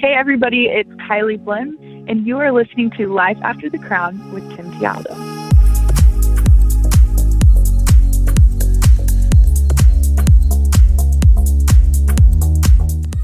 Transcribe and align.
Hey, 0.00 0.14
everybody, 0.14 0.64
it's 0.64 0.88
Kylie 0.92 1.38
Blim, 1.38 1.76
and 2.10 2.26
you 2.26 2.38
are 2.38 2.50
listening 2.50 2.90
to 2.92 3.12
Life 3.12 3.36
After 3.42 3.68
the 3.68 3.76
Crown 3.76 4.32
with 4.32 4.42
Tim 4.56 4.72
Tialdo. 4.72 5.14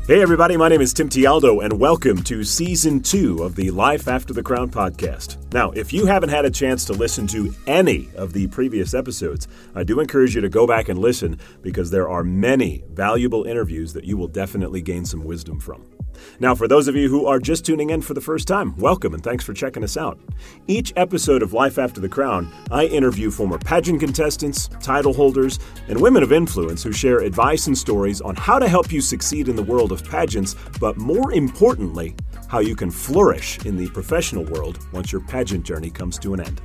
Hey, 0.06 0.20
everybody, 0.20 0.58
my 0.58 0.69
name 0.69 0.83
is 0.83 0.92
Tim 0.92 1.08
Tialdo, 1.08 1.65
and 1.65 1.81
welcome 1.81 2.22
to 2.24 2.44
season 2.44 3.01
two 3.01 3.43
of 3.43 3.56
the 3.56 3.71
Life 3.71 4.06
After 4.06 4.35
the 4.35 4.43
Crown 4.43 4.71
podcast. 4.71 5.38
Now, 5.54 5.71
if 5.71 5.95
you 5.95 6.04
haven't 6.04 6.29
had 6.29 6.45
a 6.45 6.51
chance 6.51 6.85
to 6.85 6.93
listen 6.93 7.27
to 7.29 7.54
any 7.67 8.11
of 8.17 8.35
the 8.35 8.49
previous 8.49 8.93
episodes, 8.93 9.49
I 9.74 9.83
do 9.83 9.99
encourage 9.99 10.35
you 10.35 10.43
to 10.43 10.51
go 10.51 10.67
back 10.67 10.90
and 10.90 10.99
listen 10.99 11.38
because 11.63 11.90
there 11.90 12.11
are 12.11 12.22
many 12.22 12.85
valuable 12.90 13.45
interviews 13.45 13.95
that 13.95 14.04
you 14.04 14.19
will 14.19 14.29
definitely 14.29 14.83
gain 14.83 15.06
some 15.06 15.24
wisdom 15.24 15.58
from. 15.58 15.96
Now, 16.41 16.55
for 16.55 16.69
those 16.69 16.88
of 16.88 16.97
you 16.97 17.09
who 17.09 17.27
are 17.27 17.38
just 17.38 17.65
tuning 17.65 17.91
in 17.91 18.02
for 18.02 18.15
the 18.15 18.20
first 18.20 18.48
time, 18.48 18.77
welcome 18.77 19.15
and 19.15 19.23
thanks 19.23 19.45
for 19.45 19.52
checking 19.55 19.84
us 19.84 19.97
out. 19.97 20.19
Each 20.66 20.92
episode 20.97 21.42
of 21.42 21.52
Life 21.52 21.79
After 21.79 22.01
the 22.01 22.09
Crown, 22.09 22.52
I 22.70 22.87
interview 22.87 23.30
former 23.30 23.59
pageant 23.59 24.01
contestants, 24.01 24.69
title 24.80 25.12
holders, 25.12 25.59
and 25.89 26.01
women 26.01 26.23
of 26.23 26.33
influence 26.33 26.83
who 26.83 26.92
share 26.92 27.20
advice 27.20 27.66
and 27.66 27.77
stories 27.77 28.20
on 28.20 28.37
how 28.37 28.59
to 28.59 28.69
help 28.69 28.92
you 28.92 29.01
succeed 29.01 29.48
in 29.48 29.56
the 29.56 29.62
world 29.62 29.92
of 29.92 30.05
pageants, 30.05 30.56
but 30.80 30.97
more 30.97 31.33
importantly, 31.33 32.15
how 32.48 32.61
you 32.61 32.77
can 32.77 32.91
flourish 32.91 33.64
in 33.64 33.77
the 33.77 33.89
professional 33.91 34.45
world 34.45 34.87
once 34.92 35.12
your 35.12 35.20
pageant 35.23 35.64
journey 35.64 35.91
comes 35.91 36.19
to 36.19 36.34
an 36.34 36.41
end. 36.41 36.61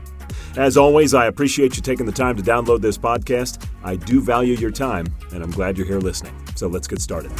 As 0.57 0.77
always, 0.77 1.13
I 1.13 1.27
appreciate 1.27 1.75
you 1.75 1.81
taking 1.81 2.05
the 2.05 2.11
time 2.11 2.35
to 2.35 2.43
download 2.43 2.81
this 2.81 2.97
podcast. 2.97 3.65
I 3.83 3.95
do 3.95 4.21
value 4.21 4.55
your 4.55 4.71
time, 4.71 5.07
and 5.33 5.43
I'm 5.43 5.51
glad 5.51 5.77
you're 5.77 5.87
here 5.87 5.99
listening. 5.99 6.35
So 6.55 6.67
let's 6.67 6.87
get 6.87 7.01
started. 7.01 7.31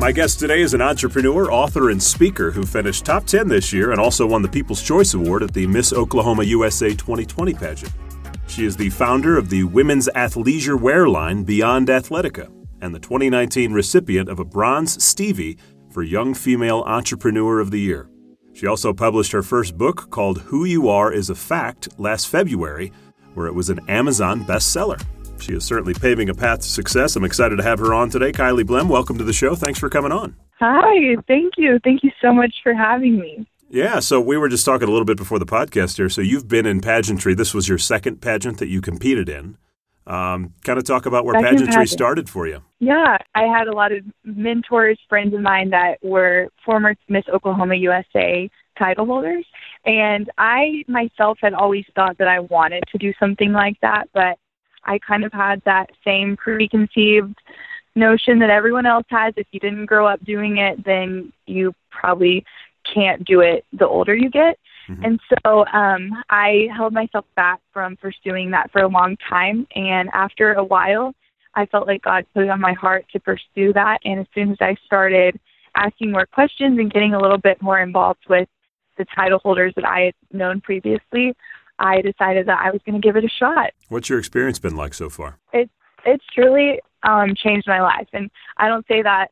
My 0.00 0.12
guest 0.12 0.38
today 0.38 0.62
is 0.62 0.72
an 0.72 0.80
entrepreneur, 0.80 1.52
author, 1.52 1.90
and 1.90 2.02
speaker 2.02 2.50
who 2.50 2.62
finished 2.62 3.04
top 3.04 3.26
10 3.26 3.48
this 3.48 3.70
year 3.70 3.90
and 3.90 4.00
also 4.00 4.26
won 4.26 4.40
the 4.40 4.48
People's 4.48 4.82
Choice 4.82 5.12
Award 5.12 5.42
at 5.42 5.52
the 5.52 5.66
Miss 5.66 5.92
Oklahoma 5.92 6.42
USA 6.44 6.88
2020 6.88 7.52
pageant. 7.52 7.92
She 8.46 8.64
is 8.64 8.78
the 8.78 8.88
founder 8.88 9.36
of 9.36 9.50
the 9.50 9.64
women's 9.64 10.08
athleisure 10.16 10.80
wear 10.80 11.06
line 11.06 11.44
Beyond 11.44 11.88
Athletica 11.88 12.50
and 12.80 12.94
the 12.94 12.98
2019 12.98 13.74
recipient 13.74 14.30
of 14.30 14.38
a 14.38 14.44
Bronze 14.44 15.04
Stevie 15.04 15.58
for 15.90 16.02
Young 16.02 16.32
Female 16.32 16.82
Entrepreneur 16.86 17.60
of 17.60 17.70
the 17.70 17.80
Year. 17.80 18.08
She 18.54 18.66
also 18.66 18.94
published 18.94 19.32
her 19.32 19.42
first 19.42 19.76
book 19.76 20.10
called 20.10 20.40
Who 20.40 20.64
You 20.64 20.88
Are 20.88 21.12
is 21.12 21.28
a 21.28 21.34
Fact 21.34 21.90
last 21.98 22.28
February, 22.28 22.90
where 23.34 23.46
it 23.46 23.54
was 23.54 23.68
an 23.68 23.80
Amazon 23.86 24.46
bestseller. 24.46 24.98
She 25.40 25.54
is 25.54 25.64
certainly 25.64 25.94
paving 25.94 26.28
a 26.28 26.34
path 26.34 26.60
to 26.60 26.68
success. 26.68 27.16
I'm 27.16 27.24
excited 27.24 27.56
to 27.56 27.62
have 27.62 27.78
her 27.78 27.94
on 27.94 28.10
today. 28.10 28.32
Kylie 28.32 28.64
Blem, 28.64 28.88
welcome 28.88 29.18
to 29.18 29.24
the 29.24 29.32
show. 29.32 29.54
Thanks 29.54 29.78
for 29.78 29.88
coming 29.88 30.12
on. 30.12 30.36
Hi, 30.58 31.16
thank 31.26 31.54
you. 31.56 31.78
Thank 31.82 32.02
you 32.02 32.10
so 32.20 32.32
much 32.32 32.54
for 32.62 32.74
having 32.74 33.18
me. 33.18 33.46
Yeah, 33.70 34.00
so 34.00 34.20
we 34.20 34.36
were 34.36 34.48
just 34.48 34.64
talking 34.64 34.88
a 34.88 34.90
little 34.90 35.04
bit 35.04 35.16
before 35.16 35.38
the 35.38 35.46
podcast 35.46 35.96
here. 35.96 36.08
So 36.08 36.20
you've 36.20 36.48
been 36.48 36.66
in 36.66 36.80
pageantry. 36.80 37.34
This 37.34 37.54
was 37.54 37.68
your 37.68 37.78
second 37.78 38.20
pageant 38.20 38.58
that 38.58 38.68
you 38.68 38.80
competed 38.80 39.28
in. 39.28 39.56
Um, 40.06 40.54
kind 40.64 40.78
of 40.78 40.84
talk 40.84 41.06
about 41.06 41.24
where 41.24 41.34
second 41.34 41.50
pageantry 41.50 41.74
pageant. 41.74 41.90
started 41.90 42.28
for 42.28 42.48
you. 42.48 42.62
Yeah, 42.80 43.16
I 43.34 43.42
had 43.42 43.68
a 43.68 43.72
lot 43.72 43.92
of 43.92 44.04
mentors, 44.24 44.98
friends 45.08 45.34
of 45.34 45.40
mine 45.40 45.70
that 45.70 45.98
were 46.02 46.48
former 46.64 46.96
Miss 47.08 47.24
Oklahoma 47.32 47.76
USA 47.76 48.50
title 48.76 49.06
holders. 49.06 49.46
And 49.84 50.28
I 50.36 50.84
myself 50.88 51.38
had 51.40 51.54
always 51.54 51.84
thought 51.94 52.18
that 52.18 52.28
I 52.28 52.40
wanted 52.40 52.82
to 52.90 52.98
do 52.98 53.12
something 53.20 53.52
like 53.52 53.76
that, 53.82 54.08
but 54.12 54.36
I 54.84 54.98
kind 54.98 55.24
of 55.24 55.32
had 55.32 55.62
that 55.64 55.90
same 56.04 56.36
preconceived 56.36 57.36
notion 57.94 58.38
that 58.38 58.50
everyone 58.50 58.86
else 58.86 59.06
has. 59.08 59.34
If 59.36 59.46
you 59.52 59.60
didn't 59.60 59.86
grow 59.86 60.06
up 60.06 60.24
doing 60.24 60.58
it, 60.58 60.84
then 60.84 61.32
you 61.46 61.74
probably 61.90 62.44
can't 62.92 63.24
do 63.24 63.40
it 63.40 63.64
the 63.72 63.86
older 63.86 64.14
you 64.14 64.30
get. 64.30 64.58
Mm-hmm. 64.88 65.04
And 65.04 65.20
so 65.28 65.66
um, 65.66 66.10
I 66.30 66.68
held 66.74 66.92
myself 66.92 67.24
back 67.36 67.60
from 67.72 67.96
pursuing 67.96 68.50
that 68.52 68.70
for 68.72 68.82
a 68.82 68.88
long 68.88 69.16
time. 69.28 69.66
And 69.74 70.08
after 70.12 70.54
a 70.54 70.64
while, 70.64 71.14
I 71.54 71.66
felt 71.66 71.86
like 71.86 72.02
God 72.02 72.26
put 72.32 72.44
it 72.44 72.50
on 72.50 72.60
my 72.60 72.72
heart 72.72 73.06
to 73.12 73.20
pursue 73.20 73.72
that. 73.74 73.98
And 74.04 74.20
as 74.20 74.26
soon 74.34 74.52
as 74.52 74.58
I 74.60 74.76
started 74.86 75.38
asking 75.76 76.12
more 76.12 76.26
questions 76.26 76.78
and 76.78 76.92
getting 76.92 77.14
a 77.14 77.20
little 77.20 77.38
bit 77.38 77.60
more 77.62 77.80
involved 77.80 78.24
with 78.28 78.48
the 78.98 79.06
title 79.14 79.38
holders 79.38 79.72
that 79.76 79.86
I 79.86 80.00
had 80.00 80.14
known 80.32 80.60
previously, 80.60 81.34
I 81.80 82.02
decided 82.02 82.46
that 82.46 82.60
I 82.62 82.70
was 82.70 82.80
going 82.86 83.00
to 83.00 83.04
give 83.04 83.16
it 83.16 83.24
a 83.24 83.28
shot. 83.28 83.70
What's 83.88 84.08
your 84.08 84.18
experience 84.18 84.58
been 84.58 84.76
like 84.76 84.94
so 84.94 85.08
far? 85.08 85.38
It's 85.52 85.72
it's 86.06 86.24
truly 86.34 86.80
um, 87.02 87.34
changed 87.34 87.66
my 87.66 87.80
life, 87.80 88.08
and 88.12 88.30
I 88.56 88.68
don't 88.68 88.86
say 88.86 89.02
that 89.02 89.28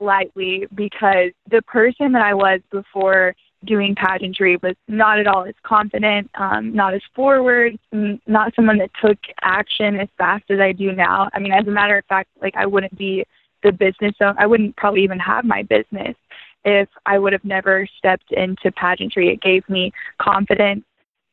lightly 0.00 0.66
because 0.74 1.30
the 1.50 1.62
person 1.62 2.12
that 2.12 2.22
I 2.22 2.34
was 2.34 2.60
before 2.70 3.34
doing 3.64 3.94
pageantry 3.94 4.58
was 4.62 4.74
not 4.88 5.18
at 5.18 5.26
all 5.26 5.44
as 5.44 5.54
confident, 5.62 6.30
um, 6.34 6.74
not 6.74 6.92
as 6.92 7.00
forward, 7.14 7.78
not 8.26 8.54
someone 8.54 8.78
that 8.78 8.90
took 9.02 9.16
action 9.42 9.98
as 9.98 10.08
fast 10.18 10.44
as 10.50 10.60
I 10.60 10.72
do 10.72 10.92
now. 10.92 11.30
I 11.32 11.38
mean, 11.38 11.52
as 11.52 11.66
a 11.66 11.70
matter 11.70 11.96
of 11.96 12.04
fact, 12.06 12.28
like 12.42 12.54
I 12.56 12.66
wouldn't 12.66 12.96
be 12.98 13.24
the 13.62 13.72
business 13.72 14.14
owner. 14.20 14.34
I 14.38 14.46
wouldn't 14.46 14.76
probably 14.76 15.02
even 15.02 15.18
have 15.18 15.44
my 15.44 15.62
business 15.62 16.14
if 16.64 16.88
I 17.06 17.18
would 17.18 17.32
have 17.32 17.44
never 17.44 17.88
stepped 17.98 18.30
into 18.32 18.70
pageantry. 18.72 19.28
It 19.28 19.40
gave 19.40 19.68
me 19.68 19.92
confidence 20.20 20.84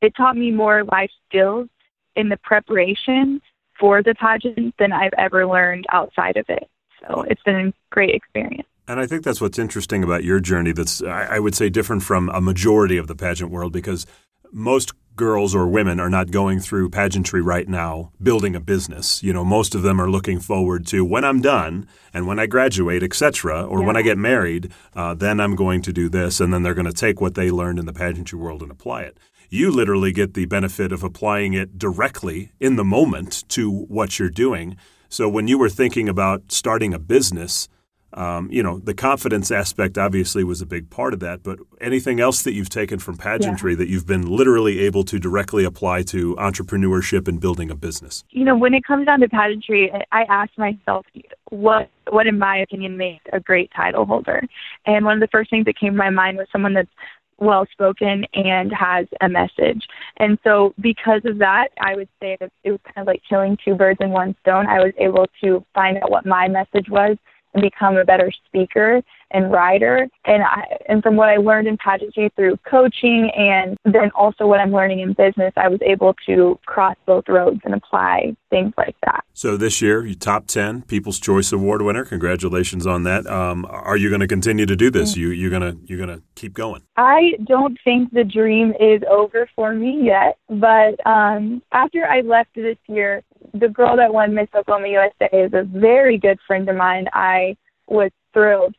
it 0.02 0.14
taught 0.16 0.38
me 0.38 0.52
more 0.52 0.84
life 0.84 1.12
skills 1.28 1.68
in 2.16 2.30
the 2.30 2.38
preparation 2.38 3.42
for 3.80 4.04
the 4.04 4.14
pageant 4.16 4.76
than 4.78 4.92
I've 4.92 5.14
ever 5.18 5.48
learned 5.48 5.86
outside 5.92 6.38
of 6.38 6.46
it. 6.50 6.70
So 7.02 7.22
it's 7.24 7.42
been 7.44 7.68
a 7.68 7.74
great 7.90 8.14
experience. 8.14 8.68
And 8.88 9.00
I 9.00 9.08
think 9.08 9.24
that's 9.24 9.40
what's 9.40 9.58
interesting 9.58 10.04
about 10.04 10.24
your 10.24 10.40
journey 10.40 10.72
that's, 10.72 11.02
I 11.02 11.40
would 11.40 11.56
say, 11.56 11.70
different 11.70 12.04
from 12.04 12.30
a 12.30 12.42
majority 12.42 12.98
of 12.98 13.08
the 13.08 13.16
pageant 13.16 13.50
world 13.50 13.72
because 13.72 14.06
most 14.52 14.92
girls 15.16 15.54
or 15.54 15.68
women 15.68 16.00
are 16.00 16.10
not 16.10 16.32
going 16.32 16.60
through 16.60 16.90
pageantry 16.90 17.42
right 17.42 17.68
now 17.68 18.12
building 18.24 18.56
a 18.56 18.60
business 18.60 19.22
you 19.22 19.34
know 19.34 19.44
most 19.44 19.76
of 19.76 19.82
them 19.82 20.00
are 20.00 20.10
looking 20.10 20.40
forward 20.40 20.86
to 20.88 21.04
when 21.04 21.26
i'm 21.26 21.42
done 21.42 21.86
and 22.14 22.26
when 22.26 22.40
i 22.40 22.46
graduate 22.46 23.04
etc 23.04 23.64
or 23.66 23.82
yeah. 23.82 23.86
when 23.86 23.98
i 23.98 24.02
get 24.02 24.18
married 24.18 24.72
uh, 24.96 25.14
then 25.14 25.40
i'm 25.40 25.56
going 25.56 25.82
to 25.82 25.92
do 25.92 26.08
this 26.08 26.40
and 26.40 26.54
then 26.54 26.64
they're 26.64 26.74
going 26.74 26.88
to 26.88 26.94
take 26.94 27.20
what 27.20 27.36
they 27.36 27.52
learned 27.52 27.78
in 27.78 27.86
the 27.86 27.94
pageantry 27.94 28.40
world 28.40 28.62
and 28.62 28.72
apply 28.72 29.02
it 29.02 29.18
you 29.52 29.70
literally 29.70 30.14
get 30.14 30.34
the 30.34 30.46
benefit 30.46 30.94
of 30.94 31.04
applying 31.04 31.54
it 31.54 31.78
directly 31.78 32.54
in 32.62 32.78
the 32.78 32.86
moment 32.86 33.44
to 33.50 33.70
what 33.70 34.18
you're 34.18 34.30
doing. 34.30 34.78
So 35.10 35.28
when 35.28 35.50
you 35.50 35.58
were 35.58 35.70
thinking 35.70 36.08
about 36.08 36.54
starting 36.54 36.94
a 36.94 37.00
business, 37.00 37.68
um, 38.14 38.50
you 38.50 38.64
know, 38.64 38.80
the 38.80 38.94
confidence 38.94 39.52
aspect 39.52 39.98
obviously 39.98 40.46
was 40.46 40.62
a 40.62 40.66
big 40.66 40.90
part 40.90 41.14
of 41.14 41.20
that. 41.20 41.44
But 41.44 41.60
anything 41.82 42.22
else 42.22 42.44
that 42.44 42.54
you've 42.54 42.70
taken 42.70 42.98
from 42.98 43.18
pageantry 43.18 43.74
yeah. 43.74 43.80
that 43.80 43.90
you've 43.90 44.08
been 44.08 44.26
literally 44.26 44.80
able 44.80 45.04
to 45.04 45.20
directly 45.20 45.66
apply 45.66 46.04
to 46.04 46.34
entrepreneurship 46.38 47.28
and 47.28 47.42
building 47.42 47.70
a 47.70 47.76
business? 47.76 48.24
You 48.30 48.46
know, 48.46 48.58
when 48.58 48.74
it 48.74 48.86
comes 48.86 49.06
down 49.06 49.20
to 49.20 49.28
pageantry, 49.28 49.92
I 50.14 50.24
ask 50.30 50.58
myself, 50.58 51.06
what, 51.50 51.90
what 52.10 52.26
in 52.26 52.40
my 52.40 52.58
opinion 52.58 52.96
makes 52.96 53.26
a 53.34 53.42
great 53.42 53.70
title 53.76 54.06
holder? 54.06 54.44
And 54.86 55.04
one 55.04 55.16
of 55.16 55.20
the 55.20 55.28
first 55.28 55.50
things 55.50 55.66
that 55.66 55.78
came 55.78 55.92
to 55.92 55.98
my 55.98 56.10
mind 56.10 56.38
was 56.38 56.48
someone 56.54 56.74
that's 56.74 56.90
well 57.38 57.66
spoken 57.72 58.26
and 58.34 58.72
has 58.74 59.08
a 59.22 59.30
message. 59.30 59.86
And 60.18 60.38
so 60.44 60.74
because 60.80 61.22
of 61.26 61.38
that, 61.40 61.70
I 61.80 61.96
would 61.96 62.10
say 62.22 62.38
that 62.40 62.52
it 62.64 62.72
was 62.72 62.80
kind 62.86 62.98
of 62.98 63.08
like 63.08 63.22
killing 63.28 63.58
two 63.64 63.76
birds 63.76 64.00
in 64.02 64.12
one 64.12 64.36
stone. 64.42 64.68
I 64.68 64.80
was 64.80 64.94
able 64.98 65.28
to 65.44 65.66
find 65.74 65.98
out 65.98 66.12
what 66.12 66.26
my 66.26 66.48
message 66.48 66.88
was 66.90 67.18
and 67.54 67.62
become 67.62 67.98
a 67.98 68.06
better 68.06 68.32
speaker 68.48 69.02
and 69.34 69.52
writer. 69.52 70.08
And 70.26 70.44
I, 70.44 70.78
and 70.88 71.02
from 71.02 71.16
what 71.16 71.30
I 71.30 71.38
learned 71.38 71.68
in 71.68 71.78
pageantry 71.78 72.32
through 72.36 72.58
coaching 72.70 73.32
and 73.36 73.78
then 73.86 74.12
also 74.16 74.46
what 74.48 74.60
I'm 74.60 74.72
learning 74.72 75.00
in 75.00 75.14
business, 75.14 75.54
I 75.58 75.68
was 75.68 75.80
able 75.82 76.16
to 76.26 76.60
cross 76.66 76.96
both 77.06 77.28
roads 77.28 77.62
and 77.64 77.74
apply 77.74 78.36
things 78.50 78.74
like 78.78 78.96
that. 79.06 79.24
So 79.34 79.58
this 79.58 79.82
year, 79.82 80.06
you 80.06 80.16
top 80.16 80.48
10 80.48 80.84
People's 80.84 81.20
Choice 81.20 81.52
Award 81.52 81.82
winner. 81.82 82.06
Congratulations 82.06 82.86
on 82.86 83.04
that. 83.04 83.26
Um, 83.28 83.66
are 83.70 83.98
you 83.98 84.10
going 84.10 84.22
to 84.22 84.28
continue 84.28 84.66
to 84.66 84.76
do 84.76 84.92
this? 84.92 85.16
You, 85.16 85.30
you're 85.30 85.50
going 85.50 85.62
to, 85.62 85.78
you're 85.86 86.06
going 86.06 86.18
to 86.18 86.24
keep 86.36 86.54
going? 86.54 86.84
I 86.98 87.34
don't 87.46 87.78
think 87.84 88.12
the 88.12 88.24
dream 88.24 88.74
is 88.80 89.02
over 89.10 89.50
for 89.56 89.74
me 89.74 90.02
yet, 90.04 90.38
but 90.50 91.06
um, 91.06 91.62
after 91.72 92.06
I 92.06 92.22
left 92.22 92.54
this 92.56 92.78
year, 92.88 93.24
the 93.54 93.70
girl 93.70 93.98
that 93.98 94.14
won 94.14 94.34
Miss 94.34 94.48
Oklahoma 94.56 94.88
USA 94.90 95.30
is 95.34 95.54
a 95.54 95.64
very 95.64 96.18
good 96.18 96.40
friend 96.46 96.70
of 96.70 96.76
mine. 96.76 97.08
I 97.14 97.56
was 97.88 98.12
thrilled 98.34 98.76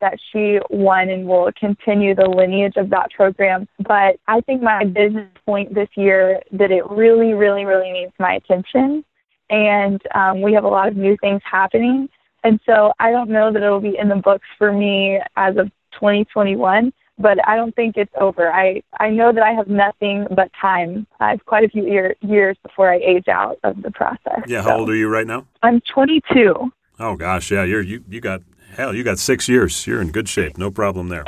that 0.00 0.18
she 0.32 0.58
won 0.70 1.08
and 1.08 1.26
will 1.26 1.50
continue 1.58 2.14
the 2.14 2.28
lineage 2.28 2.76
of 2.76 2.90
that 2.90 3.10
program. 3.12 3.68
But 3.78 4.18
I 4.26 4.40
think 4.42 4.62
my 4.62 4.84
business 4.84 5.28
point 5.44 5.74
this 5.74 5.88
year 5.96 6.40
that 6.52 6.70
it 6.70 6.88
really, 6.90 7.34
really, 7.34 7.64
really 7.64 7.92
needs 7.92 8.12
my 8.18 8.34
attention. 8.34 9.04
And 9.50 10.00
um, 10.14 10.42
we 10.42 10.52
have 10.54 10.64
a 10.64 10.68
lot 10.68 10.88
of 10.88 10.96
new 10.96 11.16
things 11.20 11.40
happening. 11.50 12.08
And 12.44 12.60
so 12.66 12.92
I 12.98 13.10
don't 13.10 13.30
know 13.30 13.52
that 13.52 13.62
it'll 13.62 13.80
be 13.80 13.96
in 13.98 14.08
the 14.08 14.16
books 14.16 14.46
for 14.58 14.72
me 14.72 15.20
as 15.36 15.56
of 15.56 15.66
2021 15.92 16.92
but 17.18 17.38
I 17.46 17.56
don't 17.56 17.74
think 17.74 17.96
it's 17.96 18.12
over. 18.20 18.52
I 18.52 18.82
I 19.00 19.10
know 19.10 19.32
that 19.32 19.42
I 19.42 19.52
have 19.52 19.68
nothing 19.68 20.26
but 20.30 20.50
time. 20.60 21.06
I 21.20 21.30
have 21.30 21.44
quite 21.46 21.64
a 21.64 21.68
few 21.68 21.84
year, 21.84 22.14
years 22.20 22.56
before 22.62 22.90
I 22.90 22.96
age 22.96 23.28
out 23.28 23.58
of 23.64 23.82
the 23.82 23.90
process. 23.90 24.40
Yeah, 24.46 24.62
how 24.62 24.70
so. 24.70 24.76
old 24.80 24.90
are 24.90 24.94
you 24.94 25.08
right 25.08 25.26
now? 25.26 25.46
I'm 25.62 25.80
22. 25.92 26.70
Oh 26.98 27.16
gosh, 27.16 27.50
yeah, 27.50 27.64
you're 27.64 27.82
you 27.82 28.04
you 28.08 28.20
got 28.20 28.42
hell, 28.76 28.94
you 28.94 29.02
got 29.02 29.18
six 29.18 29.48
years. 29.48 29.86
You're 29.86 30.00
in 30.00 30.10
good 30.10 30.28
shape. 30.28 30.56
No 30.58 30.70
problem 30.70 31.08
there. 31.08 31.24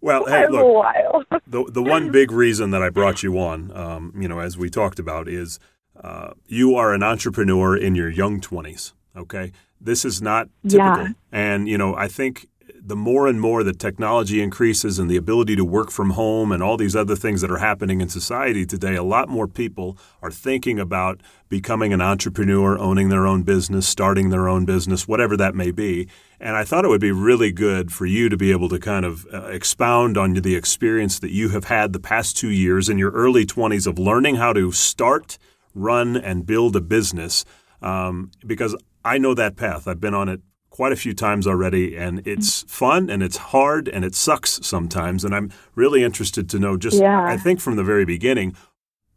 Well, 0.00 0.26
hey, 0.26 0.48
look, 0.48 0.62
a 0.62 0.66
while. 0.66 1.24
the 1.46 1.64
the 1.70 1.82
one 1.82 2.10
big 2.10 2.32
reason 2.32 2.70
that 2.70 2.82
I 2.82 2.90
brought 2.90 3.22
you 3.22 3.38
on, 3.38 3.70
um, 3.76 4.12
you 4.18 4.26
know, 4.28 4.40
as 4.40 4.58
we 4.58 4.68
talked 4.68 4.98
about, 4.98 5.28
is 5.28 5.60
uh, 6.02 6.32
you 6.46 6.74
are 6.74 6.92
an 6.92 7.02
entrepreneur 7.02 7.76
in 7.76 7.94
your 7.94 8.08
young 8.10 8.40
twenties. 8.40 8.94
Okay, 9.16 9.52
this 9.80 10.04
is 10.04 10.20
not 10.20 10.48
typical, 10.66 11.04
Yeah. 11.04 11.08
and 11.30 11.68
you 11.68 11.78
know, 11.78 11.94
I 11.94 12.08
think 12.08 12.48
the 12.84 12.96
more 12.96 13.28
and 13.28 13.40
more 13.40 13.62
that 13.62 13.78
technology 13.78 14.42
increases 14.42 14.98
and 14.98 15.08
the 15.08 15.16
ability 15.16 15.54
to 15.54 15.64
work 15.64 15.90
from 15.90 16.10
home 16.10 16.50
and 16.50 16.62
all 16.62 16.76
these 16.76 16.96
other 16.96 17.14
things 17.14 17.40
that 17.40 17.50
are 17.50 17.58
happening 17.58 18.00
in 18.00 18.08
society 18.08 18.66
today, 18.66 18.96
a 18.96 19.04
lot 19.04 19.28
more 19.28 19.46
people 19.46 19.96
are 20.20 20.32
thinking 20.32 20.80
about 20.80 21.20
becoming 21.48 21.92
an 21.92 22.00
entrepreneur, 22.00 22.76
owning 22.76 23.08
their 23.08 23.24
own 23.24 23.44
business, 23.44 23.86
starting 23.86 24.30
their 24.30 24.48
own 24.48 24.64
business, 24.64 25.06
whatever 25.06 25.36
that 25.36 25.54
may 25.54 25.70
be. 25.70 26.08
And 26.40 26.56
I 26.56 26.64
thought 26.64 26.84
it 26.84 26.88
would 26.88 27.00
be 27.00 27.12
really 27.12 27.52
good 27.52 27.92
for 27.92 28.04
you 28.04 28.28
to 28.28 28.36
be 28.36 28.50
able 28.50 28.68
to 28.70 28.80
kind 28.80 29.04
of 29.04 29.26
uh, 29.32 29.44
expound 29.44 30.18
on 30.18 30.34
the 30.34 30.56
experience 30.56 31.20
that 31.20 31.30
you 31.30 31.50
have 31.50 31.64
had 31.64 31.92
the 31.92 32.00
past 32.00 32.36
two 32.36 32.50
years 32.50 32.88
in 32.88 32.98
your 32.98 33.12
early 33.12 33.46
20s 33.46 33.86
of 33.86 33.96
learning 33.96 34.36
how 34.36 34.52
to 34.52 34.72
start, 34.72 35.38
run, 35.72 36.16
and 36.16 36.46
build 36.46 36.74
a 36.74 36.80
business. 36.80 37.44
Um, 37.80 38.32
because 38.44 38.74
I 39.04 39.18
know 39.18 39.34
that 39.34 39.56
path. 39.56 39.86
I've 39.86 40.00
been 40.00 40.14
on 40.14 40.28
it 40.28 40.40
quite 40.72 40.90
a 40.90 40.96
few 40.96 41.12
times 41.12 41.46
already, 41.46 41.96
and 41.96 42.26
it's 42.26 42.62
fun 42.62 43.10
and 43.10 43.22
it's 43.22 43.36
hard 43.36 43.88
and 43.88 44.04
it 44.06 44.14
sucks 44.14 44.58
sometimes. 44.66 45.22
And 45.22 45.34
I'm 45.34 45.52
really 45.74 46.02
interested 46.02 46.48
to 46.50 46.58
know 46.58 46.78
just, 46.78 46.98
Yeah. 46.98 47.22
I 47.22 47.36
think 47.36 47.60
from 47.60 47.76
the 47.76 47.84
very 47.84 48.06
beginning, 48.06 48.56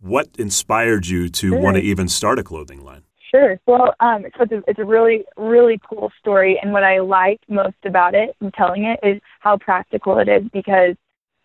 what 0.02 0.28
inspired 0.38 1.08
you 1.08 1.30
to 1.30 1.50
Sure. 1.50 1.60
want 1.60 1.78
to 1.78 1.82
even 1.82 2.10
start 2.10 2.40
a 2.40 2.44
clothing 2.44 2.84
line? 2.84 3.04
Sure. 3.32 3.58
Well, 3.66 3.96
um, 4.02 4.26
so 4.38 4.44
it's 4.44 4.52
a, 4.52 4.64
it's 4.68 4.80
a 4.80 4.86
really, 4.86 5.24
really 5.38 5.80
cool 5.90 6.12
story. 6.20 6.60
And 6.62 6.74
what 6.74 6.84
I 6.84 7.00
like 7.00 7.40
most 7.48 7.78
about 7.86 8.14
it 8.16 8.36
and 8.42 8.54
telling 8.54 8.84
it 8.84 9.00
is 9.02 9.22
how 9.40 9.58
practical 9.58 10.20
it 10.20 10.28
is 10.28 10.44
because 10.52 10.96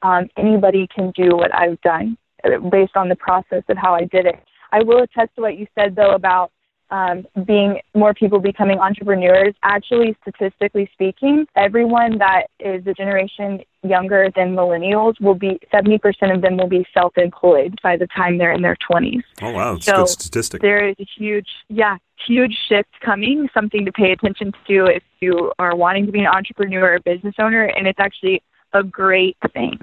um, 0.02 0.28
anybody 0.36 0.88
can 0.92 1.12
do 1.14 1.36
what 1.36 1.54
I've 1.54 1.80
done 1.82 2.18
uh, 2.44 2.58
based 2.68 2.96
on 2.96 3.08
the 3.08 3.16
process 3.16 3.62
of 3.68 3.76
how 3.76 3.94
I 3.94 4.04
did 4.04 4.26
it. 4.26 4.38
I 4.72 4.82
will 4.82 5.02
attest 5.02 5.34
to 5.36 5.42
what 5.42 5.56
you 5.56 5.66
said, 5.76 5.94
though, 5.94 6.14
about 6.14 6.50
um, 6.90 7.26
being 7.44 7.80
more 7.94 8.12
people 8.14 8.40
becoming 8.40 8.78
entrepreneurs. 8.78 9.54
Actually, 9.62 10.16
statistically 10.22 10.88
speaking, 10.92 11.46
everyone 11.56 12.18
that 12.18 12.44
is 12.58 12.86
a 12.86 12.92
generation 12.94 13.60
younger 13.82 14.28
than 14.36 14.54
millennials 14.54 15.14
will 15.20 15.34
be 15.34 15.58
70% 15.72 15.98
of 16.34 16.42
them 16.42 16.56
will 16.56 16.68
be 16.68 16.84
self 16.92 17.16
employed 17.16 17.78
by 17.82 17.96
the 17.96 18.06
time 18.08 18.36
they're 18.38 18.52
in 18.52 18.60
their 18.60 18.76
20s 18.90 19.22
Oh, 19.40 19.50
wow. 19.52 19.74
That's 19.74 19.88
a 19.88 19.92
good 19.92 20.08
statistic. 20.08 20.60
there 20.60 20.86
is 20.88 20.96
a 21.00 21.06
huge 21.16 21.48
yeah 21.68 21.96
huge 22.26 22.54
shift 22.68 22.90
coming 23.02 23.48
something 23.54 23.86
to 23.86 23.92
pay 23.92 24.12
attention 24.12 24.52
to 24.66 24.84
if 24.86 25.02
you 25.20 25.50
are 25.58 25.74
wanting 25.74 26.04
to 26.04 26.12
be 26.12 26.20
an 26.20 26.26
entrepreneur 26.26 26.96
or 26.96 27.00
business 27.00 27.34
owner 27.38 27.64
and 27.64 27.86
it's 27.86 27.98
actually 27.98 28.42
a 28.74 28.82
great 28.82 29.38
thing 29.54 29.78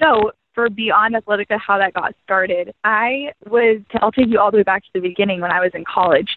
so 0.00 0.32
for 0.54 0.70
beyond 0.70 1.14
athletica 1.14 1.58
how 1.58 1.78
that 1.78 1.94
got 1.94 2.14
started. 2.24 2.74
I 2.84 3.32
was 3.48 3.80
i'll 4.00 4.12
take 4.12 4.28
you 4.28 4.38
all 4.38 4.50
the 4.50 4.58
way 4.58 4.62
back 4.62 4.82
to 4.84 4.90
the 4.94 5.00
beginning 5.00 5.40
when 5.40 5.52
i 5.52 5.60
was 5.60 5.72
in 5.74 5.84
college. 5.84 6.36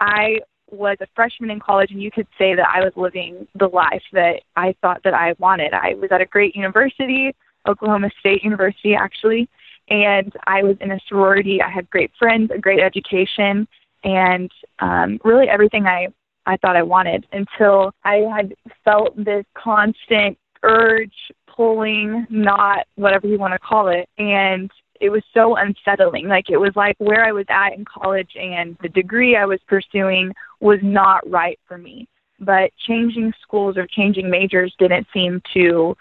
I 0.00 0.40
was 0.70 0.96
a 1.00 1.06
freshman 1.14 1.50
in 1.50 1.60
college 1.60 1.90
and 1.90 2.02
you 2.02 2.10
could 2.10 2.26
say 2.38 2.54
that 2.54 2.66
i 2.74 2.80
was 2.80 2.92
living 2.96 3.46
the 3.54 3.66
life 3.66 4.02
that 4.12 4.40
i 4.56 4.74
thought 4.80 5.02
that 5.04 5.14
i 5.14 5.34
wanted. 5.38 5.74
I 5.74 5.94
was 5.94 6.10
at 6.10 6.20
a 6.20 6.26
great 6.26 6.56
university 6.56 7.34
oklahoma 7.68 8.10
state 8.18 8.42
university 8.42 8.94
actually 8.94 9.48
and 9.88 10.32
I 10.46 10.62
was 10.62 10.76
in 10.80 10.90
a 10.92 10.98
sorority. 11.08 11.60
I 11.60 11.68
had 11.68 11.90
great 11.90 12.12
friends, 12.18 12.50
a 12.54 12.58
great 12.58 12.80
education, 12.80 13.66
and 14.04 14.50
um, 14.78 15.20
really 15.24 15.48
everything 15.48 15.86
I 15.86 16.08
I 16.44 16.56
thought 16.56 16.76
I 16.76 16.82
wanted 16.82 17.26
until 17.32 17.92
I 18.04 18.16
had 18.34 18.54
felt 18.84 19.16
this 19.16 19.44
constant 19.54 20.36
urge, 20.64 21.14
pulling, 21.54 22.26
not 22.30 22.86
whatever 22.96 23.26
you 23.26 23.38
want 23.38 23.52
to 23.52 23.58
call 23.58 23.88
it, 23.88 24.08
and 24.18 24.70
it 25.02 25.10
was 25.10 25.22
so 25.34 25.56
unsettling. 25.56 26.28
Like 26.28 26.48
it 26.48 26.56
was 26.56 26.70
like 26.76 26.94
where 26.98 27.24
I 27.24 27.32
was 27.32 27.46
at 27.48 27.74
in 27.74 27.84
college 27.84 28.30
and 28.36 28.76
the 28.82 28.88
degree 28.88 29.36
I 29.36 29.44
was 29.44 29.58
pursuing 29.66 30.32
was 30.60 30.78
not 30.80 31.28
right 31.28 31.58
for 31.66 31.76
me. 31.76 32.08
But 32.38 32.70
changing 32.86 33.32
schools 33.42 33.76
or 33.76 33.86
changing 33.88 34.30
majors 34.30 34.74
didn't 34.78 35.08
seem 35.12 35.42
to 35.54 35.96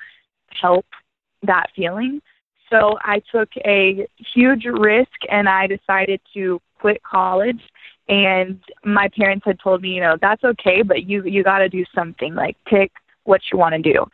help 0.50 0.86
that 1.42 1.68
feeling. 1.76 2.22
So 2.70 2.98
I 3.02 3.22
took 3.32 3.50
a 3.66 4.08
huge 4.34 4.66
risk 4.66 5.18
and 5.30 5.50
I 5.50 5.66
decided 5.66 6.22
to 6.36 6.62
quit 6.80 7.02
college. 7.04 7.62
And 8.08 8.60
my 8.86 9.10
parents 9.18 9.46
had 9.46 9.60
told 9.60 9.82
me, 9.82 9.90
you 9.90 10.02
know, 10.02 10.16
that's 10.22 10.44
okay, 10.44 10.84
but 10.84 11.04
you 11.04 11.24
you 11.24 11.44
got 11.44 11.60
to 11.60 11.70
do 11.70 11.84
something. 11.96 12.36
Like 12.36 12.56
pick 12.68 12.92
what 13.24 13.42
you 13.52 13.58
want 13.58 13.74
to 13.74 13.82
do. 13.82 14.06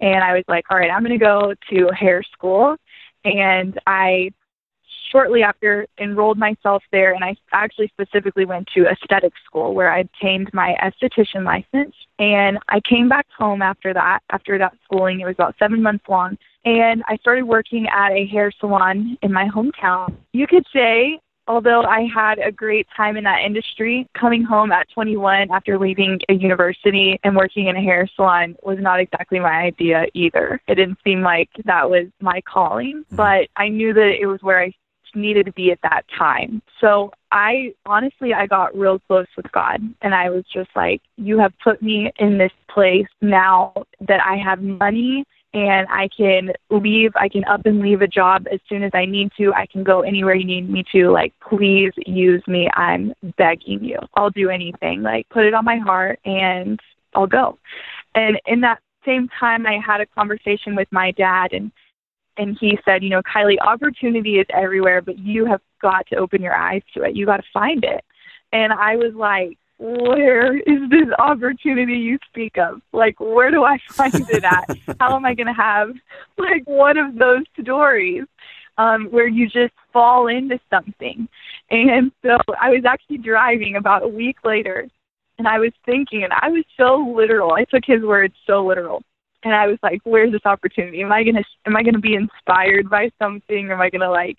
And 0.00 0.22
I 0.22 0.34
was 0.34 0.44
like, 0.48 0.64
all 0.70 0.78
right, 0.78 0.90
I'm 0.90 1.02
going 1.02 1.18
to 1.18 1.24
go 1.24 1.54
to 1.70 1.88
hair 1.94 2.22
school. 2.22 2.76
And 3.24 3.78
I 3.86 4.30
shortly 5.10 5.42
after 5.42 5.86
enrolled 5.98 6.36
myself 6.36 6.82
there 6.90 7.14
and 7.14 7.24
I 7.24 7.36
actually 7.52 7.88
specifically 7.88 8.44
went 8.44 8.68
to 8.74 8.86
aesthetic 8.86 9.32
school 9.44 9.72
where 9.72 9.90
I 9.90 10.00
obtained 10.00 10.50
my 10.52 10.76
esthetician 10.82 11.44
license. 11.44 11.94
And 12.18 12.58
I 12.68 12.80
came 12.80 13.08
back 13.08 13.26
home 13.36 13.62
after 13.62 13.94
that 13.94 14.20
after 14.30 14.58
that 14.58 14.74
schooling. 14.84 15.20
It 15.20 15.26
was 15.26 15.34
about 15.34 15.54
7 15.58 15.80
months 15.80 16.04
long. 16.08 16.36
And 16.64 17.02
I 17.06 17.16
started 17.16 17.44
working 17.44 17.86
at 17.88 18.10
a 18.12 18.26
hair 18.26 18.50
salon 18.58 19.16
in 19.22 19.32
my 19.32 19.48
hometown. 19.48 20.14
You 20.32 20.46
could 20.46 20.66
say 20.72 21.20
although 21.46 21.82
I 21.82 22.08
had 22.12 22.38
a 22.38 22.52
great 22.52 22.86
time 22.96 23.16
in 23.16 23.24
that 23.24 23.42
industry, 23.44 24.08
coming 24.18 24.42
home 24.42 24.72
at 24.72 24.88
21 24.92 25.50
after 25.50 25.78
leaving 25.78 26.20
a 26.28 26.34
university 26.34 27.18
and 27.24 27.36
working 27.36 27.66
in 27.66 27.76
a 27.76 27.82
hair 27.82 28.08
salon 28.14 28.56
was 28.62 28.78
not 28.80 29.00
exactly 29.00 29.38
my 29.38 29.62
idea 29.62 30.06
either. 30.14 30.60
It 30.68 30.76
didn't 30.76 30.98
seem 31.04 31.22
like 31.22 31.48
that 31.64 31.88
was 31.88 32.06
my 32.20 32.40
calling, 32.42 33.04
mm-hmm. 33.04 33.16
but 33.16 33.48
I 33.56 33.68
knew 33.68 33.92
that 33.94 34.16
it 34.20 34.26
was 34.26 34.42
where 34.42 34.60
I 34.60 34.72
needed 35.14 35.46
to 35.46 35.52
be 35.52 35.72
at 35.72 35.78
that 35.82 36.02
time. 36.16 36.62
So 36.80 37.10
I 37.32 37.72
honestly 37.86 38.34
I 38.34 38.46
got 38.46 38.76
real 38.76 38.98
close 38.98 39.26
with 39.36 39.50
God 39.52 39.80
and 40.02 40.14
I 40.14 40.30
was 40.30 40.44
just 40.52 40.70
like 40.76 41.00
you 41.16 41.38
have 41.38 41.52
put 41.64 41.82
me 41.82 42.12
in 42.18 42.38
this 42.38 42.52
place 42.68 43.06
now 43.22 43.72
that 44.00 44.20
I 44.24 44.36
have 44.36 44.60
money 44.60 45.24
and 45.54 45.86
I 45.90 46.08
can 46.14 46.52
leave 46.70 47.12
I 47.16 47.28
can 47.28 47.44
up 47.44 47.64
and 47.64 47.80
leave 47.80 48.02
a 48.02 48.06
job 48.06 48.46
as 48.52 48.60
soon 48.68 48.82
as 48.82 48.90
I 48.94 49.04
need 49.04 49.30
to. 49.38 49.52
I 49.54 49.66
can 49.66 49.84
go 49.84 50.02
anywhere 50.02 50.34
you 50.34 50.44
need 50.44 50.68
me 50.68 50.84
to. 50.92 51.10
Like 51.10 51.32
please 51.40 51.92
use 52.06 52.42
me. 52.46 52.68
I'm 52.74 53.14
begging 53.38 53.82
you. 53.82 53.98
I'll 54.14 54.30
do 54.30 54.50
anything. 54.50 55.02
Like 55.02 55.28
put 55.30 55.44
it 55.44 55.54
on 55.54 55.64
my 55.64 55.78
heart 55.78 56.20
and 56.24 56.78
I'll 57.14 57.26
go. 57.26 57.58
And 58.14 58.40
in 58.46 58.60
that 58.62 58.80
same 59.04 59.28
time 59.40 59.66
I 59.66 59.78
had 59.84 60.00
a 60.00 60.06
conversation 60.06 60.74
with 60.74 60.88
my 60.90 61.10
dad 61.12 61.52
and 61.52 61.72
and 62.38 62.56
he 62.60 62.78
said, 62.84 63.02
you 63.02 63.08
know, 63.08 63.22
Kylie, 63.22 63.56
opportunity 63.64 64.38
is 64.38 64.46
everywhere, 64.50 65.00
but 65.00 65.18
you 65.18 65.46
have 65.46 65.62
got 65.80 66.06
to 66.08 66.16
open 66.16 66.42
your 66.42 66.54
eyes 66.54 66.82
to 66.94 67.02
it. 67.02 67.16
You 67.16 67.24
got 67.24 67.38
to 67.38 67.42
find 67.52 67.82
it. 67.82 68.04
And 68.52 68.72
I 68.72 68.96
was 68.96 69.14
like, 69.14 69.58
where 69.78 70.56
is 70.56 70.90
this 70.90 71.08
opportunity 71.18 71.94
you 71.94 72.18
speak 72.28 72.56
of? 72.58 72.80
Like, 72.92 73.20
where 73.20 73.50
do 73.50 73.64
I 73.64 73.78
find 73.90 74.14
it 74.14 74.44
at? 74.44 74.76
How 75.00 75.16
am 75.16 75.24
I 75.24 75.34
going 75.34 75.46
to 75.46 75.52
have 75.52 75.90
like 76.38 76.66
one 76.66 76.96
of 76.96 77.16
those 77.16 77.44
stories 77.60 78.24
um, 78.78 79.06
where 79.06 79.28
you 79.28 79.46
just 79.46 79.74
fall 79.92 80.28
into 80.28 80.58
something? 80.70 81.28
And 81.70 82.12
so 82.22 82.38
I 82.60 82.70
was 82.70 82.84
actually 82.86 83.18
driving 83.18 83.76
about 83.76 84.02
a 84.02 84.08
week 84.08 84.36
later, 84.44 84.88
and 85.38 85.46
I 85.46 85.58
was 85.58 85.72
thinking, 85.84 86.24
and 86.24 86.32
I 86.32 86.48
was 86.48 86.64
so 86.76 87.12
literal. 87.14 87.52
I 87.52 87.64
took 87.64 87.84
his 87.84 88.02
words 88.02 88.34
so 88.46 88.64
literal 88.64 89.02
and 89.46 89.54
I 89.54 89.68
was 89.68 89.78
like, 89.82 90.00
"Where's 90.04 90.32
this 90.32 90.44
opportunity? 90.44 91.02
Am 91.02 91.12
I 91.12 91.22
gonna 91.22 91.44
am 91.66 91.76
I 91.76 91.82
gonna 91.82 92.00
be 92.00 92.14
inspired 92.14 92.90
by 92.90 93.10
something? 93.18 93.70
Am 93.70 93.80
I 93.80 93.90
gonna 93.90 94.10
like 94.10 94.38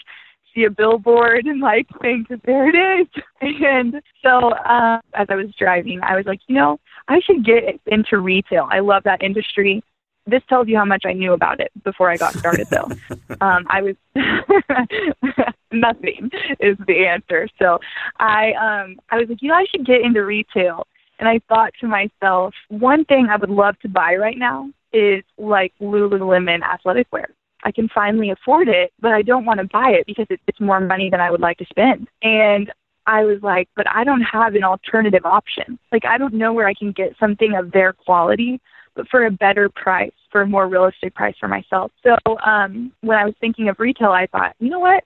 see 0.57 0.63
a 0.65 0.69
billboard 0.69 1.45
and 1.45 1.61
like 1.61 1.87
think 2.01 2.27
there 2.45 2.67
it 2.69 3.01
is?" 3.01 3.07
And 3.41 4.01
so 4.23 4.49
uh, 4.53 4.99
as 5.13 5.27
I 5.29 5.35
was 5.35 5.53
driving, 5.57 5.99
I 6.01 6.15
was 6.15 6.25
like, 6.25 6.39
you 6.47 6.55
know, 6.55 6.79
I 7.07 7.19
should 7.21 7.45
get 7.45 7.79
into 7.85 8.17
retail. 8.17 8.67
I 8.71 8.79
love 8.79 9.03
that 9.03 9.21
industry. 9.21 9.83
This 10.25 10.41
tells 10.49 10.67
you 10.67 10.75
how 10.75 10.85
much 10.85 11.03
I 11.05 11.13
knew 11.13 11.33
about 11.33 11.61
it 11.61 11.71
before 11.83 12.09
I 12.09 12.17
got 12.17 12.33
started, 12.33 12.67
though. 12.69 12.89
um, 13.41 13.65
I 13.69 13.81
was 13.81 13.95
nothing 15.71 16.29
is 16.59 16.77
the 16.87 17.05
answer. 17.07 17.47
So 17.59 17.79
I 18.19 18.51
um 18.53 18.97
I 19.09 19.17
was 19.17 19.29
like, 19.29 19.41
you 19.41 19.49
know, 19.49 19.55
I 19.55 19.65
should 19.71 19.85
get 19.85 20.01
into 20.01 20.23
retail. 20.25 20.87
And 21.19 21.27
I 21.27 21.39
thought 21.49 21.73
to 21.81 21.87
myself, 21.87 22.53
one 22.69 23.03
thing 23.05 23.27
I 23.29 23.37
would 23.37 23.49
love 23.49 23.79
to 23.79 23.89
buy 23.89 24.15
right 24.15 24.37
now 24.37 24.69
is 24.93 25.23
like 25.37 25.73
Lululemon 25.81 26.61
athletic 26.61 27.07
wear. 27.11 27.29
I 27.67 27.71
can 27.71 27.89
finally 27.93 28.29
afford 28.29 28.69
it, 28.69 28.93
but 29.01 29.11
I 29.11 29.21
don't 29.21 29.43
want 29.43 29.59
to 29.59 29.67
buy 29.79 29.89
it 29.89 30.05
because 30.05 30.27
it- 30.29 30.39
it's 30.47 30.61
more 30.61 30.79
money 30.79 31.09
than 31.09 31.19
I 31.19 31.29
would 31.29 31.41
like 31.41 31.57
to 31.57 31.65
spend. 31.65 32.07
And 32.21 32.71
I 33.05 33.25
was 33.25 33.39
like, 33.43 33.67
but 33.75 33.87
I 33.89 34.05
don't 34.05 34.21
have 34.21 34.55
an 34.55 34.63
alternative 34.63 35.25
option. 35.25 35.77
Like, 35.91 36.05
I 36.05 36.17
don't 36.17 36.33
know 36.33 36.53
where 36.53 36.67
I 36.67 36.73
can 36.73 36.91
get 36.93 37.17
something 37.19 37.55
of 37.55 37.71
their 37.71 37.91
quality, 37.91 38.61
but 38.95 39.09
for 39.09 39.25
a 39.25 39.31
better 39.31 39.67
price, 39.69 40.17
for 40.31 40.41
a 40.41 40.47
more 40.47 40.67
realistic 40.67 41.13
price 41.13 41.35
for 41.39 41.49
myself. 41.49 41.91
So, 42.03 42.15
um, 42.53 42.93
when 43.01 43.17
I 43.17 43.25
was 43.25 43.35
thinking 43.41 43.67
of 43.67 43.79
retail, 43.79 44.11
I 44.11 44.27
thought, 44.27 44.55
you 44.59 44.69
know 44.69 44.79
what? 44.79 45.03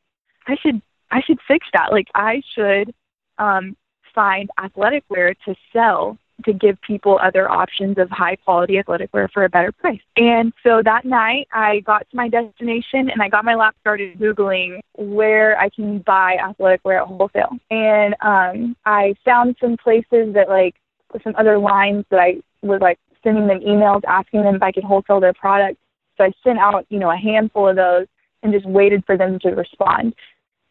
I 0.48 0.56
should, 0.62 0.82
I 1.10 1.22
should 1.22 1.40
fix 1.48 1.68
that. 1.74 1.92
Like, 1.92 2.10
I 2.14 2.44
should, 2.54 2.94
um, 3.40 3.76
find 4.14 4.50
athletic 4.64 5.04
wear 5.10 5.34
to 5.46 5.56
sell 5.74 6.18
to 6.46 6.54
give 6.54 6.80
people 6.82 7.20
other 7.22 7.50
options 7.50 7.98
of 7.98 8.10
high 8.10 8.36
quality 8.36 8.78
athletic 8.80 9.14
wear 9.14 9.28
for 9.28 9.44
a 9.44 9.50
better 9.50 9.72
price. 9.72 10.02
And 10.18 10.54
so 10.64 10.82
that 10.84 11.06
night 11.06 11.48
I 11.54 11.80
got 11.82 12.10
to 12.10 12.16
my 12.16 12.30
destination 12.30 13.10
and 13.10 13.22
I 13.22 13.30
got 13.30 13.46
my 13.46 13.56
lap 13.56 13.76
started 13.82 14.20
Googling 14.20 14.80
where 14.96 15.60
I 15.60 15.70
can 15.70 16.00
buy 16.00 16.38
athletic 16.38 16.82
wear 16.84 17.02
at 17.02 17.08
wholesale. 17.08 17.58
And 17.70 18.16
um, 18.22 18.76
I 18.86 19.16
found 19.26 19.56
some 19.62 19.78
places 19.78 20.34
that 20.34 20.50
like 20.50 20.76
some 21.24 21.36
other 21.38 21.58
lines 21.58 22.06
that 22.10 22.20
I 22.20 22.42
was 22.62 22.82
like 22.82 23.00
sending 23.24 23.48
them 23.48 23.60
emails 23.60 24.02
asking 24.08 24.44
them 24.44 24.56
if 24.56 24.64
I 24.64 24.72
could 24.72 24.84
wholesale 24.84 25.20
their 25.20 25.34
products. 25.34 25.80
So 26.18 26.24
I 26.24 26.32
sent 26.44 26.60
out, 26.60 26.86
you 26.90 27.00
know, 27.00 27.12
a 27.12 27.18
handful 27.18 27.70
of 27.70 27.76
those 27.76 28.08
and 28.44 28.54
just 28.54 28.66
waited 28.66 29.04
for 29.06 29.18
them 29.18 29.40
to 29.40 29.50
respond. 29.50 30.14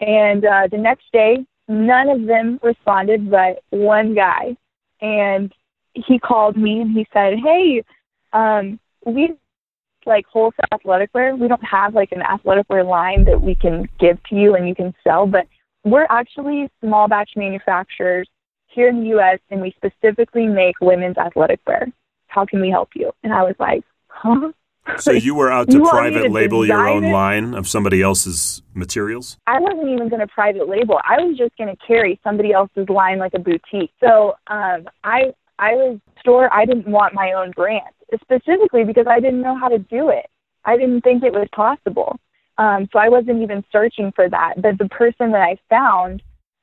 And 0.00 0.44
uh, 0.44 0.68
the 0.70 0.78
next 0.78 1.04
day, 1.12 1.44
none 1.68 2.08
of 2.08 2.26
them 2.26 2.58
responded 2.62 3.30
but 3.30 3.62
one 3.70 4.14
guy. 4.14 4.56
And 5.00 5.52
he 5.94 6.18
called 6.18 6.56
me 6.56 6.80
and 6.80 6.92
he 6.92 7.06
said, 7.12 7.34
Hey, 7.42 7.82
um, 8.32 8.78
we 9.04 9.34
like 10.06 10.26
wholesale 10.26 10.64
athletic 10.72 11.10
wear. 11.14 11.36
We 11.36 11.48
don't 11.48 11.64
have 11.64 11.94
like 11.94 12.12
an 12.12 12.22
athletic 12.22 12.68
wear 12.68 12.84
line 12.84 13.24
that 13.24 13.40
we 13.40 13.54
can 13.54 13.88
give 13.98 14.22
to 14.24 14.34
you 14.34 14.54
and 14.54 14.68
you 14.68 14.74
can 14.74 14.94
sell, 15.04 15.26
but 15.26 15.46
we're 15.84 16.06
actually 16.10 16.70
small 16.80 17.08
batch 17.08 17.30
manufacturers 17.36 18.28
here 18.66 18.88
in 18.88 19.02
the 19.02 19.18
US 19.18 19.38
and 19.50 19.60
we 19.60 19.74
specifically 19.76 20.46
make 20.46 20.76
women's 20.80 21.18
athletic 21.18 21.60
wear. 21.66 21.88
How 22.28 22.46
can 22.46 22.60
we 22.60 22.70
help 22.70 22.90
you? 22.94 23.12
And 23.22 23.32
I 23.32 23.42
was 23.42 23.56
like, 23.58 23.82
Huh? 24.08 24.52
So 24.98 25.12
you 25.12 25.34
were 25.34 25.50
out 25.50 25.70
to 25.70 25.80
private 25.80 26.24
to 26.24 26.28
label 26.30 26.66
your 26.66 26.88
own 26.88 27.04
it? 27.04 27.12
line 27.12 27.54
of 27.54 27.68
somebody 27.68 28.02
else's 28.02 28.62
materials? 28.74 29.36
I 29.46 29.60
wasn't 29.60 29.88
even 29.88 30.08
going 30.08 30.20
to 30.20 30.26
private 30.26 30.68
label. 30.68 30.98
I 31.08 31.20
was 31.20 31.36
just 31.36 31.56
going 31.56 31.68
to 31.68 31.76
carry 31.86 32.18
somebody 32.24 32.52
else's 32.52 32.88
line 32.88 33.18
like 33.18 33.34
a 33.34 33.38
boutique. 33.38 33.92
So 34.00 34.34
um, 34.48 34.88
I 35.04 35.32
I 35.60 35.74
was 35.74 35.98
store. 36.20 36.52
I 36.52 36.64
didn't 36.64 36.86
want 36.86 37.14
my 37.14 37.32
own 37.32 37.52
brand 37.52 37.94
specifically 38.22 38.84
because 38.84 39.06
I 39.08 39.20
didn't 39.20 39.42
know 39.42 39.56
how 39.56 39.68
to 39.68 39.78
do 39.78 40.08
it. 40.08 40.26
I 40.64 40.76
didn't 40.76 41.02
think 41.02 41.22
it 41.22 41.32
was 41.32 41.48
possible. 41.52 42.18
Um, 42.58 42.88
so 42.92 42.98
I 42.98 43.08
wasn't 43.08 43.42
even 43.42 43.64
searching 43.70 44.12
for 44.14 44.28
that. 44.28 44.54
But 44.60 44.78
the 44.78 44.88
person 44.88 45.30
that 45.32 45.42
I 45.42 45.56
found, 45.68 46.22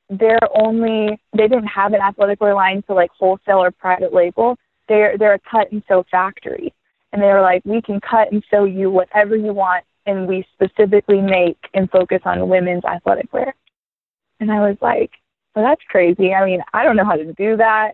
they're 0.09 0.39
only 0.53 1.19
they 1.33 1.47
didn't 1.47 1.67
have 1.67 1.93
an 1.93 2.01
athletic 2.01 2.41
wear 2.41 2.53
line 2.53 2.83
to 2.83 2.93
like 2.93 3.11
wholesale 3.17 3.63
or 3.63 3.71
private 3.71 4.13
label. 4.13 4.57
They're 4.87 5.17
they're 5.17 5.35
a 5.35 5.39
cut 5.39 5.71
and 5.71 5.83
sew 5.87 6.03
factory 6.11 6.73
and 7.11 7.21
they 7.21 7.27
were 7.27 7.41
like, 7.41 7.63
we 7.65 7.81
can 7.81 7.99
cut 7.99 8.31
and 8.31 8.43
sew 8.49 8.65
you 8.65 8.89
whatever 8.91 9.35
you 9.35 9.53
want, 9.53 9.83
and 10.05 10.27
we 10.27 10.45
specifically 10.53 11.21
make 11.21 11.57
and 11.73 11.89
focus 11.89 12.21
on 12.25 12.49
women's 12.49 12.85
athletic 12.85 13.31
wear. 13.33 13.55
And 14.39 14.51
I 14.51 14.59
was 14.59 14.77
like, 14.81 15.11
well, 15.55 15.65
that's 15.65 15.81
crazy. 15.89 16.33
I 16.33 16.45
mean, 16.45 16.61
I 16.73 16.83
don't 16.83 16.95
know 16.95 17.05
how 17.05 17.15
to 17.15 17.33
do 17.33 17.57
that. 17.57 17.93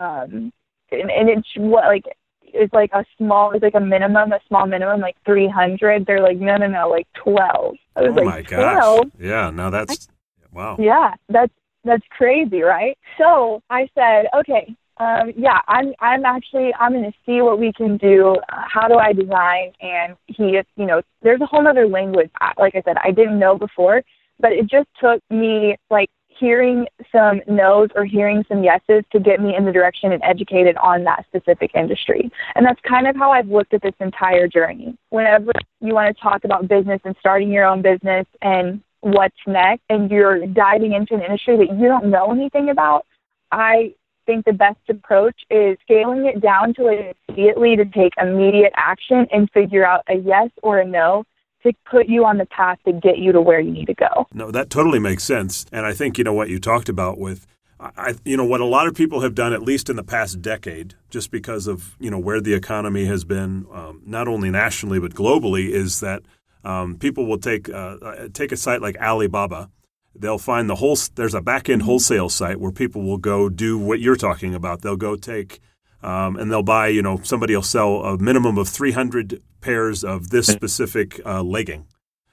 Um, 0.00 0.52
and, 0.90 1.10
and 1.10 1.28
it's 1.28 1.48
what 1.56 1.84
like 1.84 2.04
it's 2.42 2.72
like 2.72 2.90
a 2.92 3.04
small, 3.18 3.52
it's 3.52 3.62
like 3.62 3.74
a 3.74 3.80
minimum, 3.80 4.32
a 4.32 4.40
small 4.48 4.66
minimum, 4.66 5.00
like 5.00 5.16
three 5.24 5.48
hundred. 5.48 6.06
They're 6.06 6.22
like, 6.22 6.38
no, 6.38 6.56
no, 6.56 6.66
no, 6.66 6.88
like 6.88 7.06
twelve. 7.14 7.76
I 7.96 8.02
was 8.02 8.12
oh 8.12 8.22
like, 8.22 8.24
my 8.24 8.42
gosh! 8.42 8.82
12? 8.82 9.04
Yeah, 9.20 9.50
now 9.50 9.70
that's 9.70 10.08
wow. 10.52 10.76
Yeah, 10.78 11.14
that's 11.28 11.52
that's 11.84 12.04
crazy, 12.10 12.62
right? 12.62 12.98
So 13.18 13.62
I 13.70 13.88
said, 13.94 14.26
okay, 14.36 14.74
um, 14.98 15.32
yeah, 15.36 15.60
I'm 15.68 15.92
I'm 16.00 16.24
actually 16.24 16.72
I'm 16.78 16.92
going 16.92 17.04
to 17.04 17.18
see 17.24 17.42
what 17.42 17.58
we 17.58 17.72
can 17.72 17.96
do. 17.96 18.36
Uh, 18.48 18.62
how 18.66 18.88
do 18.88 18.94
I 18.94 19.12
design? 19.12 19.72
And 19.80 20.16
he, 20.26 20.58
you 20.76 20.86
know, 20.86 21.02
there's 21.22 21.40
a 21.40 21.46
whole 21.46 21.66
other 21.66 21.86
language. 21.86 22.30
Like 22.58 22.74
I 22.74 22.82
said, 22.82 22.96
I 23.02 23.10
didn't 23.10 23.38
know 23.38 23.58
before, 23.58 24.02
but 24.40 24.52
it 24.52 24.66
just 24.68 24.88
took 25.00 25.20
me 25.30 25.76
like 25.90 26.10
hearing 26.38 26.86
some 27.12 27.40
no's 27.46 27.88
or 27.94 28.04
hearing 28.04 28.44
some 28.48 28.62
yeses 28.62 29.04
to 29.12 29.20
get 29.20 29.40
me 29.40 29.54
in 29.56 29.64
the 29.64 29.72
direction 29.72 30.12
and 30.12 30.22
educated 30.24 30.76
on 30.78 31.04
that 31.04 31.24
specific 31.26 31.70
industry. 31.74 32.30
And 32.54 32.64
that's 32.64 32.80
kind 32.88 33.06
of 33.06 33.16
how 33.16 33.32
I've 33.32 33.48
looked 33.48 33.74
at 33.74 33.82
this 33.82 33.94
entire 34.00 34.48
journey. 34.48 34.96
Whenever 35.10 35.52
you 35.80 35.94
want 35.94 36.14
to 36.14 36.22
talk 36.22 36.44
about 36.44 36.68
business 36.68 37.00
and 37.04 37.14
starting 37.20 37.50
your 37.50 37.64
own 37.64 37.82
business 37.82 38.26
and 38.42 38.82
what's 39.00 39.36
next, 39.46 39.82
and 39.88 40.10
you're 40.10 40.46
diving 40.46 40.92
into 40.92 41.14
an 41.14 41.22
industry 41.22 41.56
that 41.56 41.76
you 41.78 41.86
don't 41.86 42.06
know 42.06 42.32
anything 42.32 42.70
about, 42.70 43.06
I 43.52 43.94
think 44.26 44.44
the 44.44 44.52
best 44.52 44.80
approach 44.88 45.36
is 45.50 45.78
scaling 45.82 46.26
it 46.26 46.40
down 46.40 46.74
to 46.74 47.14
immediately 47.28 47.76
to 47.76 47.84
take 47.84 48.12
immediate 48.20 48.72
action 48.76 49.26
and 49.32 49.48
figure 49.52 49.86
out 49.86 50.02
a 50.08 50.16
yes 50.16 50.50
or 50.62 50.80
a 50.80 50.86
no 50.86 51.24
to 51.66 51.78
put 51.90 52.06
you 52.06 52.24
on 52.24 52.38
the 52.38 52.46
path 52.46 52.78
to 52.86 52.92
get 52.92 53.18
you 53.18 53.32
to 53.32 53.40
where 53.40 53.60
you 53.60 53.70
need 53.70 53.86
to 53.86 53.94
go. 53.94 54.26
No, 54.32 54.50
that 54.50 54.70
totally 54.70 54.98
makes 54.98 55.24
sense. 55.24 55.66
And 55.72 55.86
I 55.86 55.92
think, 55.92 56.18
you 56.18 56.24
know, 56.24 56.32
what 56.32 56.48
you 56.48 56.58
talked 56.58 56.88
about 56.88 57.18
with 57.18 57.46
I, 57.78 58.14
you 58.24 58.38
know 58.38 58.44
what 58.44 58.62
a 58.62 58.64
lot 58.64 58.86
of 58.86 58.94
people 58.94 59.20
have 59.20 59.34
done, 59.34 59.52
at 59.52 59.62
least 59.62 59.90
in 59.90 59.96
the 59.96 60.02
past 60.02 60.40
decade, 60.40 60.94
just 61.10 61.30
because 61.30 61.66
of 61.66 61.94
you 62.00 62.10
know 62.10 62.18
where 62.18 62.40
the 62.40 62.54
economy 62.54 63.04
has 63.04 63.24
been, 63.24 63.66
um, 63.70 64.00
not 64.06 64.28
only 64.28 64.50
nationally 64.50 64.98
but 64.98 65.12
globally, 65.12 65.68
is 65.68 66.00
that 66.00 66.22
um, 66.64 66.96
people 66.96 67.26
will 67.26 67.38
take 67.38 67.68
uh, 67.68 67.98
uh 68.00 68.28
take 68.32 68.50
a 68.50 68.56
site 68.56 68.80
like 68.80 68.96
Alibaba, 68.96 69.70
they'll 70.14 70.38
find 70.38 70.70
the 70.70 70.76
whole 70.76 70.96
there's 71.16 71.34
a 71.34 71.42
back 71.42 71.68
end 71.68 71.82
wholesale 71.82 72.30
site 72.30 72.60
where 72.60 72.72
people 72.72 73.02
will 73.02 73.18
go 73.18 73.48
do 73.48 73.78
what 73.78 74.00
you're 74.00 74.16
talking 74.16 74.54
about. 74.54 74.80
They'll 74.80 74.96
go 74.96 75.16
take 75.16 75.60
um, 76.06 76.36
and 76.36 76.50
they'll 76.50 76.62
buy. 76.62 76.88
You 76.88 77.02
know, 77.02 77.20
somebody 77.22 77.54
will 77.54 77.62
sell 77.62 78.02
a 78.04 78.16
minimum 78.16 78.56
of 78.56 78.68
300 78.68 79.42
pairs 79.60 80.04
of 80.04 80.30
this 80.30 80.46
specific 80.46 81.20
uh, 81.26 81.42
legging, 81.42 81.86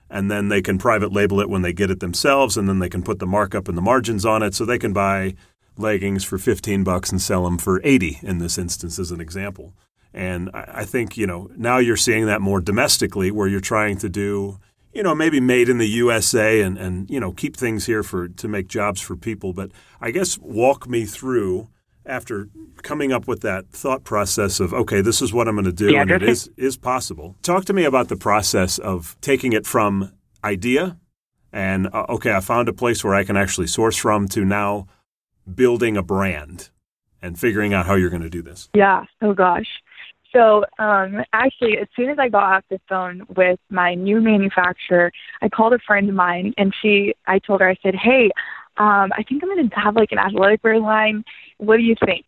and 0.10 0.30
then 0.30 0.50
they 0.50 0.62
can 0.62 0.78
private 0.78 1.12
label 1.12 1.40
it 1.40 1.50
when 1.50 1.64
they 1.64 1.74
get 1.74 1.90
it 1.90 2.00
themselves, 2.00 2.56
and 2.56 2.70
then 2.70 2.80
they 2.80 2.90
can 2.90 3.02
put 3.02 3.20
the 3.20 3.26
markup 3.28 3.68
and 3.68 3.78
the 3.78 3.82
margins 3.82 4.26
on 4.26 4.44
it, 4.44 4.54
so 4.54 4.64
they 4.64 4.80
can 4.80 4.94
buy 4.94 5.34
leggings 5.76 6.24
for 6.24 6.38
15 6.38 6.84
bucks 6.84 7.12
and 7.12 7.20
sell 7.20 7.46
them 7.46 7.58
for 7.58 7.82
80 7.84 8.20
in 8.22 8.38
this 8.38 8.60
instance 8.60 9.00
as 9.00 9.10
an 9.10 9.20
example. 9.20 9.74
And 10.14 10.52
I, 10.54 10.66
I 10.68 10.86
think 10.86 11.18
you 11.18 11.26
know 11.26 11.50
now 11.58 11.80
you're 11.80 11.98
seeing 11.98 12.28
that 12.28 12.42
more 12.42 12.62
domestically, 12.62 13.32
where 13.32 13.48
you're 13.48 13.60
trying 13.60 13.98
to 13.98 14.10
do 14.10 14.60
you 14.94 15.02
know, 15.02 15.16
maybe 15.16 15.40
made 15.40 15.70
in 15.70 15.80
the 15.80 15.88
USA 15.88 16.62
and, 16.62 16.78
and 16.78 17.10
you 17.10 17.20
know, 17.20 17.32
keep 17.32 17.58
things 17.58 17.88
here 17.88 18.04
for 18.04 18.28
to 18.28 18.48
make 18.48 18.68
jobs 18.68 19.02
for 19.02 19.16
people. 19.16 19.52
But 19.52 19.72
I 20.00 20.12
guess 20.12 20.38
walk 20.38 20.88
me 20.88 21.06
through 21.06 21.70
after 22.06 22.50
coming 22.82 23.12
up 23.12 23.28
with 23.28 23.42
that 23.42 23.70
thought 23.70 24.04
process 24.04 24.60
of 24.60 24.74
okay, 24.74 25.02
this 25.02 25.22
is 25.22 25.34
what 25.34 25.48
I'm 25.48 25.56
going 25.56 25.66
to 25.66 25.72
do, 25.72 25.92
yeah, 25.92 26.02
and 26.02 26.12
it 26.12 26.24
is 26.24 26.50
is 26.58 26.78
possible. 26.78 27.36
Talk 27.42 27.66
to 27.66 27.74
me 27.74 27.86
about 27.86 28.10
the 28.10 28.18
process 28.18 28.78
of 28.78 29.16
taking 29.22 29.54
it 29.54 29.66
from 29.66 30.12
idea 30.44 30.98
and 31.54 31.88
uh, 31.94 32.06
okay, 32.10 32.34
I 32.34 32.40
found 32.40 32.68
a 32.68 32.74
place 32.74 33.04
where 33.04 33.14
I 33.14 33.24
can 33.24 33.38
actually 33.38 33.68
source 33.68 33.96
from 33.96 34.28
to 34.30 34.44
now 34.44 34.88
building 35.54 35.96
a 35.96 36.04
brand 36.04 36.72
and 37.22 37.40
figuring 37.40 37.74
out 37.74 37.86
how 37.86 37.94
you're 37.94 38.10
going 38.10 38.24
to 38.24 38.30
do 38.30 38.42
this. 38.42 38.70
Yeah. 38.74 39.06
Oh 39.22 39.34
gosh. 39.34 39.68
So 40.34 40.66
um, 40.80 41.24
actually, 41.32 41.78
as 41.78 41.88
soon 41.96 42.10
as 42.10 42.18
I 42.18 42.28
got 42.28 42.44
off 42.44 42.64
the 42.72 42.82
phone 42.90 43.22
with 43.36 43.60
my 43.70 43.94
new 43.94 44.20
manufacturer, 44.20 45.12
I 45.44 45.50
called 45.50 45.74
a 45.74 45.80
friend 45.86 46.10
of 46.10 46.16
mine, 46.16 46.56
and 46.58 46.74
she, 46.82 47.14
I 47.28 47.38
told 47.38 47.62
her, 47.62 47.70
I 47.70 47.76
said, 47.84 47.94
"Hey, 47.94 48.32
um, 48.78 49.12
I 49.16 49.22
think 49.30 49.44
I'm 49.44 49.50
going 49.50 49.70
to 49.70 49.76
have 49.80 49.96
like 49.96 50.12
an 50.12 50.18
athletic 50.18 50.64
wear 50.64 50.80
line. 50.80 51.24
What 51.58 51.78
do 51.78 51.84
you 51.84 51.96
think?" 52.06 52.26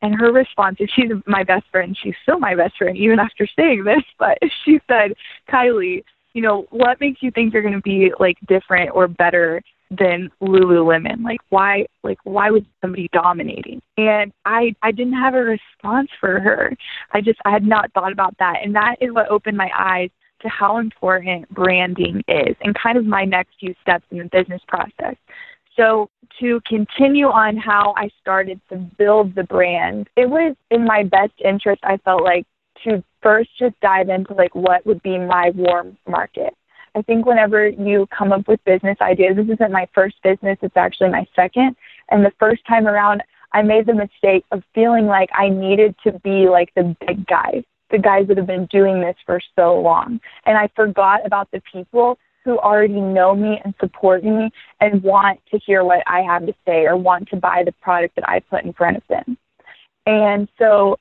And 0.00 0.14
her 0.14 0.30
response 0.30 0.76
is, 0.78 0.88
she's 0.94 1.10
my 1.26 1.42
best 1.42 1.64
friend. 1.72 1.96
She's 2.00 2.14
still 2.22 2.38
my 2.38 2.54
best 2.54 2.76
friend, 2.76 2.96
even 2.96 3.18
after 3.18 3.48
saying 3.58 3.84
this. 3.84 4.02
But 4.18 4.38
she 4.64 4.80
said, 4.88 5.14
"Kylie, 5.50 6.04
you 6.34 6.42
know, 6.42 6.66
what 6.70 7.00
makes 7.00 7.22
you 7.22 7.30
think 7.30 7.52
you're 7.52 7.62
going 7.62 7.74
to 7.74 7.80
be 7.80 8.12
like 8.18 8.36
different 8.46 8.90
or 8.94 9.08
better 9.08 9.62
than 9.90 10.30
Lululemon. 10.42 11.22
Like 11.22 11.40
why 11.48 11.86
like 12.02 12.18
why 12.24 12.50
was 12.50 12.62
somebody 12.80 13.08
dominating? 13.12 13.80
And 13.96 14.32
I 14.44 14.74
I 14.82 14.92
didn't 14.92 15.14
have 15.14 15.34
a 15.34 15.42
response 15.42 16.10
for 16.20 16.40
her. 16.40 16.72
I 17.12 17.20
just 17.20 17.38
I 17.44 17.50
had 17.50 17.64
not 17.64 17.92
thought 17.92 18.12
about 18.12 18.36
that. 18.38 18.56
And 18.62 18.74
that 18.74 18.96
is 19.00 19.12
what 19.12 19.30
opened 19.30 19.56
my 19.56 19.70
eyes 19.76 20.10
to 20.42 20.48
how 20.48 20.78
important 20.78 21.48
branding 21.50 22.22
is 22.28 22.54
and 22.60 22.76
kind 22.80 22.96
of 22.96 23.04
my 23.04 23.24
next 23.24 23.54
few 23.58 23.74
steps 23.82 24.04
in 24.10 24.18
the 24.18 24.24
business 24.24 24.62
process. 24.68 25.16
So 25.78 26.10
to 26.40 26.60
continue 26.66 27.26
on 27.26 27.56
how 27.56 27.94
I 27.96 28.10
started 28.20 28.60
to 28.70 28.76
build 28.76 29.34
the 29.34 29.44
brand, 29.44 30.08
it 30.16 30.28
was 30.28 30.56
in 30.70 30.84
my 30.84 31.04
best 31.04 31.32
interest 31.44 31.80
I 31.84 31.98
felt 31.98 32.22
like 32.22 32.46
to 32.84 33.02
first 33.22 33.50
just 33.58 33.78
dive 33.80 34.08
into 34.08 34.34
like 34.34 34.54
what 34.54 34.84
would 34.86 35.02
be 35.02 35.18
my 35.18 35.50
warm 35.54 35.96
market. 36.08 36.54
I 36.94 37.02
think 37.02 37.26
whenever 37.26 37.68
you 37.68 38.06
come 38.16 38.32
up 38.32 38.48
with 38.48 38.64
business 38.64 38.96
ideas, 39.00 39.36
this 39.36 39.48
isn't 39.48 39.72
my 39.72 39.88
first 39.94 40.16
business, 40.22 40.58
it's 40.62 40.76
actually 40.76 41.10
my 41.10 41.26
second. 41.36 41.76
And 42.10 42.24
the 42.24 42.32
first 42.38 42.62
time 42.66 42.86
around, 42.86 43.22
I 43.52 43.62
made 43.62 43.86
the 43.86 43.94
mistake 43.94 44.44
of 44.50 44.62
feeling 44.74 45.06
like 45.06 45.30
I 45.32 45.48
needed 45.48 45.94
to 46.04 46.12
be 46.20 46.48
like 46.48 46.72
the 46.74 46.96
big 47.06 47.26
guys, 47.26 47.62
the 47.90 47.98
guys 47.98 48.26
that 48.28 48.36
have 48.36 48.46
been 48.46 48.66
doing 48.66 49.00
this 49.00 49.16
for 49.24 49.40
so 49.56 49.80
long. 49.80 50.20
And 50.44 50.58
I 50.58 50.68
forgot 50.74 51.24
about 51.24 51.50
the 51.50 51.62
people 51.72 52.18
who 52.48 52.58
already 52.58 52.98
know 52.98 53.34
me 53.34 53.60
and 53.62 53.74
support 53.78 54.24
me 54.24 54.50
and 54.80 55.02
want 55.02 55.38
to 55.50 55.58
hear 55.58 55.84
what 55.84 56.02
I 56.06 56.22
have 56.22 56.46
to 56.46 56.54
say 56.66 56.86
or 56.86 56.96
want 56.96 57.28
to 57.28 57.36
buy 57.36 57.62
the 57.62 57.72
product 57.72 58.16
that 58.16 58.26
I 58.26 58.40
put 58.40 58.64
in 58.64 58.72
front 58.72 58.96
of 58.96 59.02
them. 59.06 59.36
And 60.06 60.48
so 60.58 60.96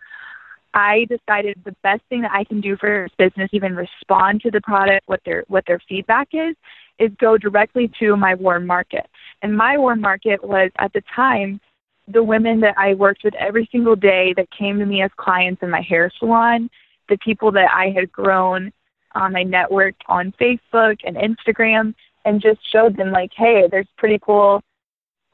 I 0.73 1.05
decided 1.05 1.57
the 1.63 1.73
best 1.83 2.01
thing 2.09 2.23
that 2.23 2.33
I 2.33 2.43
can 2.43 2.59
do 2.59 2.75
for 2.75 3.07
this 3.07 3.29
business, 3.29 3.49
even 3.53 3.77
respond 3.77 4.41
to 4.41 4.51
the 4.51 4.59
product, 4.59 5.07
what 5.07 5.21
their 5.23 5.45
what 5.47 5.63
their 5.67 5.79
feedback 5.87 6.27
is, 6.33 6.53
is 6.99 7.11
go 7.17 7.37
directly 7.37 7.89
to 8.01 8.17
my 8.17 8.35
warm 8.35 8.67
market. 8.67 9.07
And 9.41 9.55
my 9.55 9.77
warm 9.77 10.01
market 10.01 10.43
was 10.43 10.69
at 10.79 10.91
the 10.91 11.01
time 11.15 11.61
the 12.09 12.23
women 12.23 12.59
that 12.59 12.77
I 12.77 12.93
worked 12.93 13.23
with 13.23 13.35
every 13.35 13.69
single 13.71 13.95
day 13.95 14.33
that 14.35 14.51
came 14.51 14.79
to 14.79 14.85
me 14.85 15.01
as 15.01 15.11
clients 15.15 15.63
in 15.63 15.69
my 15.69 15.81
hair 15.81 16.11
salon, 16.19 16.69
the 17.07 17.17
people 17.23 17.53
that 17.53 17.69
I 17.73 17.89
had 17.89 18.11
grown 18.11 18.73
on 19.17 19.33
my 19.33 19.43
network 19.43 19.95
on 20.07 20.33
Facebook 20.39 20.97
and 21.03 21.17
Instagram, 21.17 21.93
and 22.25 22.41
just 22.41 22.59
showed 22.71 22.97
them 22.97 23.11
like, 23.11 23.31
hey, 23.35 23.67
there's 23.71 23.87
pretty 23.97 24.19
cool 24.21 24.61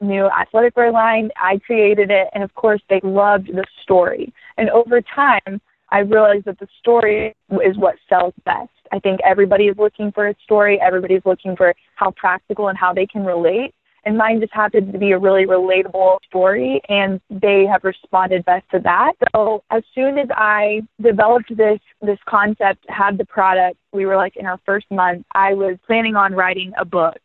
new 0.00 0.26
athletic 0.26 0.76
wear 0.76 0.92
line. 0.92 1.30
I 1.36 1.58
created 1.58 2.10
it, 2.10 2.28
and 2.34 2.42
of 2.42 2.54
course, 2.54 2.82
they 2.88 3.00
loved 3.02 3.48
the 3.48 3.64
story. 3.82 4.32
And 4.56 4.70
over 4.70 5.00
time, 5.00 5.60
I 5.90 6.00
realized 6.00 6.44
that 6.46 6.58
the 6.58 6.68
story 6.78 7.34
is 7.64 7.76
what 7.76 7.96
sells 8.08 8.34
best. 8.44 8.70
I 8.92 8.98
think 8.98 9.20
everybody 9.24 9.64
is 9.64 9.76
looking 9.78 10.12
for 10.12 10.28
a 10.28 10.34
story. 10.42 10.80
Everybody's 10.80 11.24
looking 11.24 11.56
for 11.56 11.74
how 11.94 12.12
practical 12.12 12.68
and 12.68 12.78
how 12.78 12.92
they 12.92 13.06
can 13.06 13.24
relate. 13.24 13.74
And 14.06 14.18
mine 14.18 14.40
just 14.40 14.52
happened 14.52 14.92
to 14.92 14.98
be 14.98 15.12
a 15.12 15.18
really 15.18 15.46
relatable 15.46 16.18
story, 16.26 16.82
and 16.88 17.20
they 17.30 17.64
have 17.64 17.84
responded 17.84 18.44
best 18.44 18.64
to 18.72 18.80
that. 18.80 19.12
So 19.34 19.64
as 19.70 19.82
soon 19.94 20.18
as 20.18 20.28
I 20.30 20.82
developed 21.02 21.56
this 21.56 21.80
this 22.02 22.18
concept, 22.28 22.84
had 22.88 23.16
the 23.16 23.24
product, 23.24 23.78
we 23.92 24.04
were 24.04 24.16
like 24.16 24.36
in 24.36 24.46
our 24.46 24.60
first 24.66 24.86
month. 24.90 25.24
I 25.34 25.54
was 25.54 25.78
planning 25.86 26.16
on 26.16 26.34
writing 26.34 26.72
a 26.78 26.84
book, 26.84 27.18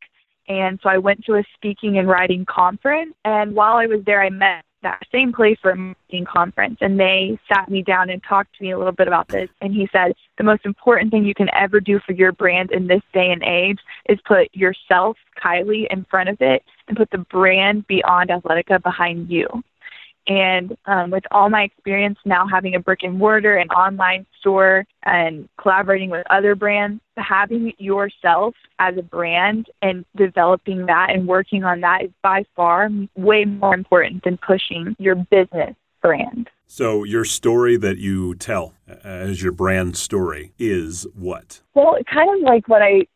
and 0.47 0.79
so 0.81 0.89
I 0.89 0.97
went 0.97 1.25
to 1.25 1.35
a 1.35 1.43
speaking 1.55 1.97
and 1.97 2.07
writing 2.07 2.45
conference. 2.45 3.13
And 3.25 3.55
while 3.55 3.75
I 3.75 3.85
was 3.85 4.01
there, 4.05 4.21
I 4.21 4.29
met 4.29 4.63
that 4.81 4.99
same 5.11 5.33
place 5.33 5.57
for 5.61 5.71
a 5.71 5.75
marketing 5.75 6.25
conference 6.25 6.77
and 6.81 6.99
they 6.99 7.37
sat 7.51 7.69
me 7.69 7.81
down 7.81 8.09
and 8.09 8.21
talked 8.23 8.55
to 8.55 8.63
me 8.63 8.71
a 8.71 8.77
little 8.77 8.93
bit 8.93 9.07
about 9.07 9.27
this 9.27 9.49
and 9.61 9.73
he 9.73 9.89
said 9.91 10.13
the 10.37 10.43
most 10.43 10.65
important 10.65 11.11
thing 11.11 11.25
you 11.25 11.35
can 11.35 11.49
ever 11.53 11.79
do 11.79 11.99
for 12.05 12.13
your 12.13 12.31
brand 12.31 12.71
in 12.71 12.87
this 12.87 13.01
day 13.13 13.31
and 13.31 13.43
age 13.43 13.79
is 14.07 14.19
put 14.25 14.47
yourself 14.53 15.17
kylie 15.43 15.87
in 15.91 16.05
front 16.05 16.29
of 16.29 16.37
it 16.39 16.63
and 16.87 16.97
put 16.97 17.09
the 17.11 17.17
brand 17.17 17.85
beyond 17.87 18.29
athletica 18.29 18.81
behind 18.81 19.29
you 19.29 19.47
and 20.27 20.77
um, 20.85 21.09
with 21.11 21.23
all 21.31 21.49
my 21.49 21.63
experience 21.63 22.19
now 22.25 22.47
having 22.47 22.75
a 22.75 22.79
brick 22.79 23.03
and 23.03 23.17
mortar 23.17 23.57
and 23.57 23.71
online 23.71 24.25
store 24.39 24.85
and 25.03 25.49
collaborating 25.57 26.09
with 26.09 26.25
other 26.29 26.55
brands, 26.55 27.01
having 27.17 27.73
yourself 27.77 28.55
as 28.79 28.97
a 28.97 29.01
brand 29.01 29.67
and 29.81 30.05
developing 30.15 30.85
that 30.85 31.09
and 31.09 31.27
working 31.27 31.63
on 31.63 31.81
that 31.81 32.03
is 32.03 32.11
by 32.21 32.45
far 32.55 32.89
way 33.15 33.45
more 33.45 33.73
important 33.73 34.23
than 34.23 34.37
pushing 34.37 34.95
your 34.99 35.15
business 35.15 35.75
brand. 36.01 36.49
So, 36.71 37.03
your 37.03 37.25
story 37.25 37.77
that 37.77 37.97
you 37.97 38.35
tell 38.35 38.75
uh, 38.87 38.93
as 39.03 39.41
your 39.41 39.51
brand 39.51 39.97
story 39.97 40.53
is 40.59 41.07
what? 41.15 41.61
Well, 41.73 41.97
kind 42.05 42.29
of 42.29 42.43
like 42.43 42.67
what 42.67 42.83
I 42.83 43.07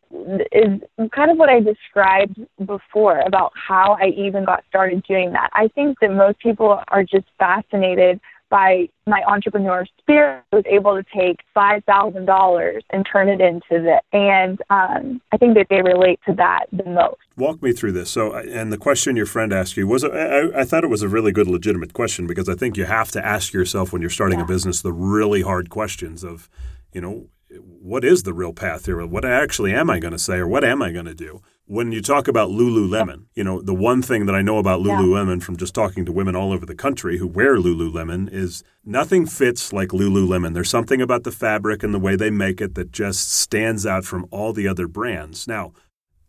is 0.51 0.81
kind 1.11 1.29
of 1.29 1.37
what 1.37 1.49
I 1.49 1.59
described 1.59 2.39
before 2.65 3.19
about 3.19 3.51
how 3.55 3.95
I 4.01 4.07
even 4.07 4.43
got 4.43 4.63
started 4.67 5.03
doing 5.03 5.33
that. 5.33 5.51
I 5.53 5.67
think 5.67 5.99
that 6.01 6.11
most 6.11 6.39
people 6.39 6.81
are 6.87 7.03
just 7.03 7.25
fascinated 7.37 8.19
by 8.53 8.87
my 9.07 9.23
entrepreneur 9.25 9.83
spirit. 9.97 10.43
I 10.53 10.57
was 10.57 10.65
able 10.67 10.95
to 10.95 11.03
take 11.11 11.39
five 11.55 11.83
thousand 11.85 12.25
dollars 12.25 12.83
and 12.91 13.03
turn 13.11 13.27
it 13.27 13.41
into 13.41 13.81
this, 13.81 13.99
and 14.13 14.61
um, 14.69 15.19
I 15.31 15.37
think 15.37 15.55
that 15.55 15.65
they 15.71 15.81
relate 15.81 16.19
to 16.27 16.35
that 16.35 16.67
the 16.71 16.85
most. 16.85 17.17
Walk 17.35 17.63
me 17.63 17.73
through 17.73 17.93
this. 17.93 18.11
So, 18.11 18.31
and 18.35 18.71
the 18.71 18.77
question 18.77 19.15
your 19.15 19.25
friend 19.25 19.51
asked 19.51 19.75
you 19.75 19.87
was, 19.87 20.03
I, 20.03 20.49
I 20.55 20.65
thought 20.65 20.83
it 20.83 20.91
was 20.91 21.01
a 21.01 21.09
really 21.09 21.31
good, 21.31 21.47
legitimate 21.47 21.93
question 21.93 22.27
because 22.27 22.47
I 22.47 22.53
think 22.53 22.77
you 22.77 22.85
have 22.85 23.09
to 23.13 23.25
ask 23.25 23.53
yourself 23.53 23.91
when 23.91 24.03
you're 24.03 24.11
starting 24.11 24.37
yeah. 24.37 24.45
a 24.45 24.47
business 24.47 24.83
the 24.83 24.93
really 24.93 25.41
hard 25.41 25.71
questions 25.71 26.23
of, 26.23 26.47
you 26.91 27.01
know, 27.01 27.29
what 27.49 28.05
is 28.05 28.21
the 28.21 28.33
real 28.33 28.53
path 28.53 28.85
here? 28.85 29.03
What 29.03 29.25
actually 29.25 29.73
am 29.73 29.89
I 29.89 29.97
going 29.97 30.11
to 30.11 30.19
say, 30.19 30.35
or 30.35 30.47
what 30.47 30.63
am 30.63 30.83
I 30.83 30.91
going 30.91 31.05
to 31.05 31.15
do? 31.15 31.41
When 31.65 31.93
you 31.93 32.01
talk 32.01 32.27
about 32.27 32.49
Lululemon, 32.49 33.27
you 33.35 33.43
know 33.43 33.61
the 33.61 33.73
one 33.73 34.01
thing 34.01 34.25
that 34.25 34.35
I 34.35 34.41
know 34.41 34.57
about 34.57 34.81
Lululemon 34.81 35.39
yeah. 35.39 35.45
from 35.45 35.55
just 35.55 35.73
talking 35.73 36.03
to 36.05 36.11
women 36.11 36.35
all 36.35 36.51
over 36.51 36.65
the 36.65 36.75
country 36.75 37.17
who 37.17 37.27
wear 37.27 37.55
Lululemon 37.55 38.31
is 38.31 38.63
nothing 38.83 39.25
fits 39.25 39.71
like 39.71 39.89
Lululemon. 39.89 40.53
There's 40.53 40.69
something 40.69 41.01
about 41.01 41.23
the 41.23 41.31
fabric 41.31 41.81
and 41.81 41.93
the 41.93 41.99
way 41.99 42.17
they 42.17 42.29
make 42.29 42.59
it 42.59 42.75
that 42.75 42.91
just 42.91 43.31
stands 43.31 43.85
out 43.85 44.03
from 44.03 44.27
all 44.29 44.51
the 44.51 44.67
other 44.67 44.89
brands. 44.89 45.47
Now, 45.47 45.71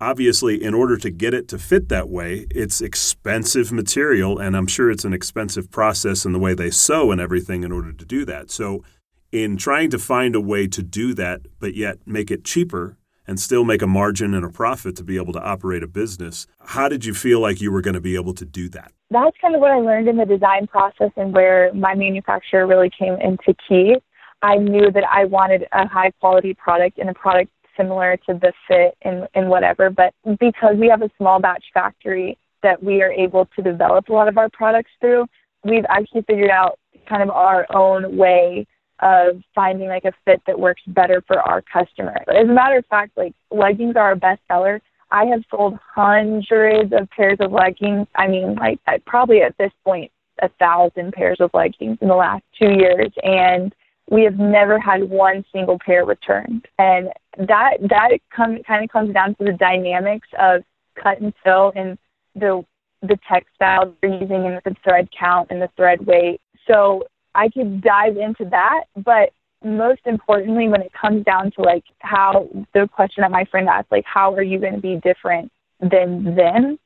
obviously, 0.00 0.62
in 0.62 0.72
order 0.72 0.96
to 0.98 1.10
get 1.10 1.34
it 1.34 1.48
to 1.48 1.58
fit 1.58 1.88
that 1.88 2.08
way, 2.08 2.46
it's 2.50 2.80
expensive 2.80 3.72
material, 3.72 4.38
and 4.38 4.56
I'm 4.56 4.68
sure 4.68 4.88
it's 4.88 5.04
an 5.04 5.12
expensive 5.12 5.68
process 5.68 6.24
in 6.24 6.32
the 6.32 6.38
way 6.38 6.54
they 6.54 6.70
sew 6.70 7.10
and 7.10 7.20
everything 7.20 7.64
in 7.64 7.72
order 7.72 7.92
to 7.92 8.04
do 8.04 8.24
that. 8.26 8.52
So 8.52 8.84
in 9.32 9.56
trying 9.56 9.90
to 9.90 9.98
find 9.98 10.36
a 10.36 10.40
way 10.40 10.68
to 10.68 10.80
do 10.80 11.12
that, 11.14 11.40
but 11.58 11.74
yet 11.74 11.98
make 12.06 12.30
it 12.30 12.44
cheaper 12.44 12.98
and 13.26 13.40
still 13.40 13.64
make 13.64 13.82
a 13.82 13.86
margin 13.86 14.34
and 14.34 14.44
a 14.44 14.50
profit 14.50 14.96
to 14.96 15.04
be 15.04 15.16
able 15.16 15.32
to 15.32 15.40
operate 15.40 15.82
a 15.82 15.86
business. 15.86 16.46
How 16.60 16.88
did 16.88 17.04
you 17.04 17.14
feel 17.14 17.40
like 17.40 17.60
you 17.60 17.72
were 17.72 17.80
going 17.80 17.94
to 17.94 18.00
be 18.00 18.16
able 18.16 18.34
to 18.34 18.44
do 18.44 18.68
that? 18.70 18.92
That's 19.10 19.36
kind 19.40 19.54
of 19.54 19.60
what 19.60 19.70
I 19.70 19.76
learned 19.76 20.08
in 20.08 20.16
the 20.16 20.26
design 20.26 20.66
process 20.66 21.10
and 21.16 21.32
where 21.32 21.72
my 21.74 21.94
manufacturer 21.94 22.66
really 22.66 22.90
came 22.90 23.14
into 23.14 23.54
key. 23.68 23.96
I 24.42 24.56
knew 24.56 24.90
that 24.90 25.04
I 25.10 25.24
wanted 25.24 25.66
a 25.72 25.88
high 25.88 26.10
quality 26.20 26.54
product 26.54 26.98
and 26.98 27.08
a 27.08 27.14
product 27.14 27.50
similar 27.76 28.16
to 28.28 28.34
the 28.34 28.52
fit 28.68 28.96
and, 29.02 29.26
and 29.34 29.48
whatever, 29.48 29.90
but 29.90 30.14
because 30.38 30.76
we 30.76 30.88
have 30.88 31.02
a 31.02 31.10
small 31.18 31.40
batch 31.40 31.64
factory 31.72 32.38
that 32.62 32.82
we 32.82 33.02
are 33.02 33.12
able 33.12 33.48
to 33.56 33.62
develop 33.62 34.08
a 34.08 34.12
lot 34.12 34.28
of 34.28 34.38
our 34.38 34.48
products 34.50 34.90
through, 35.00 35.26
we've 35.64 35.84
actually 35.88 36.22
figured 36.22 36.50
out 36.50 36.78
kind 37.08 37.22
of 37.22 37.30
our 37.30 37.66
own 37.74 38.16
way 38.16 38.66
of 39.00 39.42
finding 39.54 39.88
like 39.88 40.04
a 40.04 40.12
fit 40.24 40.40
that 40.46 40.58
works 40.58 40.82
better 40.86 41.22
for 41.26 41.40
our 41.40 41.62
customer. 41.62 42.16
As 42.28 42.48
a 42.48 42.52
matter 42.52 42.78
of 42.78 42.86
fact, 42.86 43.16
like 43.16 43.34
leggings 43.50 43.96
are 43.96 44.02
our 44.02 44.16
best 44.16 44.40
seller. 44.48 44.80
I 45.10 45.24
have 45.26 45.42
sold 45.50 45.78
hundreds 45.94 46.92
of 46.92 47.08
pairs 47.10 47.38
of 47.40 47.52
leggings. 47.52 48.06
I 48.14 48.28
mean, 48.28 48.56
like 48.56 48.80
probably 49.06 49.42
at 49.42 49.56
this 49.58 49.72
point, 49.84 50.10
a 50.42 50.48
thousand 50.58 51.12
pairs 51.12 51.38
of 51.40 51.50
leggings 51.54 51.98
in 52.00 52.08
the 52.08 52.14
last 52.14 52.42
two 52.58 52.70
years, 52.70 53.12
and 53.22 53.74
we 54.10 54.22
have 54.24 54.38
never 54.38 54.78
had 54.78 55.08
one 55.08 55.44
single 55.52 55.78
pair 55.78 56.04
returned. 56.04 56.66
And 56.78 57.08
that 57.38 57.76
that 57.88 58.10
come, 58.34 58.58
kind 58.66 58.84
of 58.84 58.90
comes 58.90 59.14
down 59.14 59.34
to 59.36 59.44
the 59.44 59.52
dynamics 59.52 60.28
of 60.38 60.62
cut 61.00 61.20
and 61.20 61.32
sew 61.44 61.72
and 61.74 61.98
the 62.34 62.64
the 63.02 63.18
textile 63.28 63.94
they're 64.00 64.10
using 64.10 64.46
and 64.46 64.60
the 64.64 64.74
thread 64.82 65.08
count 65.18 65.48
and 65.50 65.60
the 65.60 65.68
thread 65.76 66.04
weight. 66.06 66.40
So 66.66 67.04
I 67.34 67.48
could 67.48 67.82
dive 67.82 68.16
into 68.16 68.44
that, 68.50 68.84
but 68.96 69.30
most 69.64 70.02
importantly, 70.04 70.68
when 70.68 70.82
it 70.82 70.92
comes 70.92 71.24
down 71.24 71.50
to 71.52 71.62
like 71.62 71.84
how 72.00 72.48
the 72.74 72.88
question 72.92 73.22
that 73.22 73.30
my 73.30 73.44
friend 73.46 73.68
asked, 73.68 73.90
like, 73.90 74.04
how 74.04 74.34
are 74.34 74.42
you 74.42 74.58
going 74.58 74.74
to 74.74 74.80
be 74.80 75.00
different 75.02 75.50
than 75.80 76.34
them? 76.36 76.78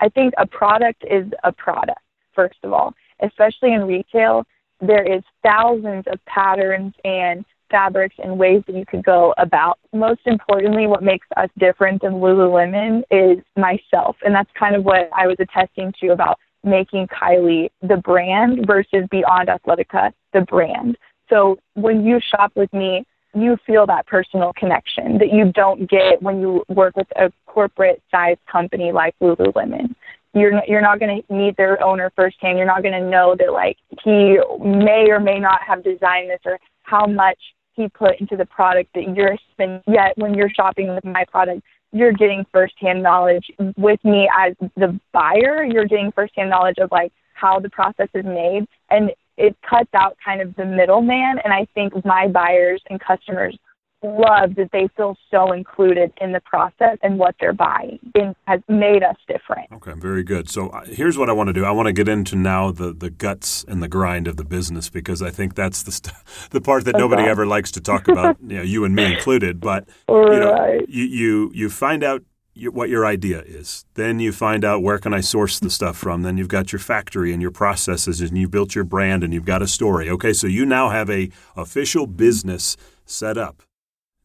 I 0.00 0.08
think 0.08 0.32
a 0.38 0.46
product 0.46 1.04
is 1.10 1.26
a 1.44 1.52
product, 1.52 2.00
first 2.34 2.56
of 2.62 2.72
all, 2.72 2.94
especially 3.22 3.74
in 3.74 3.82
retail. 3.82 4.44
There 4.80 5.04
is 5.04 5.22
thousands 5.42 6.04
of 6.10 6.24
patterns 6.24 6.94
and 7.04 7.44
fabrics 7.70 8.16
and 8.22 8.38
ways 8.38 8.62
that 8.66 8.74
you 8.74 8.84
could 8.86 9.04
go 9.04 9.34
about. 9.38 9.78
Most 9.92 10.22
importantly, 10.26 10.86
what 10.86 11.02
makes 11.02 11.26
us 11.36 11.48
different 11.58 12.02
than 12.02 12.14
Lululemon 12.14 13.02
is 13.10 13.44
myself. 13.56 14.16
And 14.24 14.34
that's 14.34 14.50
kind 14.58 14.74
of 14.74 14.84
what 14.84 15.10
I 15.16 15.26
was 15.26 15.36
attesting 15.38 15.92
to 16.00 16.08
about 16.08 16.38
making 16.64 17.08
Kylie 17.08 17.70
the 17.82 17.96
brand 17.96 18.66
versus 18.66 19.06
Beyond 19.10 19.48
Athletica 19.48 20.12
the 20.32 20.42
brand. 20.42 20.96
So 21.28 21.58
when 21.74 22.04
you 22.04 22.20
shop 22.20 22.52
with 22.54 22.72
me, 22.72 23.04
you 23.34 23.56
feel 23.64 23.86
that 23.86 24.06
personal 24.06 24.52
connection 24.54 25.18
that 25.18 25.32
you 25.32 25.52
don't 25.52 25.88
get 25.88 26.20
when 26.20 26.40
you 26.40 26.64
work 26.68 26.96
with 26.96 27.06
a 27.16 27.32
corporate 27.46 28.02
sized 28.10 28.40
company 28.50 28.90
like 28.92 29.14
Lululemon. 29.20 29.94
You're 30.34 30.62
you're 30.66 30.80
not 30.80 31.00
going 31.00 31.22
to 31.22 31.32
meet 31.32 31.56
their 31.56 31.82
owner 31.82 32.12
firsthand. 32.14 32.58
You're 32.58 32.66
not 32.66 32.82
going 32.82 33.00
to 33.00 33.08
know 33.08 33.36
that 33.38 33.52
like 33.52 33.76
he 34.04 34.38
may 34.60 35.06
or 35.10 35.20
may 35.20 35.38
not 35.38 35.60
have 35.62 35.82
designed 35.82 36.30
this 36.30 36.40
or 36.44 36.58
how 36.82 37.06
much 37.06 37.38
he 37.74 37.88
put 37.88 38.20
into 38.20 38.36
the 38.36 38.46
product 38.46 38.90
that 38.94 39.14
you're 39.16 39.36
spending. 39.52 39.82
Yet 39.86 40.16
when 40.16 40.34
you're 40.34 40.50
shopping 40.50 40.94
with 40.94 41.04
my 41.04 41.24
product, 41.30 41.62
you're 41.92 42.12
getting 42.12 42.44
firsthand 42.52 43.02
knowledge 43.02 43.50
with 43.76 44.02
me 44.04 44.28
as 44.38 44.54
the 44.76 44.98
buyer. 45.12 45.64
You're 45.64 45.86
getting 45.86 46.12
firsthand 46.12 46.50
knowledge 46.50 46.78
of 46.78 46.90
like 46.92 47.12
how 47.34 47.58
the 47.58 47.70
process 47.70 48.08
is 48.14 48.24
made, 48.24 48.66
and 48.90 49.10
it 49.36 49.56
cuts 49.68 49.90
out 49.94 50.16
kind 50.24 50.40
of 50.40 50.54
the 50.56 50.64
middleman. 50.64 51.38
And 51.42 51.52
I 51.52 51.66
think 51.74 51.92
my 52.04 52.28
buyers 52.28 52.82
and 52.90 53.00
customers 53.00 53.56
love 54.02 54.54
that 54.56 54.70
they 54.72 54.88
feel 54.96 55.16
so 55.30 55.52
included 55.52 56.12
in 56.20 56.32
the 56.32 56.40
process 56.40 56.98
and 57.02 57.18
what 57.18 57.34
they're 57.40 57.52
buying. 57.52 57.98
It 58.14 58.36
has 58.46 58.60
made 58.68 59.02
us 59.02 59.16
different. 59.28 59.70
Okay, 59.72 59.92
very 59.96 60.22
good. 60.22 60.48
So 60.48 60.68
uh, 60.68 60.84
here's 60.84 61.18
what 61.18 61.28
I 61.28 61.32
want 61.32 61.48
to 61.48 61.52
do. 61.52 61.64
I 61.64 61.70
want 61.70 61.86
to 61.86 61.92
get 61.92 62.08
into 62.08 62.36
now 62.36 62.70
the, 62.70 62.92
the 62.92 63.10
guts 63.10 63.64
and 63.68 63.82
the 63.82 63.88
grind 63.88 64.26
of 64.26 64.36
the 64.36 64.44
business 64.44 64.88
because 64.88 65.22
I 65.22 65.30
think 65.30 65.54
that's 65.54 65.82
the 65.82 65.92
st- 65.92 66.14
the 66.50 66.60
part 66.60 66.84
that 66.84 66.96
nobody 66.96 67.22
ever 67.22 67.46
likes 67.46 67.70
to 67.72 67.80
talk 67.80 68.08
about, 68.08 68.36
you, 68.40 68.56
know, 68.56 68.62
you 68.62 68.84
and 68.84 68.94
me 68.94 69.04
included. 69.04 69.60
But 69.60 69.88
you, 70.08 70.14
know, 70.14 70.80
you, 70.88 71.04
you 71.04 71.50
you 71.54 71.70
find 71.70 72.02
out 72.02 72.22
what 72.54 72.88
your 72.88 73.06
idea 73.06 73.42
is. 73.42 73.84
Then 73.94 74.18
you 74.18 74.32
find 74.32 74.64
out 74.64 74.82
where 74.82 74.98
can 74.98 75.14
I 75.14 75.20
source 75.20 75.58
the 75.58 75.70
stuff 75.70 75.96
from. 75.96 76.22
Then 76.22 76.36
you've 76.36 76.48
got 76.48 76.72
your 76.72 76.80
factory 76.80 77.32
and 77.32 77.40
your 77.40 77.50
processes 77.50 78.20
and 78.20 78.36
you've 78.36 78.50
built 78.50 78.74
your 78.74 78.84
brand 78.84 79.22
and 79.22 79.32
you've 79.32 79.44
got 79.44 79.62
a 79.62 79.66
story. 79.66 80.10
Okay, 80.10 80.32
so 80.32 80.46
you 80.46 80.66
now 80.66 80.90
have 80.90 81.08
a 81.08 81.30
official 81.56 82.06
business 82.06 82.76
set 83.06 83.38
up. 83.38 83.62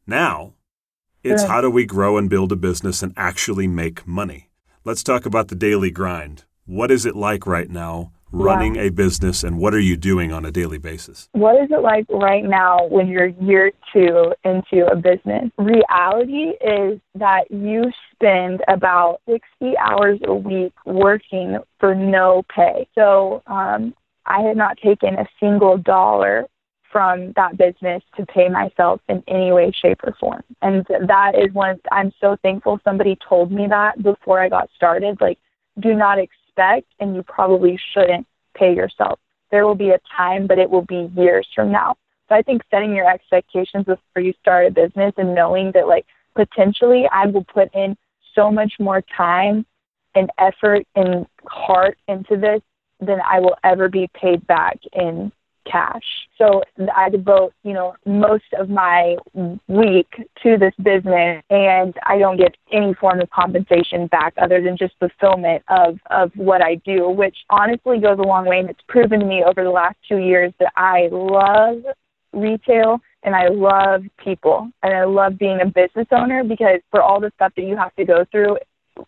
Now, 0.07 0.53
it's 1.23 1.43
how 1.43 1.61
do 1.61 1.69
we 1.71 1.85
grow 1.85 2.17
and 2.17 2.29
build 2.29 2.51
a 2.51 2.55
business 2.55 3.01
and 3.01 3.13
actually 3.17 3.67
make 3.67 4.05
money? 4.05 4.49
Let's 4.83 5.01
talk 5.01 5.25
about 5.25 5.47
the 5.47 5.55
daily 5.55 5.89
grind. 5.89 6.43
What 6.65 6.91
is 6.91 7.07
it 7.07 7.15
like 7.15 7.47
right 7.47 7.69
now 7.69 8.11
running 8.31 8.75
yeah. 8.75 8.83
a 8.83 8.91
business, 8.91 9.43
and 9.43 9.57
what 9.57 9.73
are 9.73 9.79
you 9.79 9.97
doing 9.97 10.31
on 10.31 10.45
a 10.45 10.51
daily 10.51 10.77
basis? 10.77 11.29
What 11.31 11.61
is 11.63 11.69
it 11.71 11.81
like 11.81 12.05
right 12.09 12.43
now 12.43 12.87
when 12.87 13.07
you're 13.07 13.27
year 13.27 13.71
two 13.93 14.33
into 14.43 14.85
a 14.85 14.95
business? 14.95 15.49
Reality 15.57 16.51
is 16.61 16.99
that 17.15 17.49
you 17.49 17.91
spend 18.13 18.61
about 18.67 19.21
60 19.27 19.77
hours 19.77 20.19
a 20.25 20.35
week 20.35 20.73
working 20.85 21.57
for 21.79 21.95
no 21.95 22.43
pay. 22.53 22.87
So 22.93 23.41
um, 23.47 23.95
I 24.25 24.41
had 24.41 24.57
not 24.57 24.77
taken 24.77 25.15
a 25.15 25.25
single 25.39 25.77
dollar 25.77 26.45
from 26.95 27.33
that 27.35 27.57
business 27.57 28.01
to 28.15 28.25
pay 28.25 28.47
myself 28.47 29.01
in 29.09 29.21
any 29.27 29.51
way, 29.51 29.69
shape, 29.69 29.99
or 30.05 30.15
form. 30.17 30.41
And 30.61 30.87
that 30.87 31.33
is 31.35 31.53
one 31.53 31.77
I'm 31.91 32.13
so 32.21 32.37
thankful 32.41 32.79
somebody 32.85 33.17
told 33.27 33.51
me 33.51 33.67
that 33.67 34.01
before 34.01 34.39
I 34.39 34.47
got 34.47 34.69
started. 34.77 35.17
Like, 35.19 35.37
do 35.81 35.93
not 35.93 36.19
expect, 36.19 36.87
and 37.01 37.13
you 37.13 37.21
probably 37.23 37.77
shouldn't 37.93 38.25
pay 38.53 38.73
yourself. 38.73 39.19
There 39.51 39.67
will 39.67 39.75
be 39.75 39.89
a 39.89 39.99
time, 40.15 40.47
but 40.47 40.57
it 40.57 40.69
will 40.69 40.85
be 40.85 41.11
years 41.17 41.45
from 41.53 41.69
now. 41.69 41.97
So 42.29 42.35
I 42.35 42.41
think 42.41 42.61
setting 42.71 42.95
your 42.95 43.11
expectations 43.11 43.83
before 43.83 44.21
you 44.21 44.33
start 44.39 44.65
a 44.67 44.71
business 44.71 45.13
and 45.17 45.35
knowing 45.35 45.73
that, 45.73 45.89
like, 45.89 46.05
potentially 46.33 47.09
I 47.11 47.25
will 47.25 47.43
put 47.43 47.75
in 47.75 47.97
so 48.35 48.49
much 48.49 48.71
more 48.79 49.03
time 49.17 49.65
and 50.15 50.29
effort 50.37 50.87
and 50.95 51.25
heart 51.45 51.97
into 52.07 52.37
this 52.37 52.61
than 53.01 53.19
I 53.19 53.41
will 53.41 53.57
ever 53.65 53.89
be 53.89 54.09
paid 54.13 54.47
back 54.47 54.79
in 54.93 55.33
cash. 55.69 56.03
So 56.37 56.63
I 56.95 57.09
devote, 57.09 57.53
you 57.63 57.73
know, 57.73 57.95
most 58.05 58.45
of 58.57 58.69
my 58.69 59.15
week 59.67 60.07
to 60.43 60.57
this 60.57 60.73
business 60.81 61.43
and 61.49 61.93
I 62.03 62.17
don't 62.17 62.37
get 62.37 62.55
any 62.71 62.93
form 62.93 63.21
of 63.21 63.29
compensation 63.29 64.07
back 64.07 64.33
other 64.37 64.61
than 64.61 64.77
just 64.77 64.93
fulfillment 64.99 65.63
of, 65.69 65.99
of 66.09 66.31
what 66.35 66.61
I 66.61 66.75
do, 66.85 67.09
which 67.09 67.37
honestly 67.49 67.99
goes 67.99 68.19
a 68.19 68.23
long 68.23 68.45
way 68.45 68.59
and 68.59 68.69
it's 68.69 68.81
proven 68.87 69.19
to 69.19 69.25
me 69.25 69.43
over 69.43 69.63
the 69.63 69.69
last 69.69 69.97
two 70.07 70.17
years 70.17 70.53
that 70.59 70.71
I 70.75 71.09
love 71.11 71.83
retail 72.33 72.99
and 73.23 73.35
I 73.35 73.47
love 73.47 74.03
people 74.23 74.69
and 74.83 74.93
I 74.93 75.05
love 75.05 75.37
being 75.37 75.61
a 75.61 75.65
business 75.65 76.07
owner 76.11 76.43
because 76.43 76.81
for 76.91 77.01
all 77.01 77.19
the 77.19 77.31
stuff 77.35 77.53
that 77.55 77.63
you 77.63 77.77
have 77.77 77.95
to 77.95 78.05
go 78.05 78.25
through 78.31 78.57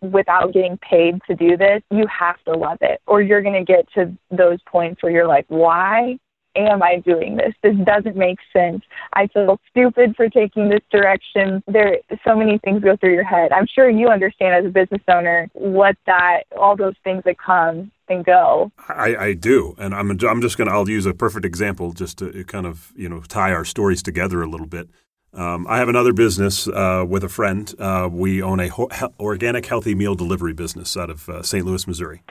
without 0.00 0.52
getting 0.52 0.78
paid 0.78 1.20
to 1.26 1.34
do 1.34 1.56
this, 1.56 1.82
you 1.90 2.06
have 2.06 2.42
to 2.44 2.52
love 2.52 2.78
it 2.80 3.00
or 3.06 3.22
you're 3.22 3.42
going 3.42 3.64
to 3.64 3.70
get 3.70 3.86
to 3.94 4.12
those 4.30 4.58
points 4.66 5.02
where 5.02 5.12
you're 5.12 5.28
like, 5.28 5.46
why 5.48 6.18
am 6.66 6.82
I 6.82 6.98
doing 6.98 7.36
this? 7.36 7.54
This 7.62 7.76
doesn't 7.84 8.16
make 8.16 8.38
sense. 8.52 8.82
I 9.12 9.26
feel 9.28 9.60
stupid 9.70 10.16
for 10.16 10.28
taking 10.28 10.68
this 10.68 10.82
direction. 10.90 11.62
There, 11.66 11.98
so 12.26 12.34
many 12.36 12.58
things 12.58 12.82
go 12.82 12.96
through 12.96 13.14
your 13.14 13.24
head. 13.24 13.52
I'm 13.52 13.66
sure 13.66 13.88
you 13.88 14.08
understand 14.08 14.54
as 14.54 14.64
a 14.66 14.72
business 14.72 15.02
owner 15.08 15.48
what 15.52 15.96
that, 16.06 16.44
all 16.58 16.76
those 16.76 16.94
things 17.04 17.22
that 17.24 17.38
come 17.38 17.90
and 18.08 18.24
go. 18.24 18.72
I, 18.88 19.16
I 19.16 19.32
do, 19.34 19.74
and 19.78 19.94
I'm 19.94 20.10
I'm 20.10 20.40
just 20.40 20.56
gonna 20.56 20.70
I'll 20.70 20.88
use 20.88 21.06
a 21.06 21.14
perfect 21.14 21.44
example 21.44 21.92
just 21.92 22.18
to 22.18 22.44
kind 22.44 22.66
of 22.66 22.92
you 22.96 23.08
know 23.08 23.20
tie 23.20 23.52
our 23.52 23.64
stories 23.64 24.02
together 24.02 24.42
a 24.42 24.48
little 24.48 24.66
bit. 24.66 24.88
Um, 25.34 25.66
I 25.68 25.78
have 25.78 25.88
another 25.88 26.12
business 26.14 26.66
uh, 26.68 27.04
with 27.06 27.22
a 27.22 27.28
friend. 27.28 27.72
Uh, 27.78 28.08
we 28.10 28.42
own 28.42 28.60
a 28.60 28.68
ho- 28.68 28.88
organic 29.20 29.66
healthy 29.66 29.94
meal 29.94 30.14
delivery 30.14 30.54
business 30.54 30.96
out 30.96 31.10
of 31.10 31.28
uh, 31.28 31.42
St. 31.42 31.66
Louis, 31.66 31.86
Missouri. 31.86 32.22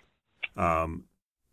Um, 0.56 1.04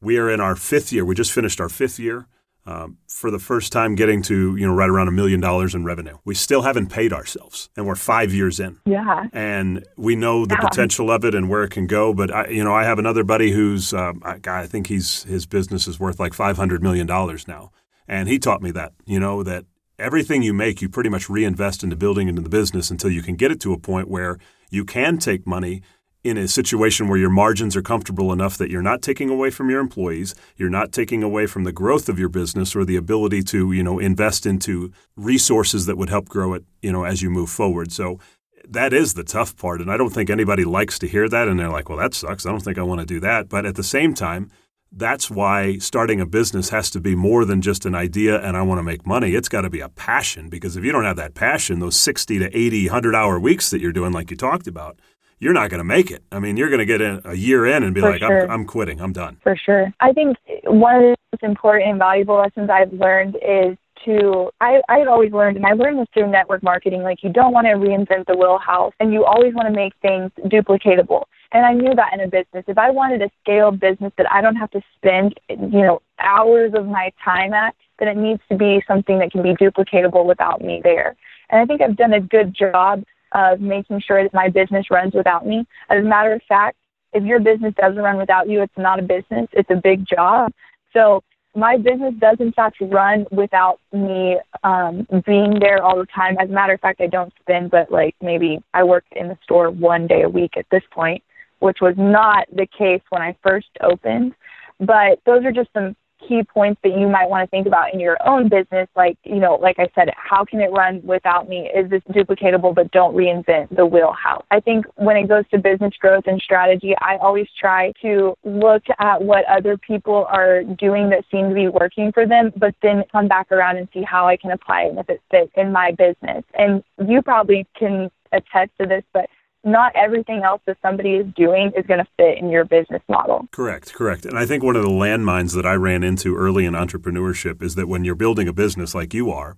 we 0.00 0.16
are 0.18 0.30
in 0.30 0.40
our 0.40 0.56
fifth 0.56 0.92
year. 0.92 1.04
We 1.04 1.14
just 1.14 1.32
finished 1.32 1.60
our 1.60 1.68
fifth 1.68 1.98
year 1.98 2.26
um, 2.66 2.98
for 3.08 3.30
the 3.30 3.38
first 3.38 3.72
time 3.72 3.94
getting 3.94 4.22
to 4.22 4.56
you 4.56 4.66
know 4.66 4.74
right 4.74 4.88
around 4.88 5.08
a 5.08 5.12
million 5.12 5.40
dollars 5.40 5.74
in 5.74 5.84
revenue. 5.84 6.16
We 6.24 6.34
still 6.34 6.62
haven't 6.62 6.88
paid 6.88 7.12
ourselves, 7.12 7.68
and 7.76 7.86
we're 7.86 7.94
five 7.94 8.32
years 8.32 8.60
in. 8.60 8.78
Yeah, 8.86 9.26
and 9.32 9.84
we 9.96 10.16
know 10.16 10.46
the 10.46 10.56
yeah. 10.60 10.68
potential 10.68 11.10
of 11.10 11.24
it 11.24 11.34
and 11.34 11.48
where 11.48 11.64
it 11.64 11.70
can 11.70 11.86
go. 11.86 12.14
But 12.14 12.32
I, 12.32 12.48
you 12.48 12.64
know, 12.64 12.74
I 12.74 12.84
have 12.84 12.98
another 12.98 13.24
buddy 13.24 13.50
who's 13.50 13.92
um, 13.92 14.22
I, 14.24 14.38
I 14.46 14.66
think 14.66 14.86
he's 14.86 15.24
his 15.24 15.46
business 15.46 15.86
is 15.86 16.00
worth 16.00 16.18
like 16.18 16.34
five 16.34 16.56
hundred 16.56 16.82
million 16.82 17.06
dollars 17.06 17.46
now, 17.46 17.70
and 18.08 18.28
he 18.28 18.38
taught 18.38 18.62
me 18.62 18.70
that 18.72 18.92
you 19.04 19.20
know 19.20 19.42
that 19.42 19.66
everything 19.98 20.42
you 20.42 20.52
make, 20.52 20.82
you 20.82 20.88
pretty 20.88 21.10
much 21.10 21.28
reinvest 21.28 21.84
into 21.84 21.96
building 21.96 22.28
into 22.28 22.42
the 22.42 22.48
business 22.48 22.90
until 22.90 23.10
you 23.10 23.22
can 23.22 23.36
get 23.36 23.50
it 23.50 23.60
to 23.60 23.72
a 23.72 23.78
point 23.78 24.08
where 24.08 24.38
you 24.70 24.84
can 24.84 25.18
take 25.18 25.46
money 25.46 25.82
in 26.24 26.38
a 26.38 26.48
situation 26.48 27.06
where 27.06 27.18
your 27.18 27.30
margins 27.30 27.76
are 27.76 27.82
comfortable 27.82 28.32
enough 28.32 28.56
that 28.56 28.70
you're 28.70 28.82
not 28.82 29.02
taking 29.02 29.28
away 29.28 29.50
from 29.50 29.68
your 29.68 29.78
employees, 29.78 30.34
you're 30.56 30.70
not 30.70 30.90
taking 30.90 31.22
away 31.22 31.46
from 31.46 31.64
the 31.64 31.72
growth 31.72 32.08
of 32.08 32.18
your 32.18 32.30
business 32.30 32.74
or 32.74 32.84
the 32.84 32.96
ability 32.96 33.42
to, 33.42 33.72
you 33.72 33.82
know, 33.82 33.98
invest 33.98 34.46
into 34.46 34.90
resources 35.16 35.84
that 35.84 35.98
would 35.98 36.08
help 36.08 36.28
grow 36.30 36.54
it, 36.54 36.64
you 36.80 36.90
know, 36.90 37.04
as 37.04 37.20
you 37.20 37.28
move 37.28 37.50
forward. 37.50 37.92
So 37.92 38.18
that 38.66 38.94
is 38.94 39.12
the 39.12 39.22
tough 39.22 39.54
part 39.56 39.82
and 39.82 39.92
I 39.92 39.98
don't 39.98 40.08
think 40.10 40.30
anybody 40.30 40.64
likes 40.64 40.98
to 41.00 41.06
hear 41.06 41.28
that 41.28 41.46
and 41.46 41.60
they're 41.60 41.68
like, 41.68 41.90
"Well, 41.90 41.98
that 41.98 42.14
sucks. 42.14 42.46
I 42.46 42.50
don't 42.50 42.64
think 42.64 42.78
I 42.78 42.82
want 42.82 43.00
to 43.00 43.06
do 43.06 43.20
that." 43.20 43.50
But 43.50 43.66
at 43.66 43.74
the 43.74 43.82
same 43.82 44.14
time, 44.14 44.50
that's 44.96 45.30
why 45.30 45.76
starting 45.78 46.20
a 46.20 46.26
business 46.26 46.70
has 46.70 46.88
to 46.90 47.00
be 47.00 47.14
more 47.14 47.44
than 47.44 47.60
just 47.60 47.84
an 47.84 47.94
idea 47.94 48.40
and 48.40 48.56
I 48.56 48.62
want 48.62 48.78
to 48.78 48.82
make 48.82 49.06
money. 49.06 49.34
It's 49.34 49.48
got 49.48 49.62
to 49.62 49.70
be 49.70 49.80
a 49.80 49.88
passion 49.90 50.48
because 50.48 50.76
if 50.76 50.84
you 50.84 50.92
don't 50.92 51.04
have 51.04 51.16
that 51.16 51.34
passion, 51.34 51.80
those 51.80 51.96
60 51.96 52.38
to 52.38 52.56
80, 52.56 52.86
100 52.86 53.14
hour 53.14 53.38
weeks 53.38 53.68
that 53.70 53.80
you're 53.80 53.92
doing, 53.92 54.12
like 54.12 54.30
you 54.30 54.36
talked 54.36 54.66
about, 54.66 54.98
you're 55.44 55.52
not 55.52 55.68
going 55.68 55.78
to 55.78 55.84
make 55.84 56.10
it. 56.10 56.22
I 56.32 56.38
mean, 56.38 56.56
you're 56.56 56.70
going 56.70 56.78
to 56.78 56.86
get 56.86 57.02
in 57.02 57.20
a 57.26 57.34
year 57.34 57.66
in 57.66 57.82
and 57.82 57.94
be 57.94 58.00
For 58.00 58.10
like, 58.10 58.20
sure. 58.20 58.44
I'm, 58.44 58.50
I'm 58.50 58.66
quitting. 58.66 58.98
I'm 59.00 59.12
done. 59.12 59.36
For 59.42 59.54
sure. 59.56 59.92
I 60.00 60.12
think 60.12 60.38
one 60.64 60.96
of 60.96 61.02
the 61.02 61.16
most 61.32 61.42
important 61.42 61.90
and 61.90 61.98
valuable 61.98 62.36
lessons 62.36 62.70
I've 62.70 62.92
learned 62.94 63.36
is 63.36 63.76
to 64.06 64.50
I, 64.60 64.80
I've 64.88 65.06
always 65.06 65.32
learned 65.32 65.56
and 65.56 65.66
I 65.66 65.72
learned 65.72 65.98
this 65.98 66.08
through 66.14 66.30
network 66.30 66.62
marketing, 66.62 67.02
like 67.02 67.22
you 67.22 67.30
don't 67.30 67.52
want 67.52 67.66
to 67.66 67.74
reinvent 67.74 68.26
the 68.26 68.36
wheel 68.36 68.58
house 68.58 68.92
and 69.00 69.12
you 69.12 69.24
always 69.24 69.54
want 69.54 69.68
to 69.68 69.74
make 69.74 69.92
things 70.00 70.30
duplicatable. 70.46 71.24
And 71.52 71.64
I 71.64 71.72
knew 71.74 71.94
that 71.94 72.12
in 72.14 72.20
a 72.20 72.26
business. 72.26 72.64
If 72.66 72.78
I 72.78 72.90
wanted 72.90 73.22
a 73.22 73.30
scale 73.42 73.70
business 73.70 74.12
that 74.16 74.30
I 74.32 74.40
don't 74.40 74.56
have 74.56 74.70
to 74.72 74.80
spend, 74.96 75.38
you 75.48 75.82
know, 75.82 76.00
hours 76.18 76.72
of 76.74 76.86
my 76.86 77.12
time 77.22 77.52
at, 77.52 77.74
then 77.98 78.08
it 78.08 78.16
needs 78.16 78.40
to 78.50 78.56
be 78.56 78.82
something 78.88 79.18
that 79.18 79.30
can 79.30 79.42
be 79.42 79.54
duplicatable 79.54 80.24
without 80.24 80.62
me 80.62 80.80
there. 80.82 81.16
And 81.50 81.60
I 81.60 81.66
think 81.66 81.80
I've 81.80 81.96
done 81.96 82.14
a 82.14 82.20
good 82.20 82.54
job 82.54 83.04
of 83.34 83.60
making 83.60 84.00
sure 84.00 84.22
that 84.22 84.32
my 84.32 84.48
business 84.48 84.86
runs 84.90 85.14
without 85.14 85.46
me. 85.46 85.66
As 85.90 86.04
a 86.04 86.08
matter 86.08 86.32
of 86.32 86.42
fact, 86.48 86.76
if 87.12 87.24
your 87.24 87.40
business 87.40 87.74
doesn't 87.76 88.02
run 88.02 88.16
without 88.16 88.48
you, 88.48 88.62
it's 88.62 88.76
not 88.76 88.98
a 88.98 89.02
business, 89.02 89.48
it's 89.52 89.70
a 89.70 89.76
big 89.76 90.06
job. 90.06 90.52
So 90.92 91.22
my 91.54 91.76
business 91.76 92.14
does 92.18 92.36
in 92.40 92.52
fact 92.52 92.76
run 92.80 93.26
without 93.30 93.78
me 93.92 94.38
um, 94.64 95.06
being 95.24 95.58
there 95.60 95.82
all 95.82 95.96
the 95.96 96.06
time. 96.06 96.36
As 96.40 96.48
a 96.48 96.52
matter 96.52 96.74
of 96.74 96.80
fact, 96.80 97.00
I 97.00 97.06
don't 97.06 97.32
spend, 97.40 97.70
but 97.70 97.90
like 97.90 98.16
maybe 98.20 98.62
I 98.74 98.82
work 98.82 99.04
in 99.12 99.28
the 99.28 99.38
store 99.44 99.70
one 99.70 100.06
day 100.06 100.22
a 100.22 100.28
week 100.28 100.56
at 100.56 100.66
this 100.70 100.82
point, 100.90 101.22
which 101.60 101.78
was 101.80 101.94
not 101.96 102.46
the 102.52 102.66
case 102.66 103.02
when 103.10 103.22
I 103.22 103.36
first 103.42 103.68
opened. 103.80 104.34
But 104.80 105.20
those 105.24 105.44
are 105.44 105.52
just 105.52 105.70
some 105.72 105.94
key 106.26 106.42
points 106.42 106.80
that 106.82 106.98
you 106.98 107.08
might 107.08 107.28
want 107.28 107.46
to 107.46 107.50
think 107.50 107.66
about 107.66 107.92
in 107.92 108.00
your 108.00 108.16
own 108.26 108.48
business 108.48 108.88
like 108.96 109.16
you 109.24 109.36
know 109.36 109.54
like 109.56 109.76
i 109.78 109.86
said 109.94 110.08
how 110.16 110.44
can 110.44 110.60
it 110.60 110.70
run 110.72 111.00
without 111.04 111.48
me? 111.48 111.70
Is 111.74 111.90
this 111.90 112.02
duplicatable 112.10 112.74
but 112.74 112.90
don't 112.90 113.14
reinvent 113.14 113.74
the 113.74 113.86
wheel 113.86 114.12
how 114.12 114.44
i 114.50 114.60
think 114.60 114.86
when 114.96 115.16
it 115.16 115.28
goes 115.28 115.44
to 115.50 115.58
business 115.58 115.94
growth 115.98 116.24
and 116.26 116.40
strategy 116.40 116.94
i 117.00 117.16
always 117.18 117.46
try 117.58 117.92
to 118.02 118.34
look 118.44 118.82
at 118.98 119.22
what 119.22 119.44
other 119.46 119.76
people 119.76 120.26
are 120.28 120.62
doing 120.62 121.10
that 121.10 121.24
seem 121.30 121.48
to 121.48 121.54
be 121.54 121.68
working 121.68 122.10
for 122.12 122.26
them 122.26 122.52
but 122.56 122.74
then 122.82 123.02
come 123.12 123.28
back 123.28 123.50
around 123.52 123.76
and 123.76 123.88
see 123.92 124.02
how 124.02 124.26
i 124.26 124.36
can 124.36 124.50
apply 124.50 124.82
it 124.82 124.90
and 124.90 124.98
if 124.98 125.08
it 125.08 125.20
fits 125.30 125.52
in 125.56 125.72
my 125.72 125.92
business. 125.92 126.44
And 126.54 126.82
you 127.06 127.22
probably 127.22 127.66
can 127.78 128.10
attest 128.32 128.70
to 128.80 128.86
this 128.86 129.04
but 129.12 129.28
not 129.64 129.92
everything 129.96 130.42
else 130.42 130.60
that 130.66 130.76
somebody 130.82 131.14
is 131.14 131.26
doing 131.34 131.72
is 131.76 131.86
going 131.86 132.00
to 132.00 132.10
fit 132.16 132.38
in 132.38 132.50
your 132.50 132.64
business 132.64 133.02
model. 133.08 133.48
Correct, 133.50 133.94
correct. 133.94 134.26
And 134.26 134.38
I 134.38 134.46
think 134.46 134.62
one 134.62 134.76
of 134.76 134.82
the 134.82 134.88
landmines 134.88 135.54
that 135.54 135.66
I 135.66 135.74
ran 135.74 136.02
into 136.02 136.36
early 136.36 136.64
in 136.64 136.74
entrepreneurship 136.74 137.62
is 137.62 137.74
that 137.74 137.88
when 137.88 138.04
you're 138.04 138.14
building 138.14 138.48
a 138.48 138.52
business 138.52 138.94
like 138.94 139.14
you 139.14 139.30
are, 139.30 139.56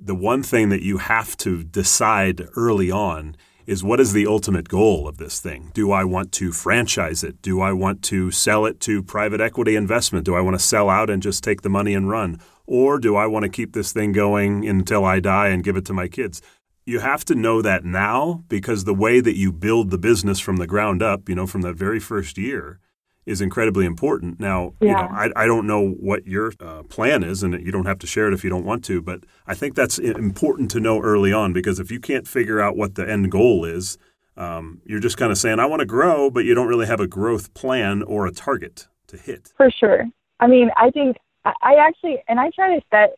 the 0.00 0.14
one 0.14 0.42
thing 0.42 0.68
that 0.68 0.82
you 0.82 0.98
have 0.98 1.36
to 1.38 1.64
decide 1.64 2.46
early 2.56 2.90
on 2.90 3.36
is 3.66 3.82
what 3.82 4.00
is 4.00 4.12
the 4.12 4.26
ultimate 4.26 4.68
goal 4.68 5.08
of 5.08 5.16
this 5.16 5.40
thing? 5.40 5.70
Do 5.72 5.90
I 5.90 6.04
want 6.04 6.32
to 6.32 6.52
franchise 6.52 7.24
it? 7.24 7.40
Do 7.40 7.60
I 7.60 7.72
want 7.72 8.02
to 8.04 8.30
sell 8.30 8.66
it 8.66 8.78
to 8.80 9.02
private 9.02 9.40
equity 9.40 9.74
investment? 9.74 10.26
Do 10.26 10.34
I 10.34 10.40
want 10.40 10.54
to 10.54 10.64
sell 10.64 10.90
out 10.90 11.08
and 11.08 11.22
just 11.22 11.42
take 11.42 11.62
the 11.62 11.70
money 11.70 11.94
and 11.94 12.08
run? 12.08 12.40
Or 12.66 12.98
do 12.98 13.16
I 13.16 13.26
want 13.26 13.44
to 13.44 13.48
keep 13.48 13.72
this 13.72 13.92
thing 13.92 14.12
going 14.12 14.68
until 14.68 15.04
I 15.04 15.20
die 15.20 15.48
and 15.48 15.64
give 15.64 15.76
it 15.76 15.86
to 15.86 15.94
my 15.94 16.08
kids? 16.08 16.42
You 16.86 17.00
have 17.00 17.24
to 17.26 17.34
know 17.34 17.62
that 17.62 17.84
now 17.84 18.44
because 18.48 18.84
the 18.84 18.94
way 18.94 19.20
that 19.20 19.36
you 19.36 19.52
build 19.52 19.90
the 19.90 19.98
business 19.98 20.38
from 20.38 20.56
the 20.56 20.66
ground 20.66 21.02
up, 21.02 21.28
you 21.28 21.34
know, 21.34 21.46
from 21.46 21.62
that 21.62 21.74
very 21.74 22.00
first 22.00 22.36
year, 22.36 22.78
is 23.26 23.40
incredibly 23.40 23.86
important. 23.86 24.38
Now, 24.38 24.74
yeah. 24.80 24.88
you 24.88 24.94
know, 24.94 25.08
I, 25.14 25.44
I 25.44 25.46
don't 25.46 25.66
know 25.66 25.92
what 25.92 26.26
your 26.26 26.52
uh, 26.60 26.82
plan 26.82 27.22
is, 27.22 27.42
and 27.42 27.54
you 27.64 27.72
don't 27.72 27.86
have 27.86 27.98
to 28.00 28.06
share 28.06 28.28
it 28.28 28.34
if 28.34 28.44
you 28.44 28.50
don't 28.50 28.66
want 28.66 28.84
to, 28.84 29.00
but 29.00 29.20
I 29.46 29.54
think 29.54 29.74
that's 29.74 29.98
important 29.98 30.70
to 30.72 30.80
know 30.80 31.00
early 31.00 31.32
on 31.32 31.52
because 31.52 31.80
if 31.80 31.90
you 31.90 32.00
can't 32.00 32.28
figure 32.28 32.60
out 32.60 32.76
what 32.76 32.96
the 32.96 33.08
end 33.08 33.30
goal 33.30 33.64
is, 33.64 33.96
um, 34.36 34.82
you're 34.84 35.00
just 35.00 35.16
kind 35.16 35.32
of 35.32 35.38
saying, 35.38 35.58
I 35.58 35.66
want 35.66 35.80
to 35.80 35.86
grow, 35.86 36.30
but 36.30 36.44
you 36.44 36.54
don't 36.54 36.66
really 36.66 36.86
have 36.86 37.00
a 37.00 37.06
growth 37.06 37.54
plan 37.54 38.02
or 38.02 38.26
a 38.26 38.32
target 38.32 38.88
to 39.06 39.16
hit. 39.16 39.52
For 39.56 39.70
sure. 39.70 40.04
I 40.40 40.46
mean, 40.46 40.70
I 40.76 40.90
think 40.90 41.16
I 41.44 41.74
actually, 41.78 42.22
and 42.28 42.40
I 42.40 42.50
try 42.54 42.74
to 42.74 42.82
set 42.90 43.16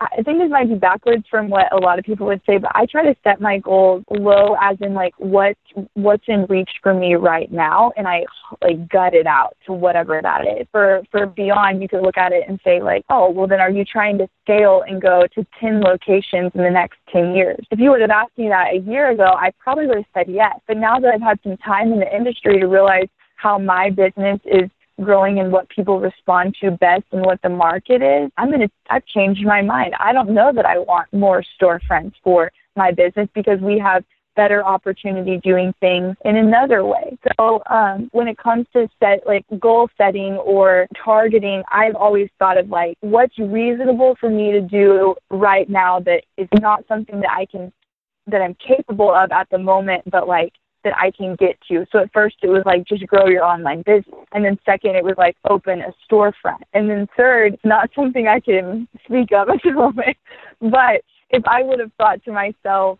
I 0.00 0.22
think 0.24 0.38
this 0.38 0.50
might 0.50 0.68
be 0.68 0.74
backwards 0.74 1.24
from 1.30 1.48
what 1.48 1.72
a 1.72 1.76
lot 1.76 1.98
of 1.98 2.04
people 2.04 2.26
would 2.26 2.40
say, 2.44 2.58
but 2.58 2.72
I 2.74 2.86
try 2.86 3.04
to 3.04 3.14
set 3.22 3.40
my 3.40 3.58
goals 3.58 4.02
low 4.10 4.56
as 4.60 4.76
in 4.80 4.94
like 4.94 5.14
what 5.18 5.56
what's 5.94 6.24
in 6.26 6.46
reach 6.48 6.70
for 6.82 6.92
me 6.92 7.14
right 7.14 7.50
now 7.52 7.92
and 7.96 8.08
I 8.08 8.24
like 8.62 8.88
gut 8.88 9.14
it 9.14 9.26
out 9.26 9.56
to 9.66 9.72
whatever 9.72 10.20
that 10.22 10.42
is. 10.42 10.66
For 10.72 11.02
for 11.12 11.26
beyond 11.26 11.82
you 11.82 11.88
could 11.88 12.02
look 12.02 12.16
at 12.16 12.32
it 12.32 12.44
and 12.48 12.58
say 12.64 12.82
like, 12.82 13.04
oh 13.10 13.30
well 13.30 13.46
then 13.46 13.60
are 13.60 13.70
you 13.70 13.84
trying 13.84 14.18
to 14.18 14.28
scale 14.42 14.82
and 14.88 15.00
go 15.00 15.26
to 15.34 15.46
ten 15.60 15.80
locations 15.80 16.50
in 16.54 16.62
the 16.62 16.70
next 16.70 16.98
ten 17.12 17.34
years? 17.34 17.64
If 17.70 17.78
you 17.78 17.90
would 17.90 18.00
have 18.00 18.10
asked 18.10 18.36
me 18.36 18.48
that 18.48 18.74
a 18.74 18.78
year 18.78 19.10
ago, 19.10 19.36
I 19.38 19.52
probably 19.58 19.86
would 19.86 19.98
have 19.98 20.06
said 20.14 20.26
yes. 20.28 20.58
But 20.66 20.78
now 20.78 20.98
that 20.98 21.14
I've 21.14 21.22
had 21.22 21.38
some 21.44 21.56
time 21.58 21.92
in 21.92 22.00
the 22.00 22.16
industry 22.16 22.58
to 22.58 22.66
realize 22.66 23.08
how 23.36 23.58
my 23.58 23.90
business 23.90 24.40
is 24.44 24.68
growing 25.02 25.38
and 25.40 25.52
what 25.52 25.68
people 25.68 26.00
respond 26.00 26.56
to 26.60 26.70
best 26.70 27.04
and 27.12 27.24
what 27.24 27.40
the 27.42 27.48
market 27.48 28.02
is, 28.02 28.30
I'm 28.36 28.50
to, 28.52 28.68
I've 28.88 29.06
changed 29.06 29.44
my 29.44 29.62
mind. 29.62 29.94
I 29.98 30.12
don't 30.12 30.30
know 30.30 30.52
that 30.52 30.66
I 30.66 30.78
want 30.78 31.12
more 31.12 31.42
storefronts 31.60 32.14
for 32.22 32.50
my 32.76 32.90
business 32.92 33.28
because 33.34 33.60
we 33.60 33.78
have 33.78 34.04
better 34.36 34.64
opportunity 34.64 35.38
doing 35.38 35.74
things 35.80 36.16
in 36.24 36.36
another 36.36 36.84
way. 36.84 37.18
So 37.36 37.62
um, 37.68 38.08
when 38.12 38.28
it 38.28 38.38
comes 38.38 38.66
to 38.72 38.88
set 38.98 39.26
like 39.26 39.44
goal 39.58 39.88
setting 39.98 40.34
or 40.34 40.86
targeting, 41.04 41.62
I've 41.70 41.94
always 41.94 42.28
thought 42.38 42.56
of 42.56 42.68
like 42.68 42.96
what's 43.00 43.38
reasonable 43.38 44.16
for 44.20 44.30
me 44.30 44.52
to 44.52 44.60
do 44.60 45.14
right 45.30 45.68
now 45.68 46.00
that 46.00 46.22
is 46.36 46.48
not 46.60 46.84
something 46.88 47.20
that 47.20 47.30
I 47.30 47.46
can 47.46 47.72
that 48.26 48.40
I'm 48.40 48.54
capable 48.54 49.12
of 49.12 49.32
at 49.32 49.48
the 49.50 49.58
moment, 49.58 50.08
but 50.10 50.28
like 50.28 50.52
that 50.84 50.96
I 50.96 51.10
can 51.10 51.36
get 51.36 51.58
to. 51.68 51.86
So 51.92 51.98
at 51.98 52.12
first 52.12 52.36
it 52.42 52.48
was 52.48 52.62
like 52.64 52.86
just 52.86 53.06
grow 53.06 53.26
your 53.26 53.44
online 53.44 53.82
business. 53.82 54.26
And 54.32 54.44
then 54.44 54.58
second 54.64 54.96
it 54.96 55.04
was 55.04 55.14
like 55.18 55.36
open 55.48 55.80
a 55.82 55.92
storefront. 56.10 56.62
And 56.72 56.88
then 56.88 57.08
third, 57.16 57.58
not 57.64 57.90
something 57.96 58.26
I 58.26 58.40
can 58.40 58.88
speak 59.04 59.32
of 59.32 59.48
at 59.48 59.60
the 59.62 59.72
moment. 59.72 60.16
But 60.60 61.02
if 61.30 61.42
I 61.46 61.62
would 61.62 61.80
have 61.80 61.92
thought 61.96 62.22
to 62.24 62.32
myself, 62.32 62.98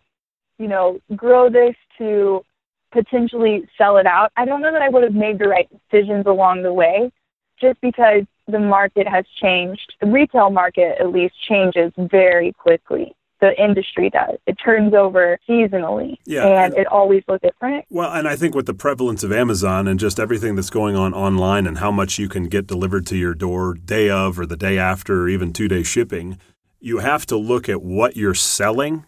you 0.57 0.67
know, 0.67 0.99
grow 1.15 1.47
this 1.47 1.75
to 1.99 2.43
potentially 2.91 3.69
sell 3.77 3.97
it 3.97 4.07
out, 4.07 4.31
I 4.35 4.45
don't 4.45 4.61
know 4.61 4.71
that 4.71 4.81
I 4.81 4.89
would 4.89 5.03
have 5.03 5.13
made 5.13 5.37
the 5.37 5.47
right 5.47 5.69
decisions 5.69 6.25
along 6.25 6.63
the 6.63 6.73
way 6.73 7.11
just 7.59 7.79
because 7.81 8.23
the 8.47 8.57
market 8.57 9.07
has 9.07 9.25
changed. 9.39 9.93
The 10.01 10.07
retail 10.07 10.49
market 10.49 10.99
at 10.99 11.11
least 11.11 11.35
changes 11.47 11.93
very 11.97 12.51
quickly 12.53 13.13
the 13.41 13.59
industry 13.61 14.09
does. 14.09 14.37
It 14.45 14.53
turns 14.63 14.93
over 14.93 15.37
seasonally, 15.49 16.17
yeah, 16.25 16.45
and, 16.45 16.73
and 16.73 16.77
it 16.77 16.87
always 16.87 17.23
looks 17.27 17.41
different. 17.41 17.85
Well, 17.89 18.11
and 18.13 18.27
I 18.27 18.35
think 18.35 18.55
with 18.55 18.67
the 18.67 18.73
prevalence 18.73 19.23
of 19.23 19.31
Amazon 19.31 19.87
and 19.87 19.99
just 19.99 20.19
everything 20.19 20.55
that's 20.55 20.69
going 20.69 20.95
on 20.95 21.13
online 21.13 21.67
and 21.67 21.79
how 21.79 21.91
much 21.91 22.19
you 22.19 22.29
can 22.29 22.47
get 22.47 22.67
delivered 22.67 23.05
to 23.07 23.17
your 23.17 23.33
door 23.33 23.73
day 23.73 24.09
of 24.09 24.39
or 24.39 24.45
the 24.45 24.55
day 24.55 24.77
after 24.77 25.23
or 25.23 25.29
even 25.29 25.51
two 25.51 25.67
day 25.67 25.83
shipping, 25.83 26.37
you 26.79 26.99
have 26.99 27.25
to 27.25 27.35
look 27.35 27.67
at 27.67 27.81
what 27.81 28.15
you're 28.15 28.33
selling 28.33 29.05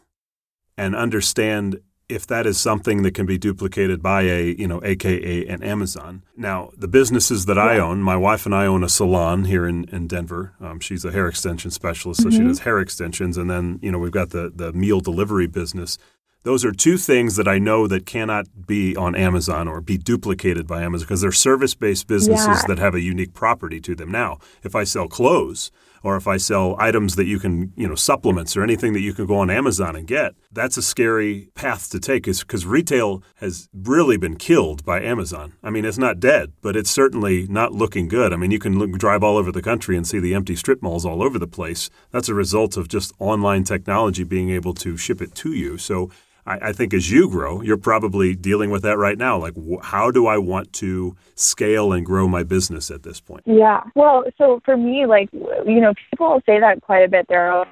and 0.78 0.96
understand 0.96 1.80
if 2.13 2.28
that 2.28 2.45
is 2.45 2.60
something 2.60 3.02
that 3.04 3.13
can 3.13 3.26
be 3.26 3.38
duplicated 3.38 4.02
by 4.02 4.21
a, 4.21 4.54
you 4.54 4.67
know, 4.67 4.80
AKA 4.84 5.47
an 5.47 5.63
Amazon. 5.63 6.21
Now, 6.38 6.69
the 6.78 6.88
businesses 6.88 7.45
that. 7.45 7.58
I 7.63 7.80
own, 7.80 8.02
my 8.02 8.17
wife 8.17 8.45
and 8.45 8.54
I 8.54 8.65
own 8.65 8.84
a 8.84 8.89
salon 8.89 9.45
here 9.45 9.65
in, 9.65 9.86
in 9.86 10.08
Denver. 10.08 10.54
Um, 10.60 10.80
she's 10.80 11.06
a 11.06 11.12
hair 11.12 11.28
extension 11.28 11.71
specialist, 11.71 12.21
so 12.21 12.30
mm-hmm. 12.30 12.38
she 12.38 12.43
does 12.43 12.60
hair 12.60 12.80
extensions. 12.80 13.38
And 13.38 13.49
then, 13.49 13.80
you 13.82 13.91
know, 13.91 13.99
we've 13.99 14.12
got 14.12 14.32
the, 14.32 14.52
the 14.54 14.73
meal 14.73 14.99
delivery 14.99 15.47
business. 15.47 15.97
Those 16.43 16.65
are 16.65 16.73
two 16.73 16.97
things 16.97 17.38
that 17.38 17.47
I 17.47 17.58
know 17.58 17.88
that 17.88 18.06
cannot 18.06 18.67
be 18.67 18.97
on 18.97 19.15
Amazon 19.15 19.67
or 19.69 19.80
be 19.80 19.97
duplicated 19.97 20.67
by 20.67 20.84
Amazon 20.84 21.06
because 21.06 21.21
they're 21.21 21.32
service 21.32 21.73
based 21.73 22.08
businesses 22.08 22.47
yeah. 22.47 22.67
that 22.67 22.80
have 22.80 22.95
a 22.95 23.02
unique 23.02 23.34
property 23.34 23.80
to 23.80 23.95
them. 23.95 24.12
Now, 24.12 24.39
if 24.62 24.76
I 24.76 24.84
sell 24.84 25.08
clothes, 25.08 25.71
or 26.04 26.18
if 26.18 26.28
I 26.28 26.38
sell 26.38 26.76
items 26.78 27.16
that 27.16 27.26
you 27.26 27.39
can, 27.39 27.72
you 27.76 27.88
know, 27.88 27.96
supplements 27.96 28.56
or 28.56 28.63
anything 28.63 28.94
that 28.94 29.00
you 29.00 29.13
can 29.13 29.26
go 29.26 29.38
on 29.38 29.50
Amazon 29.50 29.96
and 29.96 30.06
get, 30.06 30.36
that's 30.52 30.78
a 30.78 30.82
scary 30.82 31.50
path 31.56 31.89
to 31.92 32.00
take 32.00 32.26
because 32.26 32.66
retail 32.66 33.24
has 33.36 33.70
really 33.74 34.18
been 34.18 34.36
killed 34.36 34.86
by 34.86 35.02
Amazon. 35.02 35.54
I 35.63 35.70
mean, 35.70 35.86
it's 35.86 35.98
not 35.98 36.20
dead, 36.20 36.54
but 36.62 36.76
it's 36.76 36.92
certainly 36.92 37.48
not 37.48 37.74
looking 37.74 38.08
good. 38.08 38.34
I 38.34 38.36
mean, 38.36 38.52
you 38.52 38.60
can 38.60 38.78
look, 38.78 38.92
drive 38.92 39.24
all 39.24 39.38
over 39.38 39.52
the 39.52 39.62
country 39.62 39.98
and 39.98 40.08
see 40.08 40.20
the 40.20 40.34
empty 40.34 40.56
strip 40.56 40.82
malls 40.82 41.06
all 41.06 41.24
over 41.24 41.39
the 41.39 41.48
place. 41.48 41.89
That's 42.12 42.30
a 42.30 42.34
result 42.34 42.78
of 42.78 42.88
just 42.88 43.13
online 43.20 43.63
technology 43.63 44.24
being 44.24 44.50
able 44.50 44.74
to 44.76 44.98
ship 44.98 45.22
it 45.22 45.34
to 45.36 45.54
you. 45.54 45.78
So 45.78 46.10
I, 46.45 46.69
I, 46.69 46.73
think 46.73 46.93
as 46.93 47.10
you 47.10 47.29
grow, 47.29 47.62
you're 47.62 47.77
probably 47.77 48.36
dealing 48.36 48.69
with 48.69 48.82
that 48.84 48.97
right 48.97 49.17
now. 49.17 49.38
Like, 49.38 49.53
wh- 49.56 49.84
how 49.84 50.12
do 50.12 50.27
I 50.27 50.38
want 50.38 50.73
to 50.73 51.15
scale 51.36 51.93
and 51.93 52.06
grow 52.06 52.27
my 52.27 52.43
business 52.43 52.91
at 52.91 53.03
this 53.03 53.19
point? 53.19 53.43
Yeah. 53.45 53.84
Well, 53.95 54.25
so 54.38 54.62
for 54.65 54.75
me, 54.75 55.06
like, 55.06 55.29
you 55.32 55.79
know, 55.79 55.93
people 56.10 56.41
say 56.45 56.60
that 56.60 56.82
quite 56.82 57.03
a 57.03 57.08
bit. 57.08 57.27
There, 57.29 57.65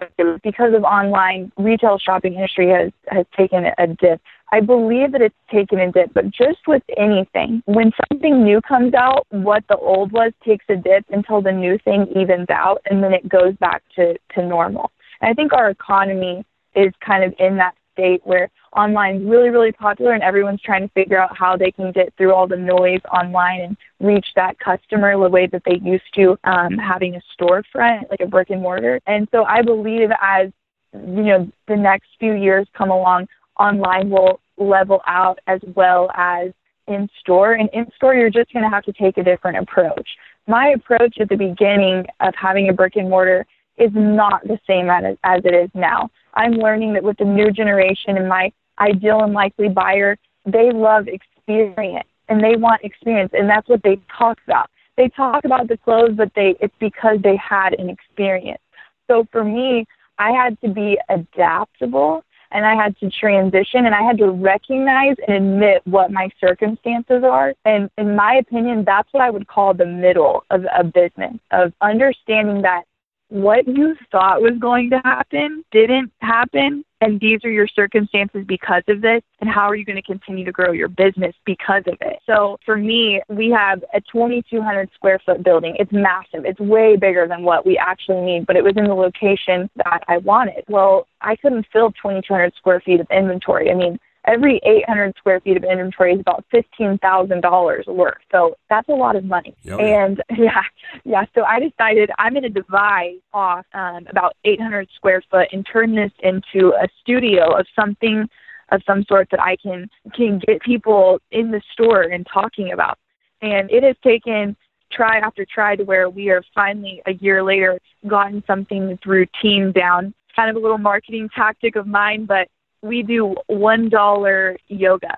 because 0.44 0.74
of 0.74 0.84
online 0.84 1.52
retail 1.58 1.98
shopping 2.00 2.36
industry 2.36 2.70
has 2.70 2.92
has 3.08 3.26
taken 3.36 3.66
a 3.78 3.88
dip. 3.88 4.22
I 4.54 4.60
believe 4.60 5.14
that 5.14 5.22
it's 5.22 5.36
taken 5.50 5.80
a 5.80 5.92
dip, 5.92 6.14
but 6.14 6.26
just 6.30 6.68
with 6.68 6.84
anything, 6.98 7.64
when 7.66 7.92
something 8.10 8.44
new 8.44 8.60
comes 8.62 8.94
out, 8.94 9.26
what 9.30 9.64
the 9.70 9.78
old 9.78 10.12
was 10.12 10.34
takes 10.46 10.66
a 10.68 10.76
dip 10.76 11.06
until 11.10 11.42
the 11.42 11.54
new 11.54 11.78
thing 11.78 12.08
evens 12.14 12.50
out, 12.50 12.82
and 12.90 13.02
then 13.02 13.14
it 13.14 13.28
goes 13.30 13.56
back 13.58 13.84
to 13.96 14.18
to 14.36 14.46
normal. 14.46 14.92
And 15.22 15.30
I 15.30 15.34
think 15.34 15.54
our 15.54 15.70
economy 15.70 16.46
is 16.76 16.94
kind 17.06 17.24
of 17.24 17.34
in 17.40 17.58
that 17.58 17.76
state 17.94 18.22
where 18.24 18.50
online 18.76 19.18
is 19.18 19.26
really, 19.26 19.50
really 19.50 19.72
popular 19.72 20.14
and 20.14 20.24
everyone's 20.24 20.62
trying 20.62 20.88
to 20.88 20.94
figure 20.94 21.20
out 21.20 21.36
how 21.38 21.58
they 21.58 21.72
can 21.72 21.92
get 21.92 22.14
through 22.16 22.34
all 22.34 22.48
the 22.48 22.56
noise 22.56 23.02
online 23.12 23.62
and 23.62 23.78
reach 24.00 24.28
that 24.36 24.58
customer 24.60 25.20
the 25.20 25.30
way 25.30 25.48
that 25.48 25.62
they 25.66 25.80
used 25.84 26.04
to 26.16 26.38
um, 26.46 26.78
having 26.78 27.16
a 27.16 27.22
storefront, 27.38 28.10
like 28.10 28.22
a 28.22 28.28
brick 28.28 28.50
and 28.50 28.62
mortar. 28.62 29.00
And 29.08 29.28
so 29.32 29.44
I 29.44 29.62
believe 29.62 30.10
as, 30.22 30.52
you 30.94 31.24
know, 31.24 31.52
the 31.68 31.76
next 31.76 32.08
few 32.20 32.34
years 32.34 32.68
come 32.78 32.92
along, 32.92 33.28
online 33.60 34.10
will 34.10 34.40
level 34.58 35.02
out 35.06 35.40
as 35.48 35.60
well 35.76 36.10
as 36.16 36.52
in 36.88 37.10
store. 37.20 37.54
And 37.54 37.70
in 37.74 37.88
store, 37.96 38.16
you're 38.16 38.30
just 38.30 38.54
going 38.54 38.64
to 38.64 38.70
have 38.70 38.84
to 38.86 38.94
take 38.94 39.18
a 39.18 39.24
different 39.24 39.58
approach. 39.58 40.08
My 40.48 40.70
approach 40.70 41.18
at 41.20 41.30
the 41.30 41.36
beginning 41.36 42.06
of 42.20 42.34
having 42.36 42.70
a 42.70 42.74
brick 42.74 42.96
and 42.96 43.10
mortar 43.10 43.46
is 43.78 43.92
not 43.94 44.44
the 44.44 44.60
same 44.68 44.90
as, 44.90 45.18
as 45.24 45.42
it 45.44 45.54
is 45.54 45.70
now. 45.74 46.10
I'm 46.34 46.54
learning 46.54 46.94
that 46.94 47.04
with 47.04 47.18
the 47.18 47.26
new 47.26 47.52
generation 47.52 48.18
and 48.18 48.28
my 48.28 48.52
ideal 48.80 49.22
and 49.24 49.34
likely 49.34 49.70
buyer, 49.70 50.18
they 50.46 50.72
love 50.72 51.08
experience 51.08 52.08
and 52.30 52.44
they 52.44 52.56
want 52.56 52.82
experience 52.84 53.32
and 53.34 53.50
that's 53.50 53.68
what 53.68 53.84
they 53.84 54.00
talk 54.18 54.38
about. 54.46 54.70
They 54.98 55.10
talk 55.10 55.46
about 55.46 55.68
the 55.68 55.78
clothes, 55.78 56.12
but 56.16 56.32
they 56.36 56.56
it's 56.60 56.76
because 56.80 57.18
they 57.24 57.38
had 57.38 57.74
an 57.80 57.90
experience. 57.90 58.62
So 59.10 59.26
for 59.32 59.44
me, 59.44 59.86
I 60.18 60.32
had 60.32 60.60
to 60.62 60.70
be 60.70 60.98
adaptable 61.10 62.24
and 62.52 62.66
I 62.66 62.76
had 62.76 62.98
to 63.00 63.10
transition 63.10 63.86
and 63.86 63.96
I 63.96 64.02
had 64.02 64.18
to 64.20 64.30
recognize 64.30 65.16
and 65.28 65.36
admit 65.38 65.82
what 65.86 66.12
my 66.12 66.30
circumstances 66.40 67.24
are. 67.24 67.54
And 67.66 67.90
in 67.98 68.16
my 68.16 68.36
opinion, 68.36 68.84
that's 68.86 69.08
what 69.12 69.24
I 69.24 69.30
would 69.30 69.48
call 69.48 69.74
the 69.74 69.86
middle 69.86 70.44
of 70.50 70.66
a 70.78 70.84
business 70.84 71.38
of 71.52 71.74
understanding 71.82 72.62
that 72.62 72.84
what 73.32 73.66
you 73.66 73.96
thought 74.12 74.42
was 74.42 74.58
going 74.60 74.90
to 74.90 75.00
happen 75.06 75.64
didn't 75.72 76.12
happen. 76.20 76.84
And 77.00 77.18
these 77.18 77.40
are 77.46 77.50
your 77.50 77.66
circumstances 77.66 78.44
because 78.46 78.84
of 78.90 79.02
this. 79.02 79.22
And 79.40 79.50
how 79.50 79.70
are 79.70 79.76
you 79.76 79.86
going 79.86 79.96
to 79.96 80.02
continue 80.02 80.44
to 80.44 80.52
grow 80.52 80.74
your 80.74 80.90
business 80.90 81.34
because 81.46 81.84
of 81.88 81.98
it? 82.02 82.20
So 82.26 82.58
for 82.66 82.76
me 82.76 83.22
we 83.30 83.50
have 83.50 83.84
a 83.94 84.02
2200 84.12 84.90
square 84.94 85.20
foot 85.26 85.44
building. 85.44 85.78
It's 85.80 85.94
massive. 85.94 86.44
It's 86.44 86.60
way 86.60 86.98
bigger 86.98 87.26
than 87.26 87.44
what 87.44 87.66
we 87.66 87.78
actually 87.78 88.20
need 88.22 88.46
but 88.46 88.58
it 88.58 88.64
was 88.66 88.74
in 88.76 88.84
the 88.84 88.94
location 88.94 89.70
that 89.78 90.04
i 90.10 90.18
wanted. 90.18 90.66
Well 90.68 91.08
i 91.22 91.38
couldn't 91.38 91.66
fill 91.72 91.92
2200 91.92 92.54
square 92.58 92.82
feet 92.82 93.00
of 93.00 93.08
inventory. 93.10 93.72
I 93.72 93.76
mean 93.76 93.98
every 94.26 94.60
800 94.64 95.16
square 95.18 95.40
feet 95.40 95.58
of 95.58 95.64
inventory 95.64 96.14
is 96.14 96.20
about 96.20 96.46
$15,000 96.54 97.88
worth. 97.88 98.18
So 98.32 98.56
that's 98.70 98.88
a 98.90 98.94
lot 98.94 99.16
of 99.16 99.24
money. 99.24 99.56
Yep. 99.64 99.80
And 99.80 100.24
yeah, 100.38 100.64
yeah. 101.04 101.26
So 101.34 101.44
I 101.44 101.60
decided 101.60 102.12
I'm 102.20 102.34
going 102.34 102.44
to 102.44 102.50
divide 102.50 103.16
off 103.34 103.66
um, 103.74 104.06
about 104.10 104.36
800 104.44 104.90
square 104.96 105.24
foot 105.30 105.48
and 105.52 105.66
turn 105.66 105.96
this 105.96 106.12
into 106.20 106.74
a 106.74 106.88
studio 107.02 107.58
of 107.58 107.66
something 107.76 108.28
of 108.72 108.82
some 108.88 109.04
sort 109.04 109.28
that 109.32 109.42
I 109.42 109.58
can 109.58 109.90
can 110.14 110.40
get 110.40 110.62
people 110.62 111.20
in 111.32 111.52
the 111.52 111.62
store 111.74 112.04
and 112.04 112.26
talking 112.32 112.72
about. 112.72 112.98
And 113.42 113.70
it 113.70 113.84
has 113.84 113.96
taken 114.04 114.56
try 114.92 115.18
after 115.20 115.46
try 115.46 115.76
to 115.76 115.84
where 115.84 116.10
we 116.10 116.30
are 116.30 116.44
finally 116.54 117.02
a 117.06 117.14
year 117.14 117.44
later 117.44 117.80
gotten 118.08 118.44
something 118.46 118.88
that's 118.88 119.06
routine 119.06 119.72
down. 119.72 120.14
Kind 120.36 120.50
of 120.50 120.56
a 120.56 120.60
little 120.60 120.78
marketing 120.78 121.30
tactic 121.36 121.76
of 121.76 121.88
mine, 121.88 122.26
but 122.26 122.48
we 122.82 123.04
do 123.04 123.36
one 123.48 123.90
dollar 123.90 124.58
yoga. 124.68 125.18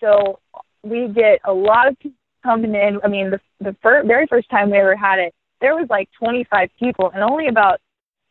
So 0.00 0.38
we 0.82 1.08
get 1.08 1.40
a 1.44 1.52
lot 1.52 1.88
of 1.88 1.98
people 1.98 2.16
coming 2.42 2.74
in. 2.74 2.98
I 3.04 3.08
mean, 3.08 3.30
the 3.30 3.40
the 3.60 3.76
fir- 3.82 4.04
very 4.04 4.26
first 4.26 4.48
time 4.50 4.70
we 4.70 4.78
ever 4.78 4.96
had 4.96 5.18
it, 5.18 5.34
there 5.60 5.74
was 5.74 5.86
like 5.90 6.08
25 6.18 6.70
people, 6.78 7.10
and 7.14 7.22
only 7.22 7.48
about 7.48 7.80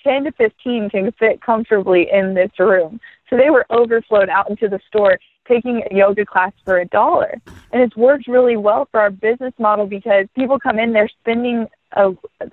10 0.04 0.24
to 0.24 0.32
15 0.32 0.90
can 0.90 1.12
fit 1.20 1.42
comfortably 1.42 2.08
in 2.12 2.34
this 2.34 2.52
room. 2.58 3.00
So 3.30 3.38
they 3.38 3.50
were 3.50 3.66
overflowed 3.70 4.30
out 4.30 4.50
into 4.50 4.68
the 4.68 4.80
store 4.88 5.20
taking 5.48 5.84
a 5.90 5.96
yoga 5.96 6.26
class 6.26 6.54
for 6.64 6.80
a 6.80 6.86
dollar. 6.86 7.34
And 7.72 7.82
it's 7.82 7.96
worked 7.96 8.28
really 8.28 8.56
well 8.56 8.88
for 8.92 9.00
our 9.00 9.10
business 9.10 9.54
model 9.60 9.88
because 9.88 10.28
people 10.36 10.60
come 10.60 10.80
in, 10.80 10.94
they're 10.94 11.10
spending 11.22 11.68
a, 11.94 12.12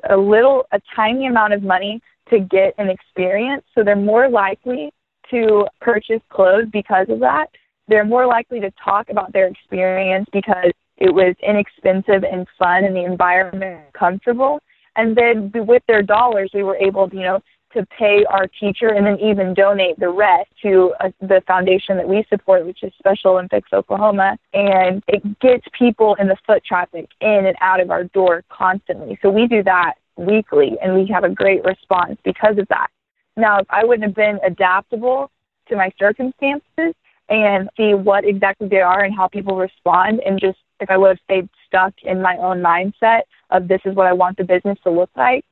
a 0.08 0.16
little, 0.16 0.66
a 0.72 0.80
tiny 0.94 1.26
amount 1.26 1.52
of 1.52 1.62
money 1.62 2.00
to 2.30 2.40
get 2.40 2.74
an 2.78 2.88
experience. 2.88 3.64
So 3.74 3.84
they're 3.84 3.96
more 3.96 4.28
likely 4.28 4.92
to 5.30 5.66
purchase 5.80 6.20
clothes 6.30 6.66
because 6.72 7.06
of 7.08 7.20
that. 7.20 7.46
They're 7.88 8.04
more 8.04 8.26
likely 8.26 8.60
to 8.60 8.70
talk 8.82 9.08
about 9.10 9.32
their 9.32 9.46
experience 9.46 10.26
because 10.32 10.72
it 10.96 11.12
was 11.12 11.34
inexpensive 11.46 12.24
and 12.24 12.46
fun 12.58 12.84
and 12.84 12.96
the 12.96 13.04
environment 13.04 13.80
comfortable. 13.92 14.60
And 14.96 15.16
then 15.16 15.52
with 15.54 15.82
their 15.86 16.02
dollars, 16.02 16.50
we 16.54 16.62
were 16.62 16.76
able 16.76 17.08
to, 17.08 17.16
you 17.16 17.22
know, 17.22 17.40
to 17.74 17.86
pay 17.98 18.24
our 18.30 18.46
teacher 18.58 18.88
and 18.88 19.06
then 19.06 19.18
even 19.20 19.52
donate 19.52 19.98
the 19.98 20.08
rest 20.08 20.48
to 20.62 20.94
uh, 21.00 21.10
the 21.20 21.42
foundation 21.46 21.96
that 21.98 22.08
we 22.08 22.24
support, 22.30 22.64
which 22.64 22.82
is 22.82 22.92
Special 22.98 23.32
Olympics 23.32 23.68
Oklahoma. 23.72 24.38
And 24.54 25.02
it 25.08 25.22
gets 25.40 25.66
people 25.78 26.16
in 26.18 26.28
the 26.28 26.36
foot 26.46 26.64
traffic 26.64 27.08
in 27.20 27.46
and 27.46 27.56
out 27.60 27.80
of 27.80 27.90
our 27.90 28.04
door 28.04 28.44
constantly. 28.48 29.18
So 29.20 29.28
we 29.30 29.46
do 29.46 29.62
that 29.64 29.94
weekly 30.16 30.78
and 30.82 30.94
we 30.94 31.06
have 31.12 31.24
a 31.24 31.28
great 31.28 31.62
response 31.64 32.18
because 32.24 32.56
of 32.58 32.66
that. 32.68 32.88
Now, 33.36 33.58
if 33.58 33.66
I 33.70 33.84
wouldn't 33.84 34.04
have 34.04 34.14
been 34.14 34.38
adaptable 34.44 35.30
to 35.68 35.76
my 35.76 35.92
circumstances 35.98 36.94
and 37.28 37.68
see 37.76 37.94
what 37.94 38.24
exactly 38.24 38.68
they 38.68 38.80
are 38.80 39.02
and 39.04 39.14
how 39.14 39.28
people 39.28 39.56
respond, 39.56 40.20
and 40.24 40.40
just 40.40 40.58
if 40.80 40.90
I 40.90 40.96
would 40.96 41.10
have 41.10 41.18
stayed 41.24 41.48
stuck 41.66 41.94
in 42.02 42.22
my 42.22 42.36
own 42.36 42.62
mindset 42.62 43.22
of 43.50 43.68
this 43.68 43.80
is 43.84 43.94
what 43.94 44.06
I 44.06 44.12
want 44.12 44.36
the 44.36 44.44
business 44.44 44.78
to 44.84 44.90
look 44.90 45.10
like, 45.16 45.44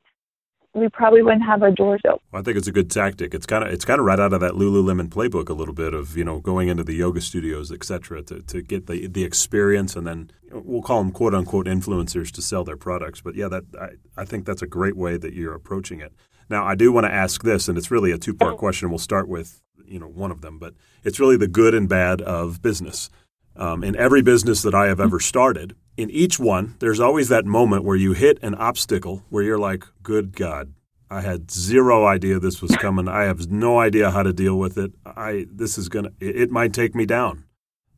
we 0.73 0.89
probably 0.89 1.21
wouldn't 1.21 1.45
have 1.45 1.63
our 1.63 1.71
doors 1.71 2.01
open. 2.05 2.19
Well, 2.31 2.41
I 2.41 2.43
think 2.43 2.57
it's 2.57 2.67
a 2.67 2.71
good 2.71 2.91
tactic. 2.91 3.33
It's 3.33 3.45
kind 3.45 3.63
of 3.63 3.71
it's 3.71 3.85
kind 3.85 3.99
of 3.99 4.05
right 4.05 4.19
out 4.19 4.33
of 4.33 4.41
that 4.41 4.53
Lululemon 4.53 5.07
playbook 5.07 5.47
a 5.47 5.53
little 5.53 5.73
bit 5.73 5.93
of 5.93 6.17
you 6.17 6.25
know 6.25 6.39
going 6.41 6.67
into 6.67 6.83
the 6.83 6.93
yoga 6.93 7.21
studios, 7.21 7.71
et 7.71 7.83
cetera, 7.83 8.21
to, 8.23 8.41
to 8.41 8.61
get 8.61 8.87
the 8.87 9.07
the 9.07 9.23
experience, 9.23 9.95
and 9.95 10.05
then 10.05 10.31
we'll 10.51 10.81
call 10.81 11.01
them 11.01 11.11
quote 11.11 11.33
unquote 11.33 11.65
influencers 11.65 12.29
to 12.31 12.41
sell 12.41 12.65
their 12.65 12.77
products. 12.77 13.21
But 13.21 13.35
yeah, 13.35 13.47
that 13.47 13.63
I, 13.79 14.21
I 14.21 14.25
think 14.25 14.45
that's 14.45 14.61
a 14.61 14.67
great 14.67 14.97
way 14.97 15.15
that 15.17 15.33
you're 15.33 15.53
approaching 15.53 16.01
it. 16.01 16.13
Now, 16.49 16.65
I 16.65 16.75
do 16.75 16.91
want 16.91 17.05
to 17.05 17.13
ask 17.13 17.43
this, 17.43 17.67
and 17.67 17.77
it's 17.77 17.91
really 17.91 18.11
a 18.11 18.17
two 18.17 18.33
part 18.33 18.57
question. 18.57 18.89
We'll 18.89 18.99
start 18.99 19.27
with 19.27 19.61
you 19.85 19.99
know 19.99 20.07
one 20.07 20.31
of 20.31 20.41
them, 20.41 20.59
but 20.59 20.73
it's 21.03 21.19
really 21.19 21.37
the 21.37 21.47
good 21.47 21.73
and 21.73 21.87
bad 21.89 22.21
of 22.21 22.61
business. 22.61 23.09
Um, 23.57 23.83
in 23.83 23.95
every 23.95 24.21
business 24.21 24.61
that 24.63 24.75
I 24.75 24.87
have 24.87 24.99
ever 24.99 25.19
started, 25.19 25.75
in 25.95 26.09
each 26.09 26.39
one, 26.39 26.75
there's 26.79 26.99
always 26.99 27.29
that 27.29 27.45
moment 27.45 27.85
where 27.85 27.95
you 27.95 28.11
hit 28.11 28.37
an 28.41 28.53
obstacle 28.55 29.23
where 29.29 29.43
you're 29.43 29.57
like, 29.57 29.85
good 30.03 30.35
God, 30.35 30.73
I 31.09 31.21
had 31.21 31.49
zero 31.49 32.05
idea 32.05 32.39
this 32.39 32.61
was 32.61 32.75
coming. 32.75 33.07
I 33.07 33.23
have 33.23 33.49
no 33.49 33.79
idea 33.79 34.11
how 34.11 34.23
to 34.23 34.33
deal 34.33 34.57
with 34.57 34.77
it. 34.77 34.91
I 35.05 35.45
this 35.51 35.77
is 35.77 35.87
gonna 35.87 36.11
it, 36.19 36.51
might 36.51 36.73
take 36.73 36.95
me 36.95 37.05
down, 37.05 37.45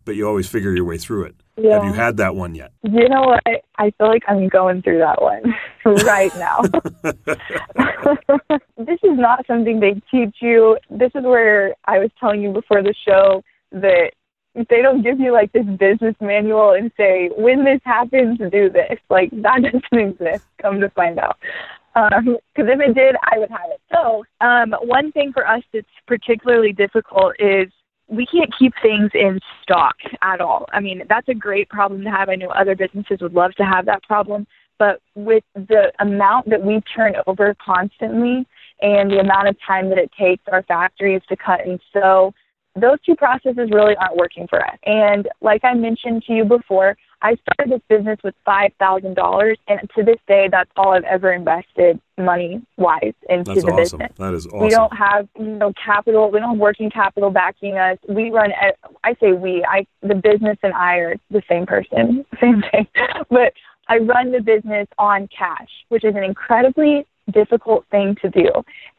but 0.06 0.16
you 0.16 0.28
always 0.28 0.48
figure 0.48 0.74
your 0.74 0.86
way 0.86 0.98
through 0.98 1.24
it. 1.24 1.36
Yeah. 1.58 1.76
Have 1.76 1.86
you 1.86 1.94
had 1.94 2.18
that 2.18 2.36
one 2.36 2.54
yet? 2.54 2.72
You 2.84 3.10
know 3.10 3.22
what? 3.22 3.44
I 3.78 3.92
feel 3.98 4.08
like 4.08 4.24
I'm 4.28 4.48
going 4.48 4.84
through 4.84 5.00
that 5.00 5.22
one 5.22 5.56
right 6.06 6.32
now. 6.38 6.62
this 8.78 9.00
is 9.04 9.18
not 9.18 9.46
something 9.48 9.80
they 9.80 10.00
teach 10.12 10.36
you. 10.40 10.78
This 10.90 11.12
is 11.16 11.24
where 11.24 11.74
I 11.86 11.98
was 11.98 12.12
telling 12.20 12.44
you 12.44 12.52
before 12.52 12.84
the 12.84 12.94
show 13.08 13.44
that 13.72 14.12
they 14.70 14.82
don't 14.82 15.04
give 15.04 15.20
you 15.20 15.32
like 15.32 15.52
this 15.52 15.66
business 15.66 16.16
manual 16.20 16.72
and 16.72 16.92
say 16.98 17.30
when 17.38 17.64
this 17.64 17.80
happens 17.84 18.40
do 18.52 18.70
this 18.70 18.98
like 19.10 19.30
that 19.32 19.62
doesn't 19.92 20.20
exist 20.20 20.46
come 20.62 20.80
to 20.80 20.90
find 20.92 21.20
out 21.20 21.38
because 21.94 22.24
um, 22.28 22.38
if 22.58 22.80
it 22.80 22.94
did 22.96 23.16
i 23.32 23.38
would 23.38 23.50
have 23.50 23.70
it 23.70 23.82
so 23.94 24.24
um, 24.42 24.74
one 24.84 25.12
thing 25.12 25.32
for 25.32 25.48
us 25.48 25.62
that's 25.74 25.86
particularly 26.08 26.74
difficult 26.74 27.36
is 27.40 27.68
we 28.08 28.26
can't 28.26 28.54
keep 28.58 28.74
things 28.82 29.12
in 29.14 29.40
stock 29.62 29.96
at 30.22 30.42
all 30.42 30.66
i 30.74 30.80
mean 30.80 31.04
that's 31.10 31.28
a 31.28 31.34
great 31.34 31.70
problem 31.70 32.04
to 32.04 32.10
have 32.10 32.30
i 32.30 32.36
know 32.36 32.50
other 32.50 32.76
businesses 32.76 33.20
would 33.22 33.34
love 33.34 33.54
to 33.56 33.64
have 33.64 33.86
that 33.86 34.02
problem 34.04 34.46
but 34.80 35.02
with 35.16 35.44
the 35.56 35.92
amount 36.00 36.50
that 36.50 36.64
we 36.64 36.82
turn 36.96 37.14
over 37.26 37.56
constantly 37.64 38.46
and 38.82 39.10
the 39.12 39.20
amount 39.20 39.48
of 39.48 39.56
time 39.66 39.90
that 39.90 39.98
it 39.98 40.12
takes 40.18 40.44
our 40.52 40.64
factories 40.64 41.22
to 41.28 41.36
cut 41.36 41.66
and 41.66 41.80
sew 41.92 42.34
those 42.80 42.98
two 43.06 43.16
processes 43.16 43.70
really 43.72 43.96
aren't 43.96 44.16
working 44.16 44.48
for 44.48 44.64
us. 44.64 44.78
And 44.86 45.28
like 45.42 45.64
I 45.64 45.74
mentioned 45.74 46.24
to 46.28 46.34
you 46.34 46.46
before, 46.46 46.96
I 47.22 47.36
started 47.36 47.74
this 47.74 47.82
business 47.90 48.20
with 48.24 48.36
five 48.46 48.72
thousand 48.80 49.16
dollars, 49.16 49.58
and 49.68 49.80
to 49.96 50.04
this 50.04 50.18
day, 50.28 50.50
that's 50.52 50.70
all 50.76 50.92
I've 50.92 51.04
ever 51.04 51.34
invested 51.34 52.00
money 52.18 52.62
wise 52.78 53.14
into 53.30 53.54
that's 53.54 53.64
the 53.64 53.72
awesome. 53.72 54.00
business. 54.00 54.12
That 54.18 54.34
is 54.34 54.46
awesome. 54.48 54.60
We 54.60 54.70
don't 54.70 54.96
have 54.96 55.28
you 55.38 55.46
know 55.46 55.74
capital. 55.84 56.30
We 56.30 56.40
don't 56.40 56.52
have 56.52 56.60
working 56.60 56.90
capital 56.90 57.32
backing 57.32 57.78
us. 57.78 57.98
We 58.08 58.30
run. 58.30 58.52
Eh, 58.52 58.72
I 59.04 59.16
say 59.20 59.32
we. 59.32 59.66
I 59.68 59.88
the 60.02 60.16
business 60.16 60.58
and 60.62 60.74
I 60.74 60.98
are 60.98 61.16
the 61.32 61.42
same 61.50 61.66
person, 61.66 62.26
same 62.42 62.64
thing. 62.72 62.88
But 63.30 63.54
I 63.88 63.98
run 63.98 64.32
the 64.32 64.42
business 64.42 64.88
on 65.00 65.28
cash, 65.36 65.70
which 65.90 66.04
is 66.04 66.16
an 66.16 66.24
incredibly 66.24 67.08
difficult 67.32 67.86
thing 67.90 68.16
to 68.22 68.30
do. 68.30 68.50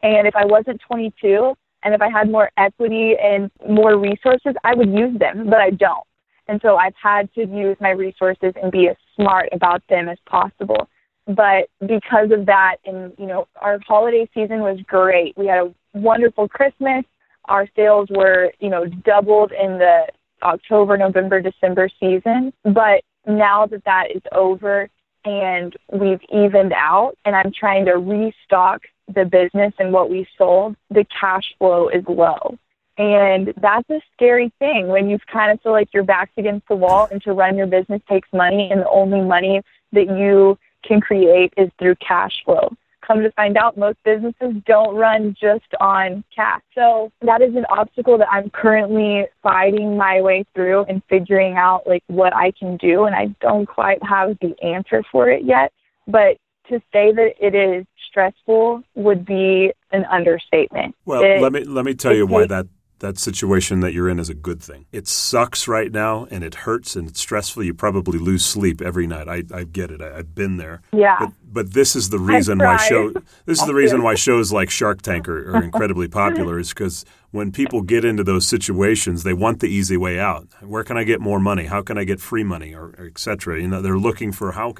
And 0.03 0.27
if 0.27 0.35
I 0.35 0.45
wasn't 0.45 0.81
22, 0.87 1.53
and 1.83 1.93
if 1.93 2.01
I 2.01 2.09
had 2.09 2.29
more 2.29 2.51
equity 2.57 3.15
and 3.21 3.49
more 3.67 3.97
resources, 3.97 4.53
I 4.63 4.73
would 4.75 4.89
use 4.89 5.17
them, 5.17 5.49
but 5.49 5.59
I 5.59 5.69
don't. 5.69 6.03
And 6.49 6.59
so 6.63 6.77
I've 6.77 6.95
had 7.01 7.31
to 7.35 7.41
use 7.45 7.77
my 7.79 7.91
resources 7.91 8.53
and 8.61 8.71
be 8.71 8.87
as 8.89 8.95
smart 9.15 9.49
about 9.51 9.83
them 9.87 10.09
as 10.09 10.17
possible. 10.25 10.89
But 11.27 11.69
because 11.81 12.31
of 12.31 12.47
that, 12.47 12.77
and 12.85 13.13
you 13.19 13.27
know, 13.27 13.47
our 13.61 13.79
holiday 13.87 14.27
season 14.33 14.61
was 14.61 14.79
great. 14.87 15.37
We 15.37 15.45
had 15.45 15.59
a 15.59 15.73
wonderful 15.93 16.47
Christmas. 16.47 17.05
Our 17.45 17.67
sales 17.75 18.09
were, 18.09 18.51
you 18.59 18.69
know, 18.69 18.85
doubled 18.85 19.51
in 19.51 19.77
the 19.77 20.07
October, 20.41 20.97
November, 20.97 21.39
December 21.39 21.87
season. 21.99 22.51
But 22.63 23.03
now 23.27 23.67
that 23.67 23.85
that 23.85 24.07
is 24.13 24.23
over 24.31 24.89
and 25.25 25.75
we've 25.91 26.21
evened 26.33 26.73
out, 26.73 27.13
and 27.25 27.35
I'm 27.35 27.51
trying 27.51 27.85
to 27.85 27.97
restock 27.97 28.81
the 29.13 29.25
business 29.25 29.73
and 29.77 29.93
what 29.93 30.09
we 30.09 30.27
sold, 30.35 30.75
the 30.89 31.05
cash 31.19 31.53
flow 31.59 31.89
is 31.89 32.03
low. 32.07 32.57
And 32.99 33.53
that's 33.61 33.89
a 33.89 34.01
scary 34.13 34.51
thing 34.59 34.89
when 34.89 35.09
you 35.09 35.17
kind 35.31 35.51
of 35.51 35.61
feel 35.61 35.71
like 35.71 35.93
your 35.93 36.03
back's 36.03 36.33
against 36.35 36.67
the 36.67 36.75
wall 36.75 37.07
and 37.09 37.21
to 37.23 37.31
run 37.31 37.55
your 37.55 37.65
business 37.65 38.01
takes 38.09 38.27
money 38.33 38.67
and 38.69 38.81
the 38.81 38.89
only 38.89 39.21
money 39.21 39.61
that 39.93 40.07
you 40.07 40.57
can 40.83 40.99
create 40.99 41.53
is 41.55 41.69
through 41.79 41.95
cash 42.05 42.33
flow. 42.43 42.69
Come 43.07 43.21
to 43.21 43.31
find 43.31 43.55
out, 43.55 43.77
most 43.77 43.99
businesses 44.03 44.61
don't 44.67 44.95
run 44.95 45.33
just 45.39 45.65
on 45.79 46.25
cash. 46.35 46.61
So 46.75 47.09
that 47.21 47.41
is 47.41 47.55
an 47.55 47.65
obstacle 47.69 48.17
that 48.17 48.27
I'm 48.29 48.49
currently 48.49 49.25
fighting 49.41 49.95
my 49.95 50.21
way 50.21 50.43
through 50.53 50.83
and 50.83 51.01
figuring 51.09 51.55
out 51.55 51.87
like 51.87 52.03
what 52.07 52.35
I 52.35 52.51
can 52.51 52.75
do. 52.75 53.05
And 53.05 53.15
I 53.15 53.27
don't 53.39 53.65
quite 53.65 54.03
have 54.03 54.37
the 54.41 54.53
answer 54.61 55.03
for 55.09 55.29
it 55.29 55.45
yet. 55.45 55.71
But 56.05 56.37
to 56.67 56.79
say 56.91 57.13
that 57.13 57.31
it 57.39 57.55
is 57.55 57.85
stressful 58.09 58.83
would 58.95 59.25
be 59.25 59.71
an 59.91 60.03
understatement. 60.05 60.95
Well, 61.05 61.23
it, 61.23 61.41
let 61.41 61.53
me 61.53 61.63
let 61.63 61.85
me 61.85 61.95
tell 61.95 62.13
you 62.13 62.27
why 62.27 62.45
that 62.45 62.67
that 62.99 63.17
situation 63.17 63.79
that 63.81 63.93
you're 63.93 64.09
in 64.09 64.19
is 64.19 64.29
a 64.29 64.33
good 64.33 64.61
thing. 64.61 64.85
It 64.91 65.07
sucks 65.07 65.67
right 65.67 65.91
now 65.91 66.27
and 66.29 66.43
it 66.43 66.55
hurts 66.55 66.95
and 66.95 67.07
it's 67.07 67.19
stressful. 67.19 67.63
You 67.63 67.73
probably 67.73 68.19
lose 68.19 68.45
sleep 68.45 68.81
every 68.81 69.07
night. 69.07 69.27
I, 69.27 69.43
I 69.53 69.63
get 69.63 69.91
it. 69.91 70.01
I, 70.01 70.17
have 70.17 70.35
been 70.35 70.57
there. 70.57 70.81
Yeah. 70.91 71.17
But, 71.19 71.31
but 71.51 71.73
this 71.73 71.95
is 71.95 72.09
the 72.09 72.19
reason 72.19 72.59
why 72.59 72.77
show 72.77 73.11
this 73.45 73.59
is 73.59 73.65
the 73.65 73.73
reason 73.83 74.03
why 74.03 74.15
shows 74.15 74.51
like 74.51 74.69
Shark 74.69 75.01
Tank 75.01 75.27
are, 75.27 75.55
are 75.55 75.63
incredibly 75.63 76.07
popular 76.21 76.59
is 76.59 76.69
because 76.69 77.05
when 77.31 77.51
people 77.51 77.81
get 77.81 78.05
into 78.05 78.23
those 78.23 78.47
situations, 78.47 79.23
they 79.23 79.33
want 79.33 79.59
the 79.59 79.67
easy 79.67 79.97
way 79.97 80.19
out. 80.19 80.47
Where 80.61 80.83
can 80.83 80.97
I 80.97 81.03
get 81.03 81.21
more 81.21 81.39
money? 81.39 81.65
How 81.65 81.81
can 81.81 81.97
I 81.97 82.03
get 82.03 82.19
free 82.19 82.43
money 82.43 82.73
or, 82.73 82.95
or 82.97 83.05
et 83.05 83.17
cetera? 83.17 83.61
You 83.61 83.67
know, 83.67 83.81
they're 83.81 83.97
looking 83.97 84.31
for 84.31 84.51
how 84.53 84.73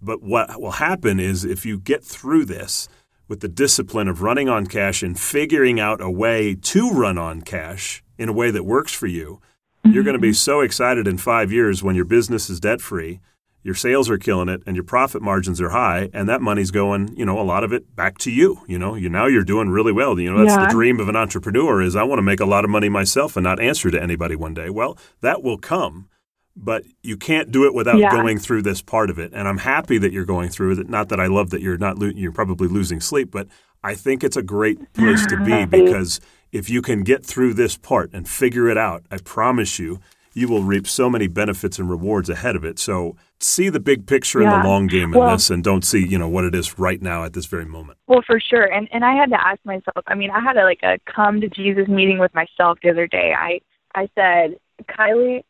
but 0.00 0.22
what 0.22 0.60
will 0.60 0.72
happen 0.72 1.18
is 1.18 1.44
if 1.44 1.64
you 1.64 1.78
get 1.78 2.04
through 2.04 2.44
this 2.44 2.88
with 3.28 3.40
the 3.40 3.48
discipline 3.48 4.08
of 4.08 4.22
running 4.22 4.48
on 4.48 4.66
cash 4.66 5.02
and 5.02 5.18
figuring 5.18 5.80
out 5.80 6.00
a 6.00 6.10
way 6.10 6.54
to 6.54 6.90
run 6.90 7.18
on 7.18 7.42
cash 7.42 8.02
in 8.18 8.28
a 8.28 8.32
way 8.32 8.50
that 8.50 8.64
works 8.64 8.92
for 8.92 9.06
you, 9.06 9.40
mm-hmm. 9.84 9.92
you're 9.92 10.04
going 10.04 10.14
to 10.14 10.20
be 10.20 10.32
so 10.32 10.60
excited 10.60 11.06
in 11.06 11.18
five 11.18 11.50
years 11.50 11.82
when 11.82 11.96
your 11.96 12.04
business 12.04 12.48
is 12.48 12.60
debt 12.60 12.80
free, 12.80 13.20
your 13.62 13.74
sales 13.74 14.08
are 14.08 14.16
killing 14.18 14.48
it, 14.48 14.62
and 14.64 14.76
your 14.76 14.84
profit 14.84 15.20
margins 15.20 15.60
are 15.60 15.70
high, 15.70 16.08
and 16.12 16.28
that 16.28 16.40
money's 16.40 16.70
going, 16.70 17.12
you 17.16 17.26
know, 17.26 17.40
a 17.40 17.42
lot 17.42 17.64
of 17.64 17.72
it 17.72 17.96
back 17.96 18.16
to 18.18 18.30
you. 18.30 18.60
You 18.68 18.78
know, 18.78 18.94
you 18.94 19.08
now 19.08 19.26
you're 19.26 19.42
doing 19.42 19.70
really 19.70 19.90
well. 19.90 20.20
You 20.20 20.32
know, 20.32 20.38
that's 20.44 20.56
yeah. 20.56 20.66
the 20.66 20.72
dream 20.72 21.00
of 21.00 21.08
an 21.08 21.16
entrepreneur 21.16 21.82
is 21.82 21.96
I 21.96 22.04
want 22.04 22.18
to 22.18 22.22
make 22.22 22.38
a 22.38 22.46
lot 22.46 22.64
of 22.64 22.70
money 22.70 22.88
myself 22.88 23.36
and 23.36 23.42
not 23.42 23.60
answer 23.60 23.90
to 23.90 24.00
anybody 24.00 24.36
one 24.36 24.54
day. 24.54 24.70
Well, 24.70 24.96
that 25.20 25.42
will 25.42 25.58
come 25.58 26.08
but 26.56 26.84
you 27.02 27.16
can't 27.16 27.52
do 27.52 27.66
it 27.66 27.74
without 27.74 27.98
yeah. 27.98 28.10
going 28.10 28.38
through 28.38 28.62
this 28.62 28.80
part 28.80 29.10
of 29.10 29.18
it. 29.18 29.32
And 29.34 29.46
I'm 29.46 29.58
happy 29.58 29.98
that 29.98 30.12
you're 30.12 30.24
going 30.24 30.48
through 30.48 30.80
it. 30.80 30.88
Not 30.88 31.10
that 31.10 31.20
I 31.20 31.26
love 31.26 31.50
that 31.50 31.60
you're 31.60 31.76
not 31.76 31.98
lo- 31.98 32.12
you're 32.14 32.32
probably 32.32 32.68
losing 32.68 33.00
sleep, 33.00 33.30
but 33.30 33.46
I 33.84 33.94
think 33.94 34.24
it's 34.24 34.36
a 34.36 34.42
great 34.42 34.92
place 34.94 35.26
to 35.26 35.36
be 35.44 35.64
because 35.84 36.20
if 36.52 36.70
you 36.70 36.80
can 36.80 37.02
get 37.02 37.24
through 37.24 37.54
this 37.54 37.76
part 37.76 38.10
and 38.12 38.26
figure 38.26 38.68
it 38.68 38.78
out, 38.78 39.04
I 39.10 39.18
promise 39.18 39.78
you, 39.78 40.00
you 40.32 40.48
will 40.48 40.62
reap 40.62 40.86
so 40.86 41.08
many 41.08 41.28
benefits 41.28 41.78
and 41.78 41.88
rewards 41.88 42.28
ahead 42.28 42.56
of 42.56 42.64
it. 42.64 42.78
So 42.78 43.16
see 43.40 43.70
the 43.70 43.80
big 43.80 44.06
picture 44.06 44.42
yeah. 44.42 44.56
in 44.56 44.62
the 44.62 44.68
long 44.68 44.86
game 44.86 45.14
in 45.14 45.18
well, 45.18 45.32
this 45.32 45.48
and 45.48 45.64
don't 45.64 45.82
see, 45.82 46.06
you 46.06 46.18
know, 46.18 46.28
what 46.28 46.44
it 46.44 46.54
is 46.54 46.78
right 46.78 47.00
now 47.00 47.24
at 47.24 47.32
this 47.32 47.46
very 47.46 47.64
moment. 47.64 47.98
Well, 48.06 48.22
for 48.26 48.38
sure. 48.38 48.64
And 48.64 48.86
and 48.92 49.04
I 49.04 49.14
had 49.14 49.30
to 49.30 49.46
ask 49.46 49.58
myself, 49.64 50.04
I 50.06 50.14
mean, 50.14 50.30
I 50.30 50.40
had 50.40 50.58
a 50.58 50.64
like 50.64 50.80
a 50.82 50.98
come 51.10 51.40
to 51.40 51.48
Jesus 51.48 51.88
meeting 51.88 52.18
with 52.18 52.34
myself 52.34 52.78
the 52.82 52.90
other 52.90 53.06
day. 53.06 53.34
I 53.36 53.60
I 53.94 54.08
said, 54.14 54.58
Kylee, 54.90 55.42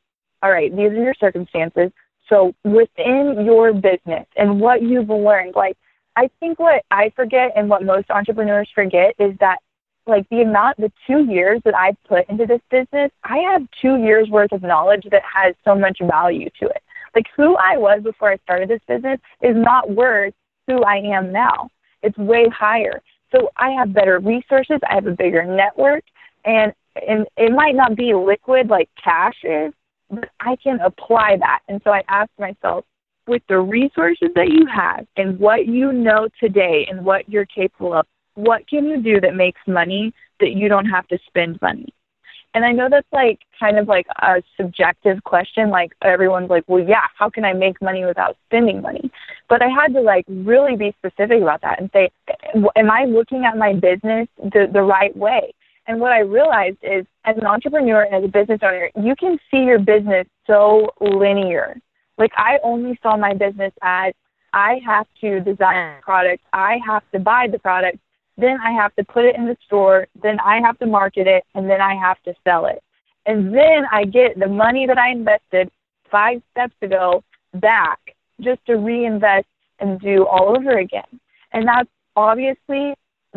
all 0.43 0.51
right, 0.51 0.71
these 0.71 0.91
are 0.91 1.03
your 1.03 1.15
circumstances. 1.19 1.91
So 2.29 2.55
within 2.65 3.45
your 3.45 3.73
business 3.73 4.27
and 4.37 4.61
what 4.61 4.83
you've 4.83 5.09
learned, 5.09 5.55
like 5.55 5.77
I 6.17 6.29
think 6.41 6.59
what 6.59 6.85
I 6.91 7.13
forget 7.15 7.53
and 7.55 7.69
what 7.69 7.85
most 7.85 8.11
entrepreneurs 8.11 8.69
forget 8.75 9.15
is 9.19 9.37
that 9.41 9.59
like 10.07 10.29
the 10.31 10.43
amount 10.43 10.79
the 10.79 10.93
two 11.07 11.25
years 11.31 11.61
that 11.65 11.75
I've 11.75 12.03
put 12.05 12.29
into 12.29 12.47
this 12.47 12.61
business, 12.71 13.11
I 13.25 13.39
have 13.39 13.67
two 13.81 13.97
years 13.97 14.29
worth 14.29 14.53
of 14.53 14.63
knowledge 14.63 15.07
that 15.11 15.23
has 15.23 15.55
so 15.65 15.75
much 15.75 15.99
value 16.01 16.49
to 16.61 16.67
it. 16.67 16.83
Like 17.15 17.27
who 17.37 17.57
I 17.57 17.77
was 17.77 18.03
before 18.03 18.31
I 18.31 18.37
started 18.39 18.69
this 18.69 18.81
business 18.87 19.21
is 19.43 19.57
not 19.57 19.91
worth 19.91 20.35
who 20.67 20.83
I 20.83 20.97
am 20.97 21.33
now. 21.33 21.71
It's 22.03 22.17
way 22.19 22.49
higher. 22.49 23.01
So 23.35 23.51
I 23.57 23.71
have 23.71 23.93
better 23.93 24.19
resources, 24.19 24.79
I 24.89 24.95
have 24.95 25.07
a 25.07 25.13
bigger 25.13 25.45
network 25.45 26.05
and 26.45 26.73
and 27.07 27.27
it 27.37 27.53
might 27.53 27.75
not 27.75 27.95
be 27.95 28.15
liquid 28.15 28.69
like 28.69 28.89
cash 29.03 29.37
is, 29.45 29.73
but 30.11 30.31
I 30.41 30.57
can 30.57 30.81
apply 30.81 31.37
that. 31.39 31.61
And 31.69 31.81
so 31.85 31.91
I 31.91 32.03
asked 32.09 32.39
myself, 32.39 32.85
with 33.27 33.43
the 33.49 33.59
resources 33.59 34.29
that 34.35 34.49
you 34.49 34.67
have 34.67 35.07
and 35.17 35.39
what 35.39 35.67
you 35.67 35.93
know 35.93 36.29
today 36.41 36.87
and 36.89 37.05
what 37.05 37.29
you're 37.29 37.47
capable 37.47 37.93
of, 37.93 38.07
what 38.35 38.69
can 38.69 38.87
you 38.87 39.03
do 39.03 39.21
that 39.21 39.35
makes 39.35 39.61
money 39.67 40.13
that 40.41 40.53
you 40.53 40.69
don't 40.69 40.87
have 40.87 41.09
to 41.09 41.19
spend 41.27 41.61
money? 41.61 41.93
And 42.55 42.65
I 42.65 42.73
know 42.73 42.89
that's 42.91 43.07
like 43.13 43.41
kind 43.59 43.79
of 43.79 43.87
like 43.87 44.07
a 44.23 44.43
subjective 44.57 45.23
question. 45.25 45.69
Like 45.69 45.93
everyone's 46.03 46.49
like, 46.49 46.65
well, 46.67 46.83
yeah, 46.83 47.07
how 47.19 47.29
can 47.29 47.45
I 47.45 47.53
make 47.53 47.83
money 47.83 48.05
without 48.05 48.37
spending 48.47 48.81
money? 48.81 49.11
But 49.49 49.61
I 49.61 49.69
had 49.69 49.93
to 49.95 50.01
like 50.01 50.25
really 50.29 50.77
be 50.77 50.95
specific 50.99 51.43
about 51.43 51.61
that 51.63 51.81
and 51.81 51.91
say, 51.93 52.11
am 52.55 52.91
I 52.91 53.05
looking 53.05 53.45
at 53.45 53.59
my 53.59 53.75
business 53.75 54.29
the, 54.39 54.71
the 54.73 54.83
right 54.83 55.15
way? 55.17 55.53
And 55.87 56.01
what 56.01 56.13
I 56.13 56.21
realized 56.21 56.79
is 56.83 57.07
as 57.25 57.37
an 57.37 57.47
entrepreneur 57.47 58.03
and 58.03 58.15
as 58.15 58.25
a 58.25 58.29
business 58.29 58.61
owner, 58.63 58.91
you 58.97 59.15
can 59.17 59.39
see 59.51 59.59
your 59.59 59.79
business 59.79 60.27
so 60.47 60.91
linear. 61.01 61.77
Like 62.19 62.33
I 62.37 62.59
only 62.65 62.99
saw 63.03 63.17
my 63.17 63.35
business 63.35 63.73
as 63.83 64.13
I 64.53 64.81
have 64.85 65.07
to 65.21 65.41
design 65.41 65.97
the 65.97 66.03
product, 66.03 66.43
I 66.53 66.79
have 66.87 67.03
to 67.13 67.19
buy 67.19 67.47
the 67.51 67.59
product, 67.59 67.99
then 68.39 68.59
I 68.65 68.73
have 68.73 68.95
to 68.97 69.05
put 69.05 69.25
it 69.25 69.37
in 69.37 69.47
the 69.47 69.57
store, 69.67 70.07
then 70.23 70.41
I 70.41 70.61
have 70.61 70.79
to 70.79 70.87
market 70.87 71.27
it, 71.27 71.45
and 71.55 71.69
then 71.69 71.81
I 71.81 71.95
have 71.95 72.23
to 72.25 72.35
sell 72.43 72.67
it. 72.67 72.83
And 73.27 73.55
then 73.55 73.85
I 73.91 74.05
get 74.05 74.39
the 74.39 74.47
money 74.47 74.87
that 74.87 74.99
I 74.99 75.11
invested 75.11 75.71
five 76.11 76.41
steps 76.53 76.75
ago 76.81 77.23
back 77.55 77.99
just 78.41 78.65
to 78.67 78.77
reinvest 78.77 79.47
and 79.81 80.01
do 80.01 80.27
all 80.27 80.57
over 80.57 80.79
again. 80.79 81.21
And 81.53 81.67
that's 81.67 81.91
obviously 82.15 82.95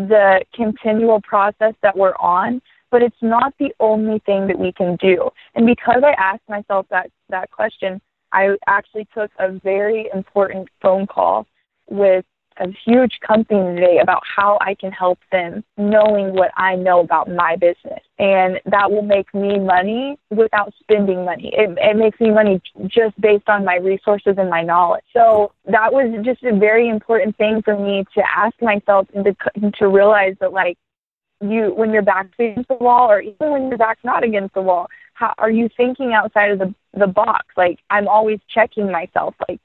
the 0.08 0.41
continual 0.54 1.22
process 1.22 1.74
that 1.82 1.97
we're 1.97 2.16
on, 2.20 2.62
but 2.91 3.02
it's 3.02 3.22
not 3.22 3.54
the 3.60 3.74
only 3.80 4.20
thing 4.26 4.47
that 4.47 4.58
we 4.58 4.72
can 4.72 4.95
do. 4.95 5.30
And 5.56 5.66
because 5.66 6.02
I 6.04 6.12
asked 6.12 6.47
myself 6.47 6.86
that, 6.89 7.12
that 7.30 7.52
question, 7.52 8.02
I 8.32 8.56
actually 8.68 9.08
took 9.14 9.32
a 9.39 9.52
very 9.52 10.10
important 10.14 10.70
phone 10.82 11.08
call 11.08 11.45
with 11.89 12.26
a 12.60 12.68
huge 12.86 13.20
company 13.26 13.76
today 13.76 13.99
about 14.01 14.22
how 14.36 14.57
I 14.62 14.76
can 14.76 14.91
help 14.91 15.20
them 15.32 15.64
knowing 15.78 16.34
what 16.34 16.51
I 16.57 16.76
know 16.76 16.99
about 16.99 17.30
my 17.30 17.55
business. 17.55 18.01
And 18.18 18.60
that 18.66 18.91
will 18.91 19.01
make 19.01 19.34
me 19.34 19.60
money 19.60 20.18
without 20.30 20.74
spending 20.80 21.26
money. 21.26 21.51
It, 21.53 21.78
it 21.82 21.97
makes 21.97 22.20
me 22.20 22.32
money 22.32 22.62
just 22.88 23.20
based 23.20 23.47
on 23.47 23.64
my 23.64 23.78
resources 23.78 24.36
and 24.38 24.49
my 24.49 24.62
knowledge. 24.62 25.05
So 25.14 25.53
that 25.66 25.91
was 25.91 26.14
just 26.26 26.43
a 26.43 26.57
very 26.57 26.89
important 26.89 27.38
thing 27.38 27.62
for 27.64 27.78
me 27.78 28.05
to 28.16 28.24
ask 28.36 28.55
myself 28.62 29.07
and 29.14 29.26
to, 29.26 29.72
to 29.80 29.88
realize 29.88 30.36
that 30.41 30.51
like 30.51 30.78
you, 31.41 31.74
when 31.76 31.91
your 31.91 32.01
back's 32.01 32.30
against 32.38 32.68
the 32.68 32.76
wall 32.76 33.10
or 33.10 33.22
even 33.22 33.51
when 33.51 33.70
your 33.70 33.78
back's 33.78 34.03
not 34.03 34.24
against 34.24 34.53
the 34.53 34.62
wall, 34.62 34.88
how 35.14 35.34
are 35.38 35.51
you 35.51 35.70
thinking 35.76 36.14
outside 36.14 36.51
of 36.51 36.60
the 36.60 36.74
the 36.97 37.05
box 37.05 37.45
like 37.57 37.80
i'm 37.89 38.07
always 38.07 38.39
checking 38.51 38.91
myself 38.91 39.36
like 39.47 39.60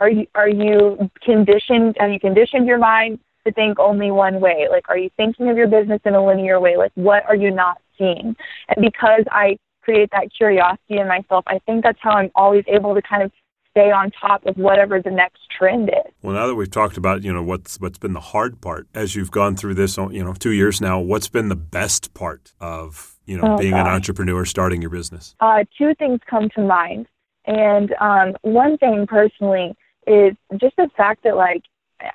are 0.00 0.10
you 0.10 0.26
are 0.34 0.48
you 0.48 1.10
conditioned 1.22 1.96
have 2.00 2.10
you 2.10 2.18
conditioned 2.18 2.66
your 2.66 2.78
mind 2.78 3.18
to 3.46 3.52
think 3.52 3.78
only 3.78 4.10
one 4.10 4.40
way 4.40 4.66
like 4.70 4.88
are 4.88 4.98
you 4.98 5.10
thinking 5.16 5.48
of 5.48 5.56
your 5.56 5.68
business 5.68 6.00
in 6.04 6.14
a 6.14 6.24
linear 6.24 6.58
way 6.58 6.76
like 6.76 6.92
what 6.94 7.24
are 7.26 7.36
you 7.36 7.50
not 7.50 7.80
seeing 7.96 8.34
and 8.68 8.76
because 8.80 9.24
i 9.30 9.56
create 9.82 10.10
that 10.10 10.28
curiosity 10.36 10.98
in 10.98 11.06
myself 11.06 11.44
i 11.46 11.58
think 11.60 11.84
that's 11.84 11.98
how 12.00 12.10
i'm 12.10 12.30
always 12.34 12.64
able 12.66 12.94
to 12.94 13.02
kind 13.02 13.22
of 13.22 13.30
stay 13.70 13.90
on 13.90 14.10
top 14.10 14.44
of 14.46 14.56
whatever 14.56 15.00
the 15.00 15.10
next 15.10 15.38
trend 15.56 15.88
is. 15.88 16.12
Well, 16.22 16.34
now 16.34 16.46
that 16.46 16.54
we've 16.54 16.70
talked 16.70 16.96
about, 16.96 17.22
you 17.22 17.32
know, 17.32 17.42
what's 17.42 17.80
what's 17.80 17.98
been 17.98 18.12
the 18.12 18.20
hard 18.20 18.60
part 18.60 18.88
as 18.94 19.14
you've 19.14 19.30
gone 19.30 19.56
through 19.56 19.74
this, 19.74 19.96
you 19.96 20.24
know, 20.24 20.32
2 20.32 20.50
years 20.50 20.80
now, 20.80 20.98
what's 20.98 21.28
been 21.28 21.48
the 21.48 21.56
best 21.56 22.12
part 22.12 22.52
of, 22.60 23.16
you 23.26 23.38
know, 23.38 23.54
oh, 23.54 23.58
being 23.58 23.72
gosh. 23.72 23.86
an 23.86 23.92
entrepreneur 23.92 24.44
starting 24.44 24.80
your 24.80 24.90
business? 24.90 25.36
Uh, 25.40 25.64
two 25.78 25.94
things 25.94 26.18
come 26.28 26.48
to 26.56 26.62
mind. 26.62 27.06
And 27.46 27.94
um, 28.00 28.36
one 28.42 28.76
thing 28.76 29.06
personally 29.06 29.74
is 30.10 30.36
just 30.58 30.76
the 30.76 30.90
fact 30.96 31.24
that 31.24 31.36
like 31.36 31.62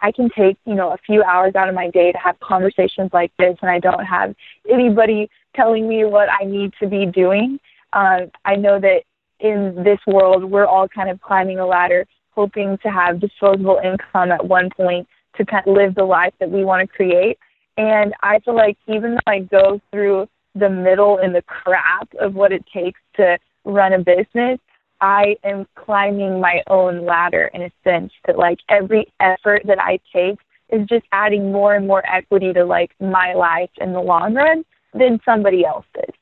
I 0.02 0.12
can 0.12 0.30
take, 0.30 0.58
you 0.66 0.76
know, 0.76 0.91
a 0.91 0.98
few 0.98 1.24
hours 1.24 1.56
out 1.56 1.70
of 1.70 1.76
my 1.76 1.89
day 1.89 2.12
to 2.12 2.18
have 2.18 2.39
conversations 2.39 3.12
like 3.14 3.32
this 3.38 3.56
and 3.62 3.70
I 3.70 3.80
don't 3.80 4.04
have 4.04 4.36
anybody 4.70 5.30
telling 5.56 5.88
me 5.88 6.06
what 6.06 6.28
I 6.30 6.46
need 6.46 6.74
to 6.80 6.88
be 6.88 7.06
doing. 7.06 7.60
Uh, 7.93 8.22
I 8.43 8.56
know 8.56 8.80
that 8.80 9.04
in 9.39 9.84
this 9.84 10.00
world, 10.08 10.43
we're 10.43 10.66
all 10.66 10.88
kind 10.88 11.10
of 11.10 11.22
climbing 11.22 11.60
a 11.60 11.66
ladder, 11.66 12.06
hoping 12.32 12.78
to 12.80 12.89
have 12.89 13.20
disposable 13.20 13.80
income 13.84 14.32
at 14.32 14.46
one 14.46 14.70
point 14.70 15.08
to 15.38 15.46
kind 15.46 15.68
of 15.68 15.74
live 15.74 15.96
the 15.96 16.04
life 16.04 16.34
that 16.39 16.50
we 16.50 16.64
want 16.64 16.82
to 16.89 16.96
create. 16.96 17.38
And 17.78 18.14
I 18.24 18.39
feel 18.39 18.56
like 18.56 18.78
even 18.88 19.14
though 19.14 19.32
I 19.32 19.39
go 19.39 19.82
through 19.91 20.28
the 20.56 20.70
middle 20.70 21.18
and 21.18 21.36
the 21.36 21.41
crap 21.41 22.10
of 22.20 22.34
what 22.34 22.52
it 22.52 22.66
takes 22.74 23.00
to 23.18 23.38
run 23.66 23.93
a 23.93 24.00
business, 24.00 24.60
I 25.06 25.36
am 25.43 25.68
climbing 25.76 26.41
my 26.41 26.64
own 26.66 27.06
ladder 27.06 27.51
in 27.53 27.62
a 27.62 27.72
sense 27.84 28.12
that 28.26 28.39
like 28.39 28.58
every 28.70 29.14
effort 29.20 29.62
that 29.66 29.80
I 29.80 29.99
take 30.12 30.39
is 30.70 30.88
just 30.88 31.06
adding 31.12 31.51
more 31.51 31.76
and 31.76 31.86
more 31.86 32.03
equity 32.10 32.51
to 32.53 32.66
like 32.66 32.89
my 32.99 33.36
life 33.36 33.70
in 33.78 33.93
the 33.93 34.01
long 34.01 34.34
run 34.34 34.66
than 34.95 35.20
somebody 35.24 35.64
else's. 35.64 36.16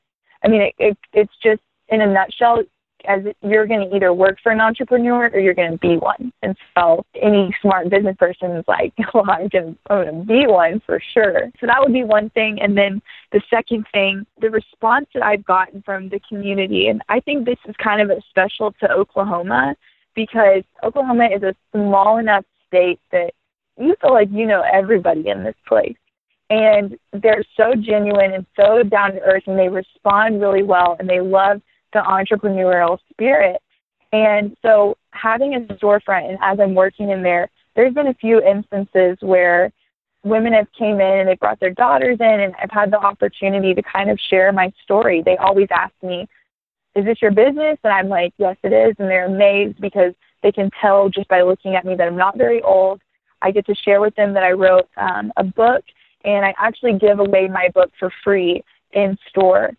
I 0.44 0.48
mean, 0.48 0.60
it, 0.60 0.74
it 0.78 0.98
it's 1.14 1.32
just 1.42 1.62
in 1.88 2.02
a 2.02 2.06
nutshell, 2.06 2.62
as 3.08 3.22
you're 3.42 3.66
going 3.66 3.88
to 3.88 3.96
either 3.96 4.12
work 4.12 4.38
for 4.42 4.52
an 4.52 4.60
entrepreneur 4.60 5.28
or 5.28 5.38
you're 5.38 5.54
going 5.54 5.72
to 5.72 5.78
be 5.78 5.96
one. 5.96 6.32
And 6.42 6.56
so 6.76 7.04
any 7.20 7.54
smart 7.60 7.90
business 7.90 8.16
person 8.18 8.52
is 8.52 8.64
like, 8.66 8.92
well, 9.14 9.28
I'm 9.28 9.48
going 9.48 9.76
to 9.88 10.24
be 10.26 10.46
one 10.46 10.80
for 10.84 11.00
sure. 11.12 11.50
So 11.60 11.66
that 11.66 11.80
would 11.80 11.92
be 11.92 12.04
one 12.04 12.30
thing. 12.30 12.58
And 12.60 12.76
then 12.76 13.00
the 13.32 13.42
second 13.50 13.86
thing, 13.92 14.26
the 14.40 14.50
response 14.50 15.06
that 15.14 15.22
I've 15.22 15.44
gotten 15.44 15.82
from 15.82 16.08
the 16.08 16.20
community, 16.28 16.88
and 16.88 17.02
I 17.08 17.20
think 17.20 17.44
this 17.44 17.58
is 17.68 17.74
kind 17.82 18.00
of 18.00 18.10
a 18.10 18.20
special 18.30 18.72
to 18.80 18.90
Oklahoma 18.90 19.76
because 20.14 20.62
Oklahoma 20.82 21.28
is 21.34 21.42
a 21.42 21.54
small 21.72 22.18
enough 22.18 22.44
state 22.68 23.00
that 23.12 23.32
you 23.78 23.94
feel 24.00 24.12
like 24.12 24.28
you 24.30 24.46
know 24.46 24.62
everybody 24.72 25.28
in 25.28 25.42
this 25.42 25.56
place. 25.66 25.96
And 26.50 26.96
they're 27.12 27.44
so 27.56 27.74
genuine 27.74 28.32
and 28.32 28.46
so 28.54 28.82
down 28.82 29.12
to 29.12 29.20
earth 29.20 29.44
and 29.46 29.58
they 29.58 29.68
respond 29.68 30.40
really 30.40 30.62
well 30.62 30.96
and 30.98 31.08
they 31.08 31.20
love 31.20 31.62
the 31.94 32.00
entrepreneurial 32.00 32.98
spirit. 33.10 33.56
And 34.12 34.56
so 34.62 34.96
having 35.10 35.54
a 35.54 35.60
storefront 35.74 36.28
and 36.28 36.38
as 36.42 36.60
I'm 36.60 36.74
working 36.74 37.10
in 37.10 37.22
there, 37.22 37.48
there's 37.74 37.94
been 37.94 38.08
a 38.08 38.14
few 38.14 38.42
instances 38.42 39.16
where 39.20 39.72
women 40.22 40.52
have 40.52 40.68
came 40.78 41.00
in 41.00 41.18
and 41.20 41.28
they 41.28 41.36
brought 41.36 41.60
their 41.60 41.72
daughters 41.72 42.18
in 42.20 42.40
and 42.40 42.54
I've 42.62 42.70
had 42.70 42.90
the 42.90 42.98
opportunity 42.98 43.74
to 43.74 43.82
kind 43.82 44.10
of 44.10 44.18
share 44.30 44.52
my 44.52 44.72
story. 44.82 45.22
They 45.24 45.36
always 45.36 45.68
ask 45.70 45.94
me, 46.02 46.28
Is 46.94 47.04
this 47.04 47.20
your 47.20 47.32
business? 47.32 47.78
And 47.82 47.92
I'm 47.92 48.08
like, 48.08 48.34
Yes 48.38 48.56
it 48.62 48.72
is 48.72 48.94
and 48.98 49.08
they're 49.08 49.26
amazed 49.26 49.80
because 49.80 50.12
they 50.42 50.52
can 50.52 50.70
tell 50.80 51.08
just 51.08 51.28
by 51.28 51.42
looking 51.42 51.74
at 51.74 51.84
me 51.84 51.94
that 51.96 52.06
I'm 52.06 52.16
not 52.16 52.36
very 52.36 52.62
old. 52.62 53.00
I 53.42 53.50
get 53.50 53.66
to 53.66 53.74
share 53.74 54.00
with 54.00 54.14
them 54.14 54.34
that 54.34 54.42
I 54.42 54.52
wrote 54.52 54.88
um, 54.96 55.32
a 55.36 55.44
book 55.44 55.84
and 56.24 56.44
I 56.44 56.54
actually 56.58 56.98
give 56.98 57.18
away 57.18 57.48
my 57.48 57.68
book 57.74 57.90
for 57.98 58.10
free 58.22 58.62
in 58.92 59.18
store. 59.28 59.70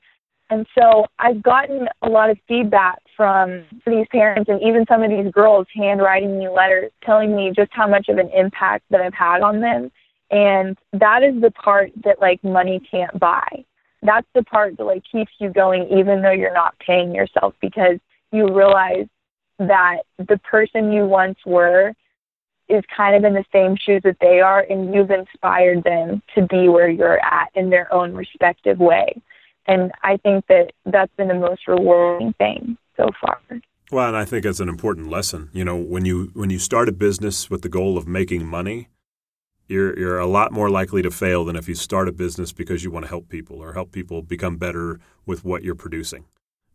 And 0.50 0.68
so 0.78 1.06
I've 1.18 1.41
gotten 1.41 1.88
a 2.02 2.10
lot 2.10 2.30
of 2.30 2.38
feedback 2.48 3.00
from 3.18 3.66
these 3.86 4.06
parents 4.12 4.50
and 4.50 4.62
even 4.62 4.86
some 4.88 5.02
of 5.02 5.10
these 5.10 5.32
girls 5.32 5.66
handwriting 5.74 6.38
me 6.38 6.50
letters 6.50 6.91
telling 7.04 7.36
me 7.36 7.52
just 7.56 7.72
how 7.72 7.88
much 7.88 8.10
of 8.10 8.18
an 8.18 8.30
impact 8.30 8.84
that 8.91 9.02
I've 9.02 9.14
had 9.14 9.41
on 9.41 9.60
them. 9.60 9.91
And 10.30 10.78
that 10.93 11.24
is 11.24 11.41
the 11.41 11.52
part 11.52 11.91
that 12.04 12.22
like 12.22 12.43
money 12.43 12.80
can't 12.91 13.20
buy. 13.20 13.66
That's 14.04 14.28
the 14.36 14.43
part 14.43 14.78
that 14.78 14.84
like 14.84 15.04
keeps 15.12 15.32
you 15.39 15.50
going 15.50 15.88
even 15.89 16.22
though 16.22 16.32
you're 16.32 16.54
not 16.54 16.78
paying 16.80 17.14
yourself 17.14 17.56
because 17.60 17.98
you 18.32 18.54
realize 18.54 19.08
that 19.58 20.00
the 20.18 20.38
person 20.39 20.91
you 20.91 21.06
once 21.06 21.38
were 21.46 21.93
is 22.68 22.84
kind 22.96 23.16
of 23.16 23.24
in 23.24 23.34
the 23.34 23.46
same 23.52 23.76
shoes 23.78 24.02
that 24.04 24.18
they 24.20 24.41
are 24.41 24.66
and 24.70 24.93
you've 24.93 25.12
inspired 25.12 25.84
them 25.84 26.22
to 26.34 26.41
be 26.48 26.68
where 26.68 26.89
you're 26.89 27.24
at 27.24 27.50
in 27.56 27.70
their 27.70 27.91
own 27.93 28.14
respective 28.14 28.80
way. 28.80 29.22
And 29.68 29.91
I 30.03 30.18
think 30.18 30.45
that 30.47 30.72
that's 30.86 31.11
been 31.18 31.28
the 31.28 31.34
most 31.34 31.68
rewarding 31.68 32.34
thing 32.34 32.78
so 32.97 33.09
far. 33.20 33.39
Well, 33.91 34.07
and 34.07 34.18
I 34.18 34.26
think 34.26 34.45
it's 34.45 34.59
an 34.59 34.70
important 34.70 35.09
lesson. 35.09 35.49
You 35.53 35.63
know, 35.63 35.76
when 35.76 36.05
you 36.05 36.32
when 36.34 36.49
you 36.49 36.59
start 36.59 36.89
a 36.89 36.91
business 36.91 37.49
with 37.49 37.61
the 37.61 37.70
goal 37.70 37.97
of 37.97 38.07
making 38.07 38.45
money, 38.45 38.89
you're 39.68 39.97
you're 39.97 40.20
a 40.20 40.28
lot 40.28 40.51
more 40.51 40.70
likely 40.70 41.01
to 41.01 41.11
fail 41.11 41.45
than 41.45 41.55
if 41.55 41.68
you 41.68 41.76
start 41.76 42.07
a 42.07 42.11
business 42.11 42.51
because 42.51 42.84
you 42.84 42.91
want 42.91 43.05
to 43.05 43.09
help 43.09 43.30
people 43.30 43.61
or 43.61 43.74
help 43.74 43.91
people 43.91 44.22
become 44.22 44.57
better 44.57 44.99
with 45.26 45.45
what 45.45 45.63
you're 45.63 45.76
producing. 45.76 46.26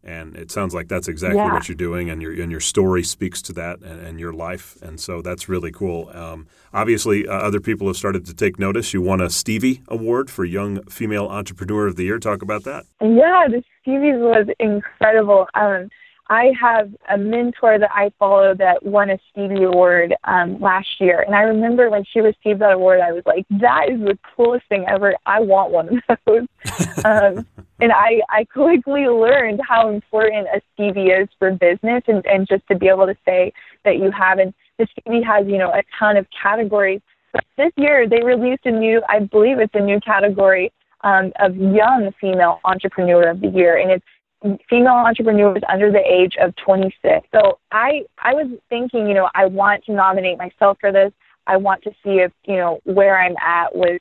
And 0.03 0.35
it 0.35 0.51
sounds 0.51 0.73
like 0.75 0.89
that's 0.89 1.09
exactly 1.09 1.37
Yeah. 1.37 1.53
what 1.53 1.69
you're 1.69 1.77
doing, 1.77 2.09
and 2.09 2.23
your 2.23 2.33
and 2.41 2.51
your 2.51 2.61
story 2.61 3.03
speaks 3.03 3.43
to 3.43 3.53
that 3.53 3.81
and, 3.81 4.01
and 4.01 4.19
your 4.19 4.33
life, 4.33 4.77
and 4.81 4.99
so 4.99 5.21
that's 5.21 5.47
really 5.47 5.71
cool. 5.71 6.09
Um, 6.15 6.47
obviously, 6.73 7.29
uh, 7.29 7.33
other 7.33 7.61
people 7.61 7.87
have 7.87 7.97
started 7.97 8.25
to 8.25 8.35
take 8.35 8.59
notice. 8.59 8.95
You 8.95 9.03
won 9.03 9.21
a 9.21 9.29
Stevie 9.29 9.83
Award 9.89 10.31
for 10.31 10.47
Young 10.47 10.83
Female 10.85 11.27
Entrepreneur 11.27 11.87
of 11.87 11.97
the 11.97 12.05
Year. 12.05 12.19
Talk 12.19 12.41
about 12.41 12.65
that. 12.65 12.85
Yeah, 13.03 13.47
the 13.51 13.63
Stevie's 13.83 14.17
was 14.19 14.47
incredible. 14.59 15.47
Um, 15.55 15.91
I 16.31 16.53
have 16.61 16.91
a 17.09 17.19
mentor 17.19 17.77
that 17.79 17.91
I 17.93 18.13
follow 18.19 18.55
that 18.55 18.85
won 18.87 19.11
a 19.11 19.19
Stevie 19.31 19.65
Award 19.65 20.15
um, 20.25 20.61
last 20.61 20.89
year, 21.01 21.21
and 21.27 21.35
I 21.35 21.43
remember 21.43 21.91
when 21.91 22.05
she 22.05 22.21
received 22.21 22.61
that 22.61 22.73
award, 22.73 23.01
I 23.01 23.13
was 23.13 23.25
like, 23.27 23.45
"That 23.51 23.91
is 23.91 24.01
the 24.01 24.17
coolest 24.37 24.67
thing 24.69 24.87
ever! 24.89 25.15
I 25.27 25.41
want 25.41 25.73
one 25.73 26.01
of 26.09 26.19
those." 26.27 26.47
um, 27.05 27.47
and 27.81 27.93
I 27.93 28.21
I 28.29 28.45
quickly 28.45 29.07
learned 29.07 29.61
how 29.67 29.89
important 29.89 30.49
a 30.55 30.61
Stevie 30.75 31.11
is 31.11 31.29
for 31.39 31.53
business, 31.53 32.03
and 32.07 32.25
and 32.27 32.47
just 32.47 32.67
to 32.69 32.77
be 32.77 32.89
able 32.89 33.07
to 33.07 33.17
say 33.25 33.53
that 33.85 33.99
you 33.99 34.11
have, 34.11 34.39
and 34.39 34.53
the 34.79 34.87
Stevie 34.99 35.23
has 35.23 35.47
you 35.47 35.59
know 35.59 35.71
a 35.71 35.83
ton 35.99 36.17
of 36.17 36.27
categories. 36.31 37.01
But 37.33 37.45
this 37.57 37.73
year 37.77 38.09
they 38.09 38.23
released 38.23 38.67
a 38.67 38.73
new, 38.73 39.03
I 39.09 39.21
believe 39.21 39.61
it's 39.61 39.75
a 39.75 39.81
new 39.81 40.01
category 40.01 40.73
um, 41.03 41.33
of 41.39 41.57
young 41.57 42.11
female 42.21 42.59
entrepreneur 42.65 43.31
of 43.31 43.41
the 43.41 43.49
year, 43.49 43.79
and 43.79 43.91
it's 43.93 44.61
female 44.69 44.95
entrepreneurs 44.95 45.63
under 45.69 45.93
the 45.93 46.01
age 46.01 46.35
of 46.41 46.55
26. 46.57 47.27
So 47.33 47.59
I 47.73 48.03
I 48.19 48.35
was 48.35 48.47
thinking, 48.69 49.07
you 49.07 49.15
know, 49.15 49.29
I 49.35 49.47
want 49.47 49.85
to 49.85 49.93
nominate 49.93 50.39
myself 50.39 50.79
for 50.81 50.93
this. 50.93 51.13
I 51.47 51.57
want 51.57 51.83
to 51.85 51.91
see 52.03 52.21
if 52.21 52.33
you 52.45 52.57
know 52.57 52.81
where 52.85 53.19
I'm 53.19 53.37
at 53.45 53.75
was 53.75 54.01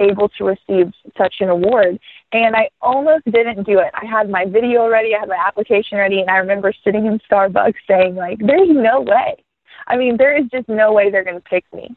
able 0.00 0.28
to 0.30 0.44
receive 0.44 0.92
such 1.16 1.36
an 1.40 1.48
award. 1.48 1.98
And 2.32 2.56
I 2.56 2.70
almost 2.80 3.24
didn't 3.24 3.64
do 3.64 3.78
it. 3.78 3.90
I 3.94 4.06
had 4.06 4.30
my 4.30 4.44
video 4.44 4.88
ready, 4.88 5.14
I 5.14 5.20
had 5.20 5.28
my 5.28 5.42
application 5.46 5.98
ready, 5.98 6.20
and 6.20 6.30
I 6.30 6.36
remember 6.36 6.72
sitting 6.84 7.06
in 7.06 7.20
Starbucks 7.30 7.74
saying, 7.88 8.16
like, 8.16 8.38
there's 8.38 8.68
no 8.70 9.00
way. 9.00 9.44
I 9.86 9.96
mean, 9.96 10.16
there 10.16 10.36
is 10.36 10.44
just 10.50 10.68
no 10.68 10.92
way 10.92 11.10
they're 11.10 11.24
going 11.24 11.40
to 11.40 11.48
pick 11.48 11.64
me. 11.72 11.94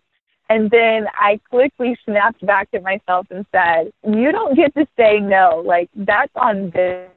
And 0.49 0.69
then 0.69 1.07
I 1.13 1.39
quickly 1.49 1.97
snapped 2.05 2.45
back 2.45 2.69
at 2.73 2.83
myself 2.83 3.27
and 3.31 3.45
said, 3.51 3.91
You 4.05 4.31
don't 4.31 4.55
get 4.55 4.73
to 4.75 4.85
say 4.97 5.19
no. 5.19 5.63
Like, 5.65 5.89
that's 5.95 6.31
on 6.35 6.71
this. 6.71 7.09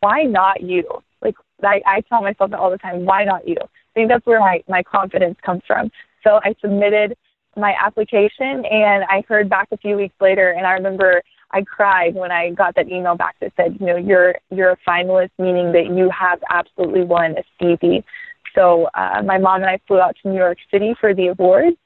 Why 0.00 0.22
not 0.22 0.62
you? 0.62 0.84
Like, 1.20 1.34
I, 1.62 1.82
I 1.86 2.00
tell 2.02 2.22
myself 2.22 2.50
that 2.50 2.60
all 2.60 2.70
the 2.70 2.78
time. 2.78 3.04
Why 3.04 3.24
not 3.24 3.48
you? 3.48 3.56
I 3.60 3.92
think 3.94 4.08
that's 4.08 4.24
where 4.26 4.40
my, 4.40 4.62
my 4.68 4.82
confidence 4.82 5.36
comes 5.44 5.62
from. 5.66 5.90
So 6.22 6.40
I 6.42 6.54
submitted 6.60 7.16
my 7.56 7.74
application 7.80 8.64
and 8.64 9.04
I 9.04 9.24
heard 9.28 9.48
back 9.48 9.68
a 9.72 9.76
few 9.76 9.96
weeks 9.96 10.14
later 10.20 10.50
and 10.50 10.66
I 10.66 10.72
remember 10.72 11.22
I 11.54 11.62
cried 11.62 12.14
when 12.14 12.32
I 12.32 12.50
got 12.50 12.74
that 12.74 12.88
email 12.88 13.16
back 13.16 13.36
that 13.40 13.52
said, 13.56 13.76
you 13.78 13.86
know, 13.86 13.96
you're 13.96 14.34
you're 14.50 14.72
a 14.72 14.76
finalist, 14.86 15.30
meaning 15.38 15.72
that 15.72 15.86
you 15.96 16.10
have 16.10 16.40
absolutely 16.50 17.04
won 17.04 17.36
a 17.38 17.44
Stevie. 17.54 18.04
So 18.54 18.88
uh, 18.94 19.22
my 19.24 19.38
mom 19.38 19.62
and 19.62 19.70
I 19.70 19.78
flew 19.86 20.00
out 20.00 20.16
to 20.22 20.28
New 20.28 20.36
York 20.36 20.58
City 20.70 20.94
for 21.00 21.14
the 21.14 21.28
awards, 21.28 21.76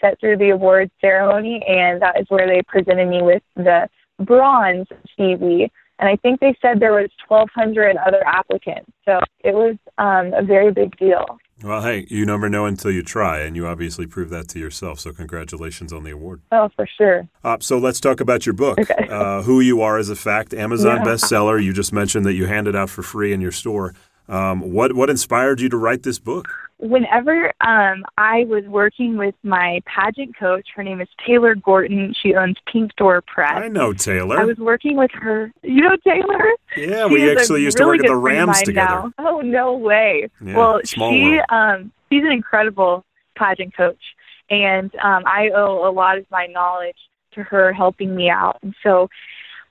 sat 0.00 0.20
through 0.20 0.38
the 0.38 0.50
awards 0.50 0.90
ceremony, 1.00 1.62
and 1.66 2.02
that 2.02 2.20
is 2.20 2.26
where 2.28 2.46
they 2.46 2.60
presented 2.68 3.08
me 3.08 3.22
with 3.22 3.42
the 3.56 3.88
bronze 4.20 4.86
Stevie. 5.12 5.70
And 5.98 6.08
I 6.08 6.16
think 6.16 6.40
they 6.40 6.56
said 6.60 6.80
there 6.80 6.92
was 6.92 7.10
1,200 7.28 7.96
other 7.96 8.26
applicants. 8.26 8.90
So 9.04 9.20
it 9.40 9.54
was 9.54 9.76
um, 9.96 10.34
a 10.34 10.42
very 10.42 10.72
big 10.72 10.96
deal. 10.98 11.38
Well, 11.62 11.82
hey, 11.82 12.04
you 12.10 12.26
never 12.26 12.48
know 12.48 12.66
until 12.66 12.90
you 12.90 13.02
try, 13.02 13.40
and 13.40 13.54
you 13.54 13.66
obviously 13.66 14.06
proved 14.06 14.30
that 14.32 14.48
to 14.48 14.58
yourself. 14.58 14.98
So, 14.98 15.12
congratulations 15.12 15.92
on 15.92 16.02
the 16.02 16.10
award. 16.10 16.42
Oh, 16.50 16.68
for 16.74 16.86
sure. 16.98 17.28
Uh, 17.44 17.58
so, 17.60 17.78
let's 17.78 18.00
talk 18.00 18.20
about 18.20 18.44
your 18.44 18.54
book, 18.54 18.78
Okay. 18.78 19.06
uh, 19.08 19.42
Who 19.42 19.60
You 19.60 19.80
Are 19.80 19.96
as 19.96 20.10
a 20.10 20.16
Fact, 20.16 20.52
Amazon 20.52 20.96
Yeah. 20.98 21.04
bestseller. 21.12 21.62
You 21.62 21.72
just 21.72 21.92
mentioned 21.92 22.26
that 22.26 22.34
you 22.34 22.46
hand 22.46 22.66
it 22.66 22.74
out 22.74 22.90
for 22.90 23.02
free 23.02 23.32
in 23.32 23.40
your 23.40 23.52
store. 23.52 23.94
Um, 24.28 24.72
what 24.72 24.94
what 24.94 25.10
inspired 25.10 25.60
you 25.60 25.68
to 25.68 25.76
write 25.76 26.02
this 26.02 26.18
book? 26.18 26.48
Whenever 26.84 27.46
um 27.60 28.04
I 28.18 28.44
was 28.44 28.64
working 28.66 29.16
with 29.16 29.34
my 29.42 29.80
pageant 29.86 30.36
coach, 30.38 30.68
her 30.76 30.82
name 30.82 31.00
is 31.00 31.08
Taylor 31.26 31.54
Gorton. 31.54 32.14
She 32.22 32.34
owns 32.34 32.56
Pink 32.70 32.94
Door 32.96 33.22
Press. 33.22 33.52
I 33.56 33.68
know 33.68 33.92
Taylor. 33.92 34.38
I 34.38 34.44
was 34.44 34.58
working 34.58 34.96
with 34.96 35.10
her. 35.14 35.50
You 35.62 35.80
know 35.80 35.96
Taylor? 36.04 36.44
yeah, 36.76 37.08
She 37.08 37.14
we 37.14 37.30
actually 37.30 37.62
used 37.62 37.78
to 37.78 37.84
really 37.84 37.98
work 37.98 38.06
at 38.06 38.08
the 38.08 38.14
good 38.14 38.22
friend 38.22 38.40
of 38.42 38.48
Rams 38.48 38.62
together. 38.62 39.02
now. 39.02 39.12
Oh 39.18 39.40
no 39.40 39.72
way! 39.76 40.28
Yeah, 40.44 40.56
well, 40.56 40.80
she 40.84 41.38
um 41.48 41.90
she's 42.10 42.22
an 42.22 42.32
incredible 42.32 43.04
pageant 43.36 43.76
coach, 43.76 44.02
and 44.50 44.94
um 44.96 45.24
I 45.26 45.50
owe 45.54 45.88
a 45.88 45.92
lot 45.92 46.18
of 46.18 46.26
my 46.30 46.46
knowledge 46.46 46.98
to 47.32 47.42
her 47.42 47.72
helping 47.72 48.14
me 48.14 48.28
out. 48.30 48.58
And 48.62 48.74
so, 48.82 49.08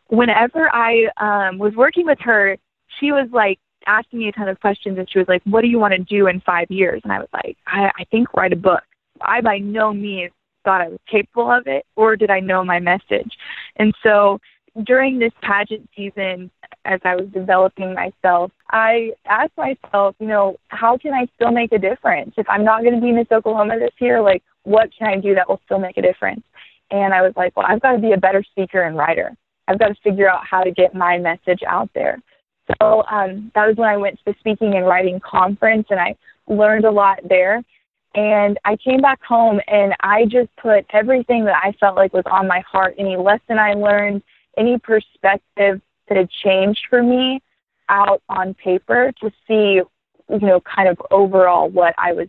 whenever 0.07 0.70
I 0.74 1.05
um 1.18 1.59
was 1.59 1.74
working 1.76 2.05
with 2.05 2.20
her, 2.22 2.57
she 2.99 3.11
was 3.11 3.30
like 3.32 3.59
asking 3.86 4.19
me 4.19 4.29
a 4.29 4.31
ton 4.31 4.49
of 4.49 4.59
questions, 4.59 4.97
and 4.97 5.09
she 5.09 5.19
was 5.19 5.27
like, 5.27 5.41
"What 5.43 5.61
do 5.61 5.67
you 5.67 5.79
want 5.79 5.93
to 5.93 5.99
do 5.99 6.27
in 6.27 6.41
five 6.41 6.69
years?" 6.69 7.01
And 7.03 7.11
I 7.11 7.19
was 7.19 7.29
like, 7.34 7.57
"I, 7.67 7.91
I 7.97 8.03
think 8.11 8.34
write 8.34 8.53
a 8.53 8.57
book." 8.57 8.84
I 9.21 9.41
by 9.41 9.57
no 9.59 9.93
means 9.93 10.31
thought 10.63 10.81
I 10.81 10.89
was 10.89 10.99
capable 11.09 11.51
of 11.51 11.67
it, 11.67 11.86
or 11.95 12.15
did 12.15 12.29
I 12.29 12.39
know 12.39 12.63
my 12.63 12.79
message. 12.79 13.31
And 13.77 13.93
so 14.01 14.39
during 14.86 15.19
this 15.19 15.34
pageant 15.41 15.88
season, 15.95 16.49
as 16.86 16.99
I 17.03 17.15
was 17.15 17.27
developing 17.34 17.93
myself, 17.93 18.51
I 18.71 19.11
asked 19.25 19.57
myself, 19.57 20.15
you 20.19 20.27
know, 20.27 20.57
how 20.69 20.97
can 20.97 21.13
I 21.13 21.27
still 21.36 21.51
make 21.51 21.71
a 21.71 21.77
difference? 21.77 22.34
If 22.38 22.47
I'm 22.49 22.65
not 22.65 22.81
going 22.81 22.95
to 22.95 23.01
be 23.01 23.11
Miss 23.11 23.27
Oklahoma 23.31 23.77
this 23.79 23.93
year, 23.99 24.21
like, 24.21 24.43
what 24.63 24.89
can 24.97 25.07
I 25.07 25.17
do 25.17 25.36
that 25.36 25.47
will 25.47 25.61
still 25.65 25.79
make 25.79 25.97
a 25.97 26.01
difference? 26.01 26.43
And 26.91 27.13
I 27.13 27.21
was 27.21 27.34
like, 27.36 27.55
well, 27.55 27.65
I've 27.67 27.81
got 27.81 27.93
to 27.93 27.99
be 27.99 28.13
a 28.13 28.17
better 28.17 28.43
speaker 28.43 28.81
and 28.81 28.97
writer. 28.97 29.36
I've 29.67 29.79
got 29.79 29.89
to 29.89 29.95
figure 30.03 30.29
out 30.29 30.45
how 30.45 30.63
to 30.63 30.71
get 30.71 30.93
my 30.93 31.17
message 31.17 31.61
out 31.67 31.89
there. 31.93 32.21
So 32.68 33.03
um, 33.11 33.51
that 33.55 33.68
was 33.68 33.76
when 33.76 33.89
I 33.89 33.97
went 33.97 34.18
to 34.20 34.26
the 34.26 34.36
speaking 34.39 34.76
and 34.76 34.86
writing 34.86 35.20
conference, 35.20 35.88
and 35.89 35.99
I 35.99 36.16
learned 36.47 36.86
a 36.86 36.91
lot 36.91 37.20
there. 37.28 37.64
And 38.16 38.59
I 38.64 38.78
came 38.78 39.01
back 39.01 39.22
home, 39.24 39.59
and 39.68 39.95
I 40.01 40.26
just 40.26 40.55
put 40.57 40.86
everything 40.91 41.45
that 41.45 41.55
I 41.64 41.72
felt 41.80 41.95
like 41.95 42.14
was 42.14 42.24
on 42.30 42.47
my 42.47 42.59
heart, 42.61 42.95
any 42.97 43.18
lesson 43.18 43.57
I 43.57 43.74
learned, 43.74 44.22
any 44.57 44.78
perspective 44.78 45.82
that 46.07 46.18
had 46.18 46.30
changed 46.30 46.82
for 46.89 47.01
me, 47.01 47.41
out 47.89 48.22
on 48.30 48.53
paper 48.53 49.11
to 49.22 49.32
see, 49.47 49.82
you 50.30 50.39
know, 50.39 50.61
kind 50.61 50.88
of 50.88 51.01
overall 51.11 51.70
what 51.70 51.95
I 51.97 52.14
was 52.14 52.28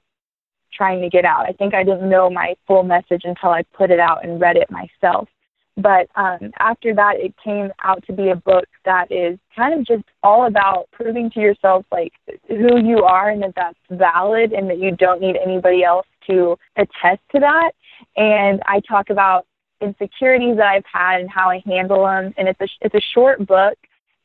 trying 0.72 1.02
to 1.02 1.08
get 1.08 1.24
out. 1.24 1.46
I 1.46 1.52
think 1.52 1.74
I 1.74 1.84
didn't 1.84 2.08
know 2.08 2.28
my 2.30 2.56
full 2.66 2.82
message 2.82 3.22
until 3.24 3.50
I 3.50 3.62
put 3.74 3.90
it 3.90 4.00
out 4.00 4.24
and 4.24 4.40
read 4.40 4.56
it 4.56 4.70
myself. 4.70 5.28
But 5.76 6.08
um, 6.14 6.52
after 6.58 6.94
that, 6.94 7.16
it 7.16 7.34
came 7.42 7.70
out 7.82 8.04
to 8.06 8.12
be 8.12 8.28
a 8.28 8.36
book 8.36 8.66
that 8.84 9.10
is 9.10 9.38
kind 9.56 9.74
of 9.78 9.84
just 9.84 10.04
all 10.22 10.46
about 10.46 10.88
proving 10.92 11.30
to 11.30 11.40
yourself 11.40 11.84
like 11.90 12.12
who 12.48 12.80
you 12.80 13.02
are 13.02 13.30
and 13.30 13.42
that 13.42 13.54
that's 13.56 13.78
valid 13.90 14.52
and 14.52 14.70
that 14.70 14.78
you 14.78 14.92
don't 14.92 15.20
need 15.20 15.36
anybody 15.36 15.82
else 15.82 16.06
to 16.28 16.56
attest 16.76 17.22
to 17.32 17.40
that. 17.40 17.72
And 18.16 18.62
I 18.66 18.80
talk 18.88 19.10
about 19.10 19.46
insecurities 19.80 20.56
that 20.56 20.66
I've 20.66 20.84
had 20.90 21.20
and 21.20 21.30
how 21.30 21.50
I 21.50 21.60
handle 21.66 22.04
them. 22.04 22.32
And 22.36 22.48
it's 22.48 22.60
a 22.60 22.68
it's 22.80 22.94
a 22.94 23.12
short 23.12 23.44
book, 23.44 23.76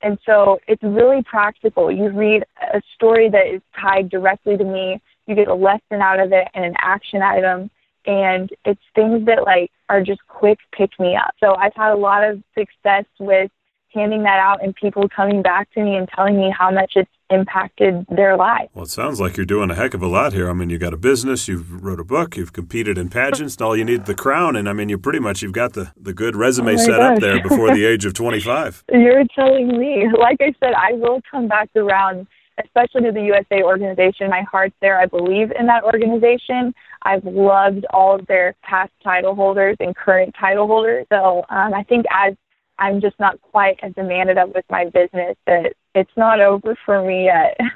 and 0.04 0.20
so 0.26 0.60
it's 0.68 0.84
really 0.84 1.24
practical. 1.24 1.92
You 1.92 2.10
read 2.10 2.44
a 2.74 2.82
story 2.96 3.30
that 3.30 3.48
is 3.48 3.62
tied 3.80 4.10
directly 4.10 4.56
to 4.56 4.64
me. 4.64 5.02
You 5.26 5.36
get 5.36 5.48
a 5.48 5.54
lesson 5.54 6.02
out 6.02 6.20
of 6.20 6.32
it 6.32 6.48
and 6.54 6.64
an 6.64 6.76
action 6.78 7.22
item 7.22 7.72
and 8.06 8.50
it's 8.66 8.82
things 8.96 9.26
that 9.26 9.44
like 9.44 9.72
are 9.90 10.02
just 10.02 10.22
quick 10.28 10.60
pick 10.72 10.92
me 11.00 11.16
up. 11.16 11.34
So 11.40 11.56
I've 11.56 11.74
had 11.76 11.92
a 11.92 11.98
lot 11.98 12.24
of 12.24 12.42
success 12.58 13.06
with 13.20 13.52
handing 13.94 14.24
that 14.24 14.40
out 14.40 14.64
and 14.64 14.76
people 14.76 15.08
coming 15.10 15.42
back 15.42 15.72
to 15.74 15.84
me 15.84 15.96
and 15.96 16.08
telling 16.16 16.38
me 16.38 16.54
how 16.56 16.72
much 16.72 16.94
it's 16.96 17.10
impacted 17.32 18.06
their 18.10 18.36
life. 18.38 18.70
Well, 18.74 18.86
it 18.86 18.90
sounds 18.90 19.20
like 19.20 19.38
you're 19.38 19.46
doing 19.46 19.70
a 19.70 19.76
heck 19.76 19.94
of 19.94 20.02
a 20.02 20.08
lot 20.08 20.34
here. 20.34 20.50
I 20.50 20.54
mean, 20.54 20.70
you 20.70 20.78
got 20.78 20.94
a 20.94 20.98
business, 20.98 21.48
you've 21.48 21.84
wrote 21.84 22.00
a 22.00 22.04
book, 22.04 22.38
you've 22.38 22.54
competed 22.54 22.98
in 22.98 23.10
pageants, 23.10 23.56
and 23.56 23.62
all 23.62 23.78
you 23.78 23.86
need 23.86 24.06
the 24.06 24.16
crown. 24.16 24.56
And 24.56 24.68
I 24.68 24.74
mean, 24.74 24.90
you 24.90 24.98
pretty 24.98 25.20
much 25.20 25.42
you've 25.42 25.54
got 25.54 25.74
the, 25.74 25.92
the 26.00 26.14
good 26.14 26.36
resume 26.36 26.74
Oh 26.74 26.78
set 26.78 27.00
up 27.00 27.20
there 27.20 27.42
before 27.42 27.74
the 27.74 27.86
age 27.88 28.06
of 28.06 28.14
25. 28.14 28.86
You're 28.92 29.26
telling 29.36 29.80
me. 29.80 30.08
Like 30.20 30.38
I 30.42 30.54
said, 30.60 30.74
I 30.74 30.94
will 30.94 31.22
come 31.30 31.48
back 31.48 31.70
around, 31.76 32.28
especially 32.64 33.02
to 33.04 33.12
the 33.12 33.22
USA 33.22 33.64
organization. 33.64 34.30
My 34.30 34.44
heart's 34.50 34.76
there. 34.82 35.00
I 35.00 35.06
believe 35.06 35.52
in 35.58 35.66
that 35.68 35.84
organization. 35.84 36.74
I've 37.04 37.24
loved 37.24 37.86
all 37.92 38.16
of 38.16 38.26
their 38.28 38.56
past 38.64 38.92
title 39.04 39.36
holders 39.36 39.78
and 39.80 39.96
current 39.96 40.36
title 40.40 40.68
holders. 40.68 41.06
So 41.12 41.46
um, 41.50 41.74
I 41.74 41.84
think 41.84 42.06
as 42.12 42.36
I'm 42.78 43.02
just 43.02 43.20
not 43.20 43.42
quite 43.42 43.78
as 43.84 43.94
demanded 43.94 44.38
of 44.38 44.54
with 44.56 44.66
my 44.70 44.86
business 44.86 45.36
that 45.46 45.74
it's 45.96 46.12
not 46.16 46.40
over 46.40 46.78
for 46.86 47.06
me 47.06 47.26
yet. 47.26 47.58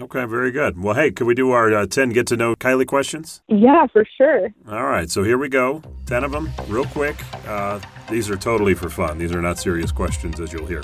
Okay, 0.00 0.24
very 0.24 0.52
good. 0.52 0.80
Well, 0.80 0.94
hey, 0.94 1.10
can 1.10 1.26
we 1.26 1.34
do 1.34 1.50
our 1.50 1.74
uh, 1.74 1.84
10 1.84 2.10
get 2.10 2.28
to 2.28 2.36
know 2.36 2.54
Kylee 2.54 2.86
questions? 2.86 3.42
yeah, 3.48 3.88
for 3.92 4.06
sure. 4.16 4.48
All 4.68 4.84
right, 4.84 5.10
so 5.10 5.24
here 5.24 5.36
we 5.36 5.48
go. 5.48 5.82
10 6.06 6.22
of 6.22 6.30
them, 6.30 6.48
real 6.68 6.84
quick. 6.84 7.16
Uh, 7.46 7.80
these 8.08 8.30
are 8.30 8.36
totally 8.36 8.74
for 8.74 8.88
fun. 8.88 9.18
These 9.18 9.32
are 9.32 9.42
not 9.42 9.58
serious 9.58 9.90
questions, 9.90 10.38
as 10.38 10.52
you'll 10.52 10.66
hear. 10.66 10.82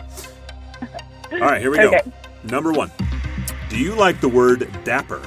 All 1.33 1.39
right, 1.39 1.61
here 1.61 1.71
we 1.71 1.77
go. 1.77 1.93
Okay. 1.95 2.13
Number 2.43 2.73
one 2.73 2.91
Do 3.69 3.79
you 3.79 3.95
like 3.95 4.21
the 4.21 4.29
word 4.29 4.69
dapper? 4.85 5.23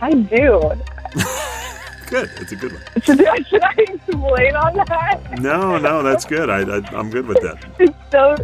I 0.00 0.12
do. 0.12 0.72
Good, 2.08 2.30
it's 2.36 2.52
a 2.52 2.56
good 2.56 2.72
one. 2.72 2.82
Should 3.02 3.26
I, 3.26 3.38
should 3.44 3.62
I 3.62 3.72
explain 3.78 4.54
on 4.56 4.74
that? 4.76 5.40
No, 5.40 5.78
no, 5.78 6.02
that's 6.02 6.26
good. 6.26 6.50
I, 6.50 6.60
I, 6.60 6.76
I'm 6.96 7.10
good 7.10 7.26
with 7.26 7.40
that. 7.40 7.64
It's 7.80 7.94
so 8.12 8.36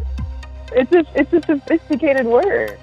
It's 0.72 0.90
a 0.92 1.04
it's 1.14 1.32
a 1.32 1.42
sophisticated 1.42 2.24
word. 2.26 2.78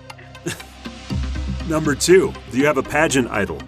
Number 1.67 1.95
two, 1.95 2.31
do 2.51 2.57
you 2.57 2.65
have 2.67 2.77
a 2.77 2.83
pageant 2.83 3.29
idol? 3.31 3.59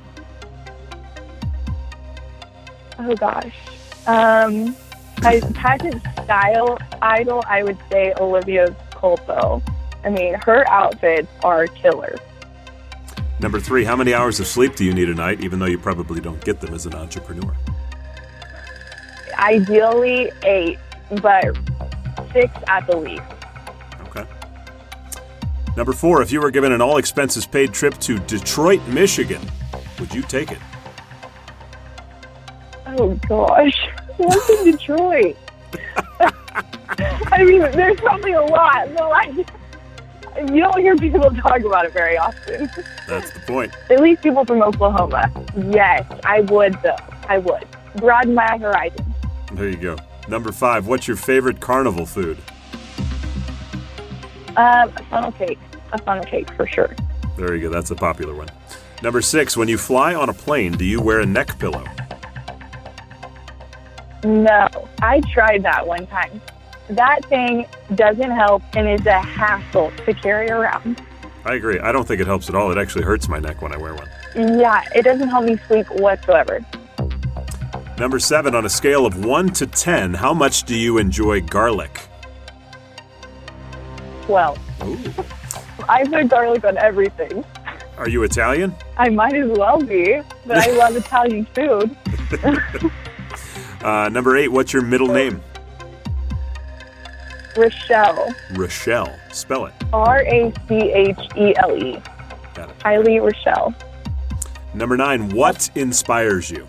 Oh 3.00 3.16
gosh. 3.16 3.56
Um, 4.06 4.76
I, 5.24 5.42
pageant 5.56 6.02
style 6.24 6.78
idol, 7.02 7.44
I 7.48 7.64
would 7.64 7.78
say 7.92 8.14
Olivia 8.20 8.76
Culpo. 8.92 9.62
I 10.04 10.10
mean, 10.10 10.36
her 10.36 10.68
outfits 10.70 11.28
are 11.44 11.68
killer. 11.68 12.16
Number 13.40 13.60
three, 13.60 13.86
how 13.86 13.96
many 13.96 14.14
hours 14.14 14.40
of 14.40 14.48
sleep 14.48 14.76
do 14.76 14.84
you 14.84 14.94
need 14.94 15.10
a 15.10 15.14
night, 15.14 15.42
even 15.42 15.60
though 15.60 15.66
you 15.66 15.78
probably 15.78 16.20
don't 16.20 16.44
get 16.44 16.60
them 16.60 16.74
as 16.74 16.86
an 16.86 16.94
entrepreneur? 16.94 17.56
Ideally 19.38 20.32
eight, 20.44 20.78
but 21.22 21.58
six 22.34 22.52
at 22.68 22.86
the 22.88 22.98
least. 22.98 23.24
Okay. 24.08 24.26
Number 25.78 25.94
four, 25.94 26.22
if 26.22 26.32
you 26.34 26.42
were 26.42 26.52
given 26.52 26.74
an 26.74 26.82
all 26.82 26.98
expenses 26.98 27.46
paid 27.46 27.74
trip 27.74 27.98
to 28.00 28.20
Detroit, 28.20 28.86
Michigan, 28.88 29.42
would 30.00 30.14
you 30.14 30.22
take 30.22 30.52
it? 30.52 30.60
Oh 32.88 33.16
gosh, 33.30 33.88
what's 34.18 34.50
in 34.50 34.72
Detroit? 34.72 35.38
I 37.32 37.44
mean, 37.44 37.62
there's 37.62 38.00
probably 38.02 38.34
a 38.34 38.42
lot, 38.42 38.94
but 38.96 39.10
like, 39.10 39.48
you 40.48 40.62
don't 40.62 40.80
hear 40.80 40.96
people 40.96 41.30
talk 41.36 41.62
about 41.62 41.86
it 41.86 41.94
very 41.94 42.18
often. 42.18 42.70
That's 43.08 43.32
the 43.32 43.40
point. 43.42 43.74
At 43.90 44.02
least 44.02 44.22
people 44.22 44.46
from 44.46 44.62
Oklahoma. 44.62 45.32
Yes, 45.72 46.06
I 46.24 46.42
would 46.42 46.74
though. 46.82 46.96
I 47.28 47.38
would 47.38 47.66
broaden 47.96 48.34
my 48.34 48.58
horizons. 48.58 49.02
There 49.54 49.70
you 49.70 49.78
go. 49.78 49.98
Number 50.28 50.52
five, 50.52 50.88
what's 50.88 51.08
your 51.08 51.18
favorite 51.18 51.60
carnival 51.60 52.06
food? 52.06 52.38
Um, 54.58 54.92
a 54.96 55.04
funnel 55.10 55.32
cake. 55.32 55.60
A 55.94 55.98
funnel 56.00 56.24
cake 56.24 56.52
for 56.54 56.68
sure. 56.68 56.96
There 57.38 57.56
you 57.56 57.64
go. 57.64 57.70
That's 57.70 57.92
a 57.92 57.96
popular 57.96 58.36
one. 58.36 58.50
Number 59.02 59.22
six, 59.22 59.56
when 59.56 59.68
you 59.68 59.78
fly 59.78 60.14
on 60.14 60.30
a 60.30 60.34
plane, 60.34 60.74
do 60.74 60.86
you 60.86 61.02
wear 61.02 61.22
a 61.22 61.26
neck 61.26 61.58
pillow? 61.58 61.84
No, 64.24 64.68
I 65.02 65.22
tried 65.32 65.64
that 65.64 65.88
one 65.88 66.06
time. 66.08 66.42
That 66.90 67.24
thing 67.26 67.68
doesn't 67.96 68.32
help 68.32 68.64
and 68.74 68.88
is 68.90 69.06
a 69.06 69.20
hassle 69.20 69.92
to 70.06 70.14
carry 70.14 70.50
around. 70.50 71.02
I 71.46 71.56
agree. 71.56 71.80
I 71.80 71.92
don't 71.92 72.08
think 72.08 72.20
it 72.20 72.28
helps 72.28 72.50
at 72.50 72.56
all. 72.56 72.72
It 72.72 72.78
actually 72.78 73.06
hurts 73.06 73.30
my 73.30 73.40
neck 73.40 73.62
when 73.62 73.74
I 73.74 73.78
wear 73.78 73.94
one. 73.94 74.10
Yeah, 74.36 74.84
it 74.96 75.04
doesn't 75.04 75.30
help 75.30 75.46
me 75.46 75.58
sleep 75.68 75.88
whatsoever. 75.92 76.66
Number 77.98 78.20
seven, 78.20 78.56
on 78.56 78.66
a 78.66 78.70
scale 78.70 79.06
of 79.06 79.26
one 79.26 79.50
to 79.54 79.68
10, 79.68 80.14
how 80.14 80.34
much 80.34 80.64
do 80.64 80.76
you 80.76 80.98
enjoy 80.98 81.42
garlic? 81.42 82.08
Well, 84.28 84.58
I 85.88 86.06
put 86.06 86.30
garlic 86.30 86.64
on 86.64 86.78
everything. 86.78 87.44
Are 87.98 88.08
you 88.08 88.24
Italian? 88.24 88.74
I 88.98 89.10
might 89.10 89.36
as 89.36 89.50
well 89.50 89.82
be, 89.82 90.22
but 90.46 90.58
I 90.58 90.72
love 90.72 90.96
Italian 91.06 91.46
food. 91.54 91.96
Uh, 93.82 94.10
number 94.10 94.36
eight, 94.36 94.50
what's 94.50 94.74
your 94.74 94.82
middle 94.82 95.08
name? 95.08 95.42
Rachele. 97.60 98.34
Rachele. 98.52 99.34
Spell 99.34 99.66
it. 99.66 99.74
R 99.92 100.22
A 100.22 100.54
C 100.68 100.76
H 100.76 101.20
E 101.36 101.54
L 101.58 101.76
E. 101.78 102.02
Got 102.54 102.70
it. 102.70 102.80
Kylee 102.80 103.20
Rachele. 103.20 103.76
Number 104.74 104.96
nine, 104.96 105.30
what 105.30 105.70
inspires 105.76 106.50
you? 106.50 106.66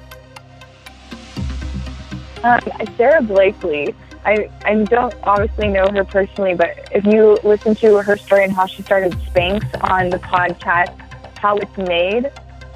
Um, 2.43 2.61
Sara 2.97 3.23
Blakely. 3.23 3.95
I, 4.25 4.51
I 4.65 4.75
don't 4.85 5.15
obviously 5.23 5.69
know 5.69 5.89
her 5.91 6.05
personally, 6.05 6.55
but 6.55 6.77
if 6.93 7.05
you 7.05 7.39
listen 7.45 7.75
to 7.77 8.03
her 8.03 8.17
story 8.17 8.45
and 8.45 8.53
how 8.53 8.67
she 8.67 8.83
started 8.83 9.13
Spanx 9.13 9.65
on 9.89 10.11
the 10.11 10.19
podcast, 10.19 10.95
how 11.39 11.57
it's 11.57 11.77
made, 11.79 12.31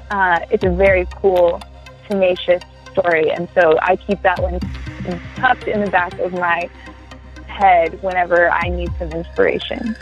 uh, 0.09 0.39
it's 0.49 0.63
a 0.63 0.69
very 0.69 1.07
cool, 1.15 1.61
tenacious 2.07 2.63
story. 2.91 3.31
And 3.31 3.47
so 3.53 3.77
I 3.81 3.95
keep 3.95 4.21
that 4.21 4.39
one 4.41 4.59
tucked 5.35 5.67
in 5.67 5.83
the 5.83 5.91
back 5.91 6.17
of 6.19 6.33
my 6.33 6.69
head 7.55 8.01
whenever 8.03 8.49
I 8.49 8.69
need 8.69 8.91
some 8.99 9.11
inspiration. 9.11 9.95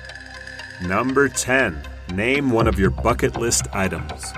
Number 0.81 1.29
10, 1.29 1.81
name 2.13 2.49
one 2.49 2.67
of 2.67 2.79
your 2.79 2.89
bucket 2.89 3.37
list 3.37 3.67
items. 3.73 4.33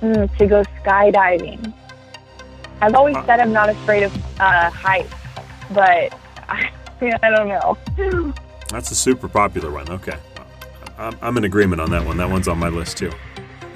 Mm, 0.00 0.36
to 0.38 0.46
go 0.46 0.62
skydiving. 0.82 1.72
I've 2.80 2.94
always 2.94 3.16
said 3.26 3.40
I'm 3.40 3.52
not 3.52 3.68
afraid 3.68 4.04
of 4.04 4.14
uh, 4.40 4.70
heights, 4.70 5.12
but 5.70 6.16
I, 6.48 6.70
I 7.00 7.30
don't 7.30 7.48
know. 7.48 8.32
That's 8.70 8.90
a 8.90 8.94
super 8.94 9.28
popular 9.28 9.72
one. 9.72 9.88
Okay. 9.90 10.16
I'm, 10.98 11.16
I'm 11.22 11.36
in 11.36 11.44
agreement 11.44 11.80
on 11.80 11.90
that 11.90 12.04
one. 12.04 12.16
That 12.16 12.30
one's 12.30 12.48
on 12.48 12.58
my 12.58 12.68
list 12.68 12.98
too. 12.98 13.12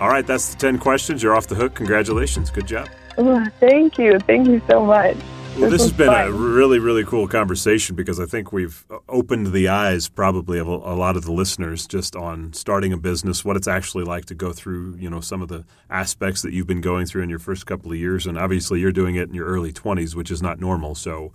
All 0.01 0.09
right, 0.09 0.27
that's 0.27 0.55
the 0.55 0.61
10 0.61 0.79
questions. 0.79 1.23
You're 1.23 1.35
off 1.35 1.47
the 1.47 1.55
hook. 1.55 1.75
Congratulations. 1.75 2.51
Good 2.51 2.67
job. 2.67 2.89
Ooh, 3.19 3.45
thank 3.61 3.99
you. 3.99 4.19
Thank 4.21 4.49
you 4.49 4.61
so 4.69 4.85
much. 4.85 5.17
Well, 5.59 5.71
this 5.71 5.83
has 5.83 5.93
been 5.93 6.09
a 6.09 6.33
really, 6.33 6.79
really 6.79 7.05
cool 7.05 7.29
conversation 7.29 7.95
because 7.95 8.19
I 8.19 8.25
think 8.25 8.53
we've 8.53 8.87
opened 9.09 9.53
the 9.53 9.69
eyes 9.69 10.09
probably 10.09 10.59
of 10.59 10.67
a, 10.67 10.71
a 10.71 10.97
lot 10.97 11.15
of 11.17 11.25
the 11.25 11.33
listeners 11.33 11.87
just 11.87 12.17
on 12.17 12.55
starting 12.55 12.93
a 12.93 12.97
business, 12.97 13.45
what 13.45 13.57
it's 13.57 13.69
actually 13.69 14.05
like 14.05 14.25
to 14.27 14.35
go 14.35 14.53
through, 14.53 14.97
you 14.97 15.11
know, 15.11 15.21
some 15.21 15.43
of 15.43 15.49
the 15.49 15.65
aspects 15.91 16.41
that 16.43 16.55
you've 16.55 16.67
been 16.67 16.81
going 16.81 17.05
through 17.05 17.23
in 17.23 17.29
your 17.29 17.39
first 17.39 17.67
couple 17.67 17.93
of 17.93 17.99
years. 17.99 18.27
And 18.27 18.39
obviously, 18.39 18.81
you're 18.81 18.93
doing 18.93 19.17
it 19.17 19.29
in 19.29 19.35
your 19.35 19.47
early 19.47 19.73
20s, 19.73 20.15
which 20.15 20.31
is 20.31 20.41
not 20.41 20.59
normal. 20.59 20.95
So 20.95 21.33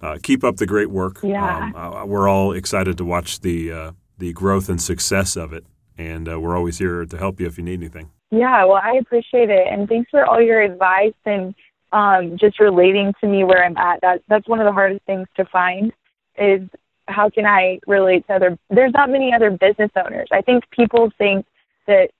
uh, 0.00 0.18
keep 0.20 0.42
up 0.42 0.56
the 0.56 0.66
great 0.66 0.90
work. 0.90 1.20
Yeah. 1.22 1.58
Um, 1.58 1.76
uh, 1.76 2.04
we're 2.06 2.28
all 2.28 2.52
excited 2.52 2.98
to 2.98 3.04
watch 3.04 3.40
the, 3.40 3.72
uh, 3.72 3.92
the 4.18 4.32
growth 4.32 4.68
and 4.68 4.82
success 4.82 5.36
of 5.36 5.52
it. 5.52 5.64
And 5.96 6.28
uh, 6.28 6.40
we're 6.40 6.56
always 6.56 6.78
here 6.78 7.06
to 7.06 7.16
help 7.16 7.38
you 7.38 7.46
if 7.46 7.56
you 7.56 7.62
need 7.62 7.80
anything. 7.80 8.10
Yeah, 8.32 8.64
well, 8.64 8.80
I 8.82 8.92
appreciate 9.00 9.50
it, 9.50 9.66
and 9.68 9.88
thanks 9.88 10.08
for 10.08 10.24
all 10.24 10.40
your 10.40 10.62
advice 10.62 11.14
and 11.26 11.52
um, 11.92 12.36
just 12.38 12.60
relating 12.60 13.12
to 13.20 13.26
me 13.26 13.44
where 13.44 13.64
I'm 13.64 13.76
at. 13.76 14.00
That 14.02 14.22
that's 14.28 14.48
one 14.48 14.60
of 14.60 14.66
the 14.66 14.72
hardest 14.72 15.04
things 15.06 15.26
to 15.36 15.44
find 15.44 15.92
is 16.38 16.62
how 17.08 17.28
can 17.28 17.46
I 17.46 17.80
relate 17.86 18.26
to 18.28 18.34
other. 18.34 18.58
There's 18.70 18.92
not 18.92 19.10
many 19.10 19.32
other 19.32 19.50
business 19.50 19.90
owners. 19.96 20.28
I 20.32 20.40
think 20.40 20.68
people 20.70 21.10
think 21.18 21.46
that 21.86 22.10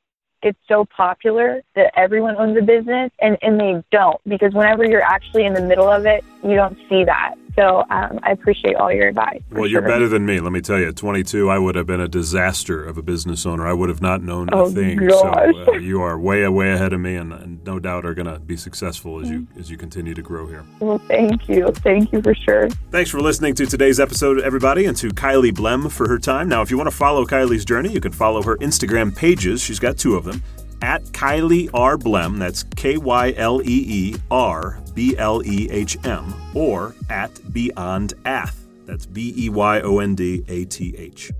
it's 0.42 0.58
so 0.66 0.84
popular 0.84 1.60
that 1.74 1.92
everyone 1.96 2.36
owns 2.36 2.56
a 2.56 2.62
business, 2.62 3.10
and 3.20 3.36
and 3.42 3.60
they 3.60 3.82
don't 3.90 4.20
because 4.26 4.54
whenever 4.54 4.84
you're 4.84 5.02
actually 5.02 5.46
in 5.46 5.54
the 5.54 5.62
middle 5.62 5.88
of 5.88 6.06
it, 6.06 6.24
you 6.42 6.54
don't 6.54 6.76
see 6.88 7.04
that. 7.04 7.34
So 7.56 7.84
um, 7.90 8.20
I 8.22 8.32
appreciate 8.32 8.76
all 8.76 8.92
your 8.92 9.08
advice. 9.08 9.42
Well, 9.50 9.66
you're 9.66 9.80
sure. 9.82 9.88
better 9.88 10.08
than 10.08 10.24
me. 10.26 10.40
Let 10.40 10.52
me 10.52 10.60
tell 10.60 10.78
you, 10.78 10.88
at 10.88 10.96
22, 10.96 11.50
I 11.50 11.58
would 11.58 11.74
have 11.74 11.86
been 11.86 12.00
a 12.00 12.08
disaster 12.08 12.84
of 12.84 12.96
a 12.98 13.02
business 13.02 13.44
owner. 13.46 13.66
I 13.66 13.72
would 13.72 13.88
have 13.88 14.00
not 14.02 14.22
known 14.22 14.48
a 14.50 14.56
Oh, 14.56 14.70
thing. 14.70 14.98
gosh. 14.98 15.54
So 15.64 15.74
uh, 15.74 15.78
you 15.78 16.00
are 16.02 16.18
way, 16.18 16.46
way 16.48 16.72
ahead 16.72 16.92
of 16.92 17.00
me, 17.00 17.16
and, 17.16 17.32
and 17.32 17.64
no 17.64 17.78
doubt 17.78 18.04
are 18.04 18.14
going 18.14 18.26
to 18.32 18.38
be 18.38 18.56
successful 18.56 19.20
as 19.20 19.28
you 19.30 19.46
as 19.58 19.70
you 19.70 19.76
continue 19.76 20.14
to 20.14 20.22
grow 20.22 20.46
here. 20.46 20.64
Well, 20.80 20.98
thank 20.98 21.48
you, 21.48 21.70
thank 21.76 22.12
you 22.12 22.22
for 22.22 22.34
sure. 22.34 22.68
Thanks 22.90 23.10
for 23.10 23.20
listening 23.20 23.54
to 23.56 23.66
today's 23.66 24.00
episode, 24.00 24.40
everybody, 24.40 24.86
and 24.86 24.96
to 24.98 25.08
Kylee 25.08 25.52
Blehm 25.52 25.90
for 25.90 26.08
her 26.08 26.18
time. 26.18 26.48
Now, 26.48 26.62
if 26.62 26.70
you 26.70 26.76
want 26.76 26.90
to 26.90 26.96
follow 26.96 27.24
Kylee's 27.24 27.64
journey, 27.64 27.90
you 27.92 28.00
can 28.00 28.12
follow 28.12 28.42
her 28.42 28.56
Instagram 28.58 29.14
pages. 29.16 29.62
She's 29.62 29.78
got 29.78 29.98
two 29.98 30.14
of 30.16 30.24
them. 30.24 30.42
At 30.82 31.04
Kylee 31.04 31.68
R. 31.74 31.98
Blehm, 31.98 32.38
that's 32.38 32.62
K 32.62 32.96
Y 32.96 33.34
L 33.36 33.60
E 33.62 33.64
E 33.66 34.14
R 34.30 34.80
B 34.94 35.16
L 35.18 35.42
E 35.44 35.68
H 35.70 35.98
M, 36.04 36.34
or 36.54 36.94
at 37.08 37.52
Beyond 37.52 38.14
Ath, 38.24 38.66
that's 38.86 39.06
B 39.06 39.34
E 39.36 39.48
Y 39.48 39.80
O 39.80 39.98
N 39.98 40.14
D 40.14 40.44
A 40.48 40.64
T 40.64 40.94
H. 40.96 41.32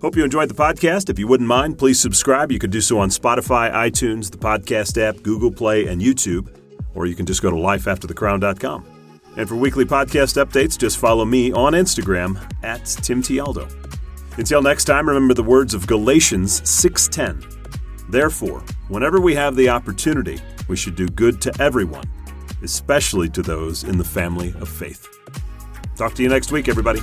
Hope 0.00 0.14
you 0.16 0.22
enjoyed 0.22 0.48
the 0.48 0.54
podcast. 0.54 1.10
If 1.10 1.18
you 1.18 1.26
wouldn't 1.26 1.48
mind, 1.48 1.76
please 1.76 1.98
subscribe. 1.98 2.52
You 2.52 2.60
can 2.60 2.70
do 2.70 2.80
so 2.80 3.00
on 3.00 3.08
Spotify, 3.08 3.72
iTunes, 3.72 4.30
the 4.30 4.38
podcast 4.38 4.96
app, 4.96 5.22
Google 5.22 5.50
Play, 5.50 5.86
and 5.88 6.00
YouTube, 6.00 6.54
or 6.94 7.06
you 7.06 7.16
can 7.16 7.26
just 7.26 7.42
go 7.42 7.50
to 7.50 7.56
lifeafterthecrown.com. 7.56 8.84
And 9.36 9.48
for 9.48 9.56
weekly 9.56 9.84
podcast 9.84 10.42
updates, 10.42 10.78
just 10.78 10.98
follow 10.98 11.24
me 11.24 11.52
on 11.52 11.72
Instagram 11.72 12.40
at 12.62 12.84
Tim 12.86 13.22
Tialdo. 13.22 13.68
Until 14.36 14.62
next 14.62 14.84
time, 14.84 15.08
remember 15.08 15.34
the 15.34 15.42
words 15.42 15.74
of 15.74 15.86
Galatians 15.86 16.60
6:10. 16.62 17.57
Therefore, 18.08 18.62
whenever 18.88 19.20
we 19.20 19.34
have 19.34 19.54
the 19.54 19.68
opportunity, 19.68 20.40
we 20.66 20.76
should 20.76 20.96
do 20.96 21.08
good 21.08 21.40
to 21.42 21.52
everyone, 21.60 22.04
especially 22.62 23.28
to 23.30 23.42
those 23.42 23.84
in 23.84 23.98
the 23.98 24.04
family 24.04 24.54
of 24.60 24.68
faith. 24.68 25.06
Talk 25.96 26.14
to 26.14 26.22
you 26.22 26.28
next 26.28 26.50
week, 26.50 26.68
everybody. 26.68 27.00